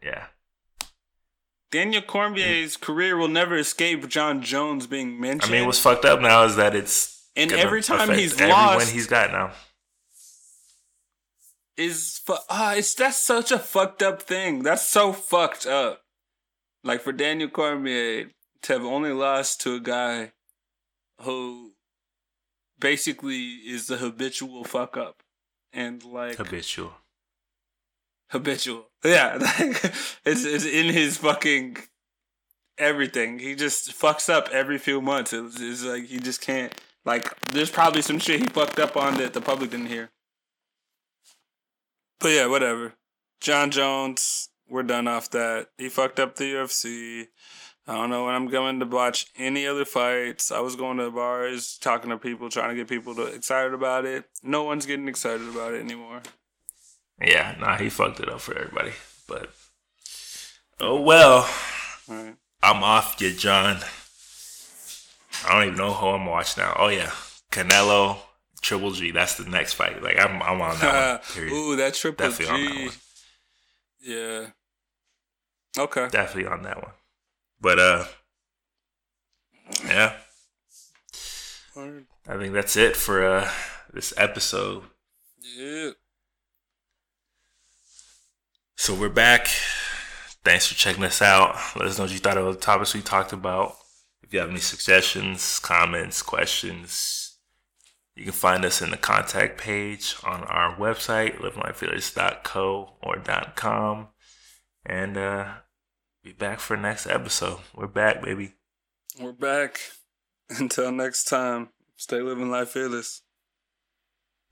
Yeah, 0.03 0.25
Daniel 1.71 2.01
Cormier's 2.01 2.75
career 2.77 3.15
will 3.17 3.29
never 3.29 3.55
escape 3.55 4.07
Jon 4.09 4.41
Jones 4.41 4.85
being 4.85 5.19
mentioned. 5.19 5.53
I 5.53 5.57
mean, 5.57 5.65
what's 5.65 5.79
fucked 5.79 6.05
up 6.05 6.19
now 6.21 6.43
is 6.43 6.55
that 6.57 6.75
it's 6.75 7.29
And 7.35 7.51
every 7.51 7.81
time 7.81 8.11
he's 8.13 8.33
every 8.39 8.51
lost- 8.53 8.91
he's 8.91 9.07
got 9.07 9.31
now. 9.31 9.53
is 11.77 12.19
fu- 12.23 12.35
ah, 12.49 12.73
it's 12.75 12.93
that's 12.93 13.17
such 13.17 13.51
a 13.51 13.57
fucked 13.59 14.03
up 14.03 14.21
thing. 14.21 14.61
That's 14.63 14.87
so 14.87 15.13
fucked 15.13 15.65
up. 15.65 16.01
Like 16.83 17.01
for 17.01 17.11
Daniel 17.13 17.49
Cormier 17.49 18.29
to 18.63 18.73
have 18.73 18.83
only 18.83 19.11
lost 19.11 19.61
to 19.61 19.75
a 19.75 19.79
guy 19.79 20.31
who 21.21 21.73
basically 22.79 23.45
is 23.65 23.87
the 23.87 23.97
habitual 23.97 24.63
fuck 24.63 24.97
up 24.97 25.23
and 25.71 26.03
like 26.03 26.35
Habitual. 26.37 26.93
habitual. 28.29 28.89
Yeah, 29.03 29.37
like 29.41 29.93
it's 30.25 30.45
it's 30.45 30.65
in 30.65 30.93
his 30.93 31.17
fucking 31.17 31.77
everything. 32.77 33.39
He 33.39 33.55
just 33.55 33.91
fucks 33.91 34.29
up 34.29 34.49
every 34.51 34.77
few 34.77 35.01
months. 35.01 35.33
It's, 35.33 35.59
it's 35.59 35.83
like 35.83 36.05
he 36.05 36.19
just 36.19 36.41
can't. 36.41 36.73
Like 37.05 37.37
there's 37.51 37.69
probably 37.69 38.01
some 38.01 38.19
shit 38.19 38.39
he 38.41 38.47
fucked 38.47 38.79
up 38.79 38.95
on 38.95 39.17
that 39.17 39.33
the 39.33 39.41
public 39.41 39.71
didn't 39.71 39.87
hear. 39.87 40.09
But 42.19 42.29
yeah, 42.29 42.47
whatever. 42.47 42.93
Jon 43.41 43.71
Jones, 43.71 44.49
we're 44.69 44.83
done 44.83 45.07
off 45.09 45.29
that. 45.31 45.67
He 45.77 45.89
fucked 45.89 46.19
up 46.19 46.37
the 46.37 46.45
UFC. 46.53 47.27
I 47.85 47.95
don't 47.95 48.09
know 48.09 48.25
when 48.25 48.35
I'm 48.35 48.47
going 48.47 48.79
to 48.79 48.85
watch 48.85 49.27
any 49.37 49.67
other 49.67 49.83
fights. 49.83 50.51
I 50.51 50.61
was 50.61 50.77
going 50.77 50.97
to 50.97 51.11
bars, 51.11 51.77
talking 51.81 52.11
to 52.11 52.17
people, 52.17 52.49
trying 52.49 52.69
to 52.69 52.75
get 52.75 52.87
people 52.87 53.13
to 53.15 53.23
excited 53.23 53.73
about 53.73 54.05
it. 54.05 54.23
No 54.41 54.63
one's 54.63 54.85
getting 54.85 55.09
excited 55.09 55.47
about 55.47 55.73
it 55.73 55.81
anymore. 55.81 56.21
Yeah, 57.21 57.55
nah, 57.59 57.77
he 57.77 57.89
fucked 57.89 58.21
it 58.21 58.29
up 58.29 58.39
for 58.39 58.57
everybody. 58.57 58.93
But 59.27 59.49
oh 60.79 61.01
well. 61.01 61.49
Right. 62.07 62.35
I'm 62.61 62.83
off 62.83 63.19
you, 63.19 63.31
Jon. 63.31 63.77
I 65.45 65.53
don't 65.53 65.67
even 65.67 65.77
know 65.77 65.93
who 65.93 66.07
I'm 66.07 66.25
watching 66.25 66.63
now. 66.63 66.75
Oh 66.79 66.87
yeah, 66.87 67.11
Canelo, 67.51 68.17
Triple 68.61 68.91
G. 68.91 69.11
That's 69.11 69.35
the 69.35 69.49
next 69.49 69.73
fight. 69.73 70.01
Like 70.01 70.17
I'm, 70.19 70.41
I'm 70.41 70.61
on 70.61 70.79
that 70.79 71.11
one. 71.11 71.19
Period. 71.33 71.53
Ooh, 71.53 71.75
that 71.75 71.93
triple 71.93 72.29
Definitely 72.29 72.53
on 72.53 72.65
that 72.65 72.73
G. 72.73 72.85
one. 72.85 72.95
Yeah. 74.01 74.45
Okay. 75.83 76.07
Definitely 76.09 76.51
on 76.51 76.63
that 76.63 76.81
one. 76.81 76.91
But 77.63 77.79
uh, 77.79 78.05
yeah, 79.85 80.17
Word. 81.73 82.07
I 82.27 82.35
think 82.35 82.53
that's 82.53 82.75
it 82.75 82.97
for 82.97 83.25
uh 83.25 83.49
this 83.93 84.13
episode. 84.17 84.83
Yeah. 85.41 85.91
So 88.75 88.93
we're 88.93 89.07
back. 89.07 89.47
Thanks 90.43 90.67
for 90.67 90.75
checking 90.75 91.05
us 91.05 91.21
out. 91.21 91.55
Let 91.77 91.87
us 91.87 91.97
know 91.97 92.03
what 92.03 92.11
you 92.11 92.19
thought 92.19 92.37
of 92.37 92.53
the 92.53 92.59
topics 92.59 92.93
we 92.93 93.01
talked 93.01 93.31
about. 93.31 93.77
If 94.23 94.33
you 94.33 94.39
have 94.41 94.49
any 94.49 94.59
suggestions, 94.59 95.59
comments, 95.59 96.21
questions, 96.21 97.37
you 98.13 98.25
can 98.25 98.33
find 98.33 98.65
us 98.65 98.81
in 98.81 98.91
the 98.91 98.97
contact 98.97 99.57
page 99.57 100.17
on 100.25 100.43
our 100.43 100.75
website, 100.75 101.37
livinglifevillage.co 101.37 102.97
or 103.01 103.23
.com. 103.55 104.09
And 104.85 105.17
uh 105.17 105.45
be 106.23 106.31
back 106.31 106.59
for 106.59 106.77
next 106.77 107.05
episode. 107.05 107.59
We're 107.75 107.87
back, 107.87 108.21
baby. 108.21 108.53
We're 109.19 109.33
back. 109.33 109.77
Until 110.49 110.91
next 110.91 111.25
time, 111.25 111.69
stay 111.97 112.21
living 112.21 112.49
life 112.49 112.69
fearless. 112.69 113.21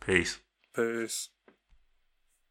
Peace. 0.05 0.39
Peace. 0.75 1.29